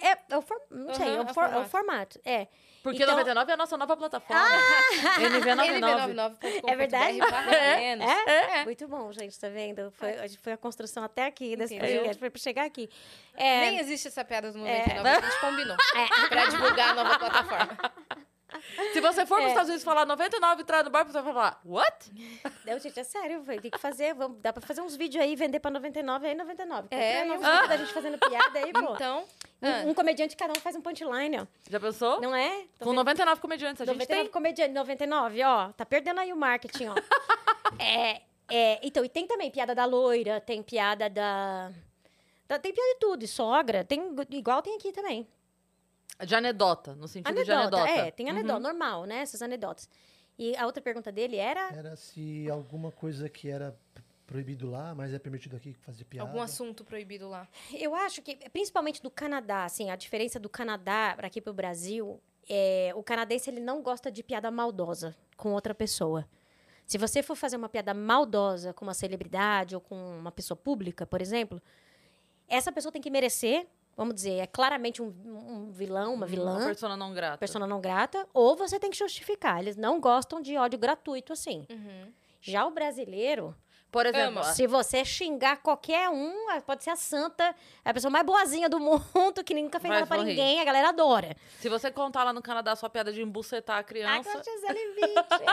[0.00, 2.20] É, é o, for, não sei, Aham, é, o é for- é o formato.
[2.24, 2.46] É.
[2.82, 4.40] Porque Então- 99 é a nossa nova plataforma.
[5.20, 5.80] NV99.
[5.80, 7.18] NV99.com.br É verdade?
[7.18, 8.06] barra menos.
[8.08, 8.64] É?
[8.64, 9.90] Muito bom, gente, tá vendo?
[9.92, 10.12] Foi,
[10.42, 11.96] foi a construção até aqui desse Entendeu?
[11.96, 12.88] podcast, foi pra chegar aqui.
[13.34, 15.76] É, Nem existe essa piada do 99, a gente combinou.
[16.28, 17.78] Pra divulgar a nova plataforma.
[18.92, 19.38] Se você for É.
[19.38, 22.10] para os Estados Unidos falar 99 entrar no bar, você vai falar, what?
[22.64, 25.36] Não, gente, é sério, vai ter que fazer, vamos, dá pra fazer uns vídeos aí,
[25.36, 26.82] vender pra 99, aí 99.
[26.84, 28.94] Compra É, aí uns não- vídeos da gente fazendo piada aí, pô.
[28.94, 29.24] Então,
[29.60, 31.46] Um, um comediante, cada um faz um punchline, ó.
[31.68, 32.20] Já pensou?
[32.20, 32.64] Não é?
[32.78, 34.32] Com 99 comediantes, a gente 99 tem.
[34.32, 35.68] comediante, 99, ó.
[35.72, 36.94] Tá perdendo aí o marketing, ó.
[37.78, 41.70] é, é, então, e tem também piada da loira, tem piada da...
[42.48, 45.26] da- tem piada de tudo, de sogra, tem, igual tem aqui também.
[46.24, 48.06] De anedota, no sentido de Anedota, anedota.
[48.08, 48.60] é, tem anedota, Uhum.
[48.60, 49.18] normal, né?
[49.20, 49.88] Essas anedotas.
[50.38, 51.70] E a outra pergunta dele era...
[51.72, 53.76] Era se alguma coisa que era
[54.26, 56.28] proibido lá, mas é permitido aqui fazer piada.
[56.28, 57.48] algum assunto proibido lá.
[57.72, 62.20] Eu acho que, principalmente do Canadá, assim, a diferença do Canadá para aqui pro Brasil,
[62.48, 66.28] é, o canadense ele não gosta de piada maldosa com outra pessoa.
[66.86, 71.06] Se você for fazer uma piada maldosa com uma celebridade ou com uma pessoa pública,
[71.06, 71.60] por exemplo,
[72.46, 73.66] essa pessoa tem que merecer,
[73.98, 77.36] vamos dizer, é claramente um, um vilão, uma vilã, Uma persona não grata.
[77.38, 79.58] persona não grata, ou você tem que justificar.
[79.60, 81.66] Eles não gostam de ódio gratuito assim.
[81.68, 82.12] Uhum.
[82.40, 83.54] Já o brasileiro,
[83.90, 84.52] Por exemplo, Ama.
[84.52, 86.34] se você xingar qualquer um,
[86.66, 90.18] pode ser a santa, a pessoa mais boazinha do mundo, que nunca fez nada pra
[90.18, 90.24] rir.
[90.24, 91.34] ninguém, a galera adora.
[91.58, 94.42] se você contar lá no Canadá a sua piada de embucetar a criança, com a
[94.42, 95.46] Gisele Bündchen.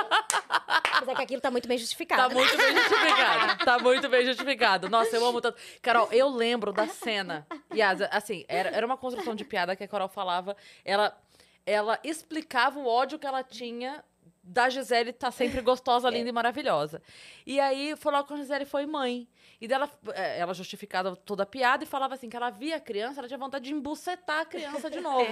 [0.99, 2.21] Mas é que aquilo tá muito bem justificado.
[2.23, 2.35] Tá né?
[2.35, 3.65] muito bem justificado.
[3.65, 4.89] tá muito bem justificado.
[4.89, 5.57] Nossa, eu amo tanto.
[5.81, 7.47] Carol, eu lembro da cena.
[7.73, 10.55] E as- assim, era, era uma construção de piada que a Carol falava.
[10.83, 11.17] Ela,
[11.65, 14.03] ela explicava o ódio que ela tinha
[14.45, 17.01] da Gisele estar sempre gostosa, linda e maravilhosa.
[17.45, 19.27] E aí, falou com a Gisele foi mãe.
[19.59, 22.79] E dela, eh, ela justificava toda a piada e falava assim, que ela via a
[22.79, 25.31] criança, ela tinha vontade de embucetar a criança de novo.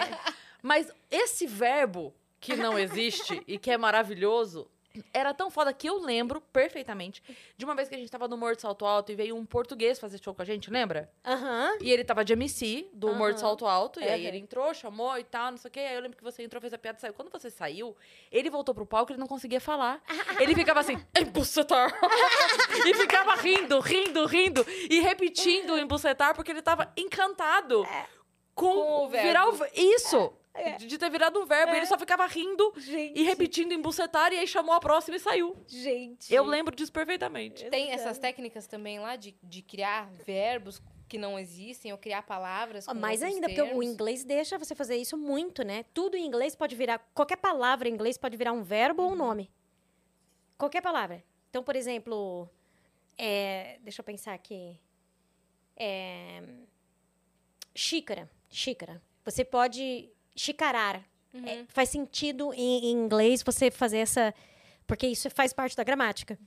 [0.61, 4.69] Mas esse verbo que não existe e que é maravilhoso,
[5.11, 7.21] era tão foda que eu lembro perfeitamente
[7.57, 9.45] de uma vez que a gente tava no Morro de Salto Alto e veio um
[9.45, 11.11] português fazer show com a gente, lembra?
[11.25, 11.77] Aham.
[11.81, 13.39] E ele tava de MC do Morro de.
[13.39, 14.27] Salto Alto, e aí Uhum.
[14.27, 15.79] ele entrou, chamou e tal, não sei o quê.
[15.79, 17.13] Aí eu lembro que você entrou, fez a piada, saiu.
[17.13, 17.95] Quando você saiu,
[18.31, 20.01] ele voltou pro palco, ele não conseguia falar.
[20.39, 21.91] Ele ficava assim, embucetar.
[22.87, 24.65] e ficava rindo, rindo, rindo.
[24.89, 27.83] E repetindo o embucetar, porque ele tava encantado
[28.55, 29.27] com, Com o verbo.
[29.27, 29.57] virar o...
[29.73, 30.33] Isso!
[30.77, 31.73] De de ter virado um verbo.
[31.73, 33.19] E ele só ficava rindo Gente.
[33.19, 35.55] e repetindo embucetar, e aí chamou a próxima e saiu.
[35.67, 36.33] Gente.
[36.33, 37.69] Eu lembro disso perfeitamente.
[37.69, 42.87] Tem essas técnicas também lá de, de criar verbos que não existem ou criar palavras.
[42.87, 43.85] Mais ainda, porque o termos.
[43.85, 45.85] inglês deixa você fazer isso muito, né?
[45.93, 46.99] Tudo em inglês pode virar.
[47.13, 49.51] Qualquer palavra em inglês pode virar um verbo ou um nome.
[50.57, 51.23] Qualquer palavra.
[51.49, 52.49] Então, por exemplo.
[53.17, 54.79] é, deixa eu pensar aqui.
[55.75, 56.41] É,
[57.75, 58.29] xícara.
[58.49, 59.01] Xícara.
[59.25, 61.03] Você pode chicarar.
[61.33, 61.45] Uhum.
[61.47, 64.33] É, faz sentido em, em inglês você fazer essa.
[64.85, 66.37] Porque isso faz parte da gramática.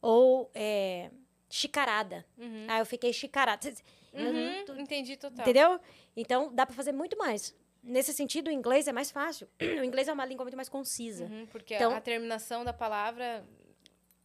[0.00, 1.10] Ou é,
[1.48, 2.24] chicarada.
[2.38, 2.66] Uhum.
[2.68, 3.72] Ah, eu fiquei chicarada.
[4.12, 5.40] Uhum, Entendi total.
[5.42, 5.80] Entendeu?
[6.16, 7.54] Então, dá pra fazer muito mais.
[7.82, 9.48] Nesse sentido, o inglês é mais fácil.
[9.80, 11.24] O inglês é uma língua muito mais concisa.
[11.24, 13.44] Uhum, porque Então- a terminação da palavra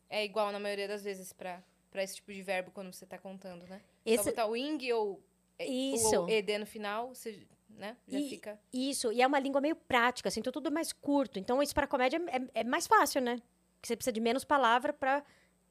[0.10, 1.61] é igual na maioria das vezes pra
[1.91, 3.80] pra esse tipo de verbo quando você tá contando, né?
[3.80, 5.23] Só Esse, botar o ing ou
[5.57, 6.23] é, Isso.
[6.26, 7.95] o ed no final, você, né?
[8.07, 8.60] Já E- fica.
[8.73, 11.38] isso, e é uma língua meio prática, assim, então tudo é mais curto.
[11.39, 13.35] Então, isso para comédia é, é mais fácil, né?
[13.76, 15.23] Porque você precisa de menos palavra para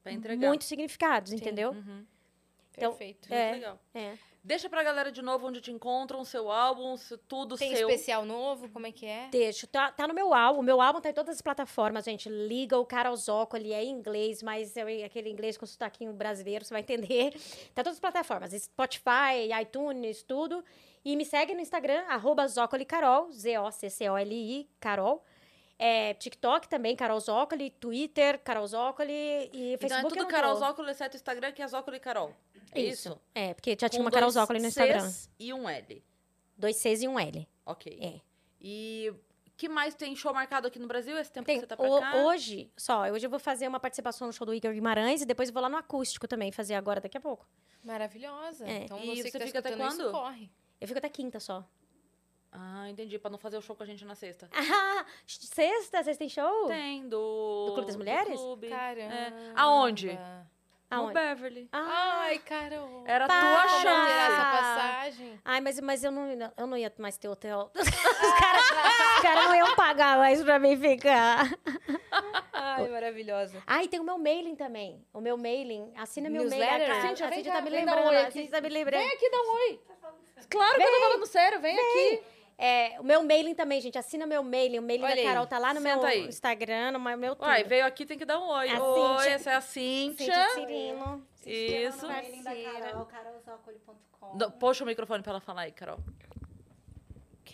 [0.03, 0.47] Pra entregar.
[0.47, 1.71] muitos significados, entendeu?
[1.71, 2.05] Uhum.
[2.77, 3.33] Então, Perfeito.
[3.33, 3.51] É.
[3.51, 3.79] Muito legal.
[3.93, 4.17] É.
[4.43, 7.89] Deixa pra galera de novo onde te encontram, seu álbum, se- tudo Tem seu.
[7.89, 8.69] especial novo?
[8.69, 9.27] Como é que é?
[9.31, 10.59] Deixa, tá, tá no meu álbum.
[10.59, 12.29] O meu álbum tá em todas as plataformas, gente.
[12.29, 16.73] Liga o Carol Zócoli, é em inglês, mas é aquele inglês com sotaquinho brasileiro, você
[16.75, 17.31] vai entender.
[17.73, 20.63] Tá em todas as plataformas, Spotify, iTunes, tudo.
[21.05, 25.23] E me segue no Instagram, arroba Zócoli Carol, Z-O-C-C-O-L-I, Carol.
[25.77, 30.15] É, TikTok também, Carol Zócoli, Twitter, Carol Zócoli e Então é Facebook.
[30.17, 30.59] tudo Carol tô.
[30.59, 32.33] Zócolo, exceto o Instagram, que é Zócolo e Carol.
[32.71, 33.19] É isso?
[33.35, 35.01] É, porque já tinha Com uma Carol dois Zócoli no Instagram.
[35.01, 36.03] Cs e um L.
[36.57, 37.47] Dois Cs e um L.
[37.65, 37.99] Ok.
[38.01, 38.21] É.
[38.61, 39.13] E
[39.57, 41.89] que mais tem show marcado aqui no Brasil esse tempo Tem, que você tá pra
[41.89, 42.15] o- cá?
[42.23, 45.49] hoje, só, hoje eu vou fazer uma participação no show do Igor Guimarães e depois
[45.49, 47.45] eu vou lá no acústico também, fazer agora daqui a pouco.
[47.83, 48.65] Maravilhosa.
[48.65, 48.83] É.
[48.85, 50.11] Então E você, você que tá fica até escutando isso, quando?
[50.11, 50.51] corre.
[50.79, 51.67] Eu fico até quinta só.
[52.51, 53.19] Ah, entendi.
[53.19, 54.49] Pra não fazer o show com a gente na sexta.
[54.53, 56.03] Ah, sexta?
[56.03, 56.67] Vocês têm show?
[56.67, 57.65] Tem, do...
[57.67, 58.39] Do Clube das Mulheres?
[58.39, 58.69] clube.
[58.69, 59.13] Caramba.
[59.13, 59.53] É.
[59.55, 60.17] Aonde?
[60.91, 61.11] No?
[61.11, 61.67] Beverly.
[61.73, 63.03] Ah, Ai, Carol.
[63.07, 63.41] Era para!
[63.41, 64.11] tua chance.
[64.11, 65.39] essa passagem?
[65.43, 67.71] Ai, mas, mas eu, não, eu não ia mais ter hotel.
[67.75, 67.89] Os
[68.39, 68.61] caras
[69.15, 71.49] os caras não iam pagar mais pra mim ficar.
[72.53, 73.61] Ai, maravilhosa.
[73.65, 75.03] Ah, e tem o meu mailing também.
[75.13, 75.91] O meu mailing.
[75.97, 76.59] Assina meu mailing.
[76.59, 76.91] Newsletter?
[76.91, 78.15] A, Cíntia, a vem Cíntia cá, tá me vem dar um lembrando.
[78.15, 78.33] oi a aqui.
[78.33, 79.01] Cíntia tá me lembrando.
[79.03, 79.79] Vem aqui, dá um oi.
[80.49, 81.59] Claro que eu tô falando sério.
[81.61, 82.23] Vem, aqui.
[82.57, 83.97] É, o meu mailing também, gente.
[83.97, 84.79] Assina meu mailing.
[84.79, 85.27] O mailing Olha da aí.
[85.27, 86.27] Carol tá lá no Senta meu aí.
[86.27, 87.45] Instagram, no meu tudo.
[87.47, 88.69] Uai, veio aqui, tem que dar um oi.
[88.69, 89.33] A oi, Cíntia.
[89.33, 90.49] essa é a Cíntia Cíntia.
[90.53, 91.27] Cirino.
[91.45, 92.07] Isso.
[92.07, 94.51] mailing da Carol, carolzócoli.com.
[94.51, 95.99] Puxa o microfone pra ela falar aí, Carol.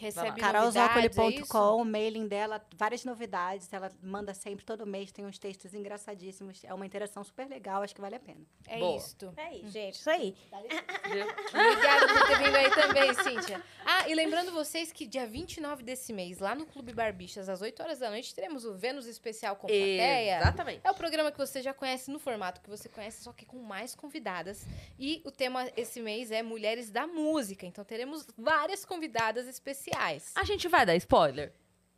[0.01, 3.71] Recebe novidades, é carolzócoli.com, o mailing dela, várias novidades.
[3.71, 6.63] Ela manda sempre, todo mês, tem uns textos engraçadíssimos.
[6.63, 8.41] É uma interação super legal, acho que vale a pena.
[8.67, 8.97] É Boa.
[8.97, 9.31] isto.
[9.37, 9.93] É isso, gente.
[9.93, 10.35] Isso aí.
[10.51, 13.63] Obrigada por ter vindo aí também, Cíntia.
[13.85, 17.83] Ah, e lembrando vocês que dia 29 desse mês, lá no Clube Barbixas, às 8
[17.83, 20.37] horas da noite, teremos o Vênus Especial com plateia.
[20.37, 20.81] Exatamente.
[20.83, 23.59] É o programa que você já conhece no formato que você conhece, só que com
[23.59, 24.65] mais convidadas.
[24.97, 27.67] E o tema esse mês é Mulheres da Música.
[27.67, 29.90] Então teremos várias convidadas especiais.
[30.35, 31.53] A gente vai dar spoiler?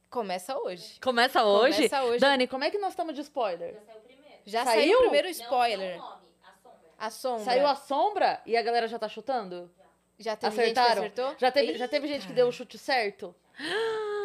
[0.10, 0.99] Começa hoje.
[1.02, 1.76] Começa hoje?
[1.76, 2.20] Começa hoje.
[2.20, 3.82] Dani, como é que nós estamos de spoiler?
[4.45, 4.80] Já Saiu?
[4.80, 6.02] saiu, o primeiro spoiler.
[6.98, 7.44] A sombra.
[7.44, 9.72] Saiu a sombra e a galera já tá chutando?
[10.20, 11.02] Já teve Acertaram?
[11.03, 11.40] gente que acertou?
[11.40, 13.36] Já teve, já teve gente que deu o chute certo?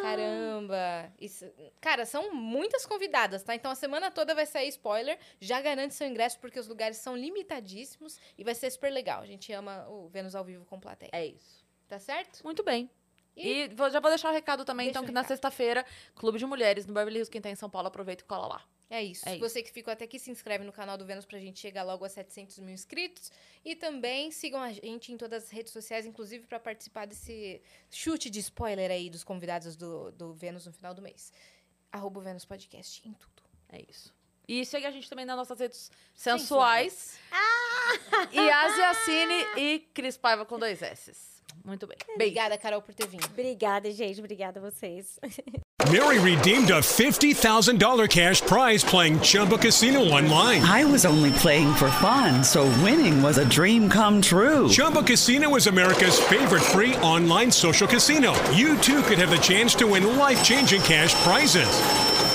[0.01, 1.11] Caramba!
[1.19, 1.45] Isso...
[1.81, 3.55] Cara, são muitas convidadas, tá?
[3.55, 5.17] Então a semana toda vai sair spoiler.
[5.39, 9.21] Já garante seu ingresso, porque os lugares são limitadíssimos e vai ser super legal.
[9.21, 11.09] A gente ama o Vênus ao vivo com plateia.
[11.11, 11.65] É isso.
[11.87, 12.43] Tá certo?
[12.43, 12.89] Muito bem.
[13.35, 15.29] E- E vou- já vou deixar o recado também, Deixa então, que na recado.
[15.29, 15.85] sexta-feira,
[16.15, 18.65] Clube de Mulheres, no Beverly Hills, quem tá em São Paulo, aproveita e cola lá.
[18.91, 19.27] É isso.
[19.29, 19.39] É isso.
[19.39, 22.03] Você que ficou até aqui, se inscreve no canal do Vênus pra gente chegar logo
[22.03, 23.31] a 700 mil inscritos.
[23.63, 27.61] E também sigam a gente em todas as redes sociais, inclusive pra participar desse
[27.91, 31.31] chute de spoiler aí dos convidados do, do Vênus no final do mês.
[31.91, 33.43] Arroba o Vênus Podcast em tudo.
[33.71, 34.11] É isso.
[34.47, 37.19] E segue a gente também nas nossas redes sensuais.
[38.31, 41.38] E Asiacine e Cris Paiva com dois S.
[41.65, 41.97] Muito bem.
[41.99, 42.13] Beijo.
[42.15, 43.25] Obrigada, Carol, por ter vindo.
[43.25, 44.19] Obrigada, gente.
[44.19, 45.19] Obrigada a vocês.
[45.91, 50.61] Mary redeemed a $50,000 cash prize playing Chumba Casino online.
[50.61, 54.69] I was only playing for fun, so winning was a dream come true.
[54.69, 58.33] Chumba Casino is America's favorite free online social casino.
[58.51, 61.69] You too could have the chance to win life changing cash prizes.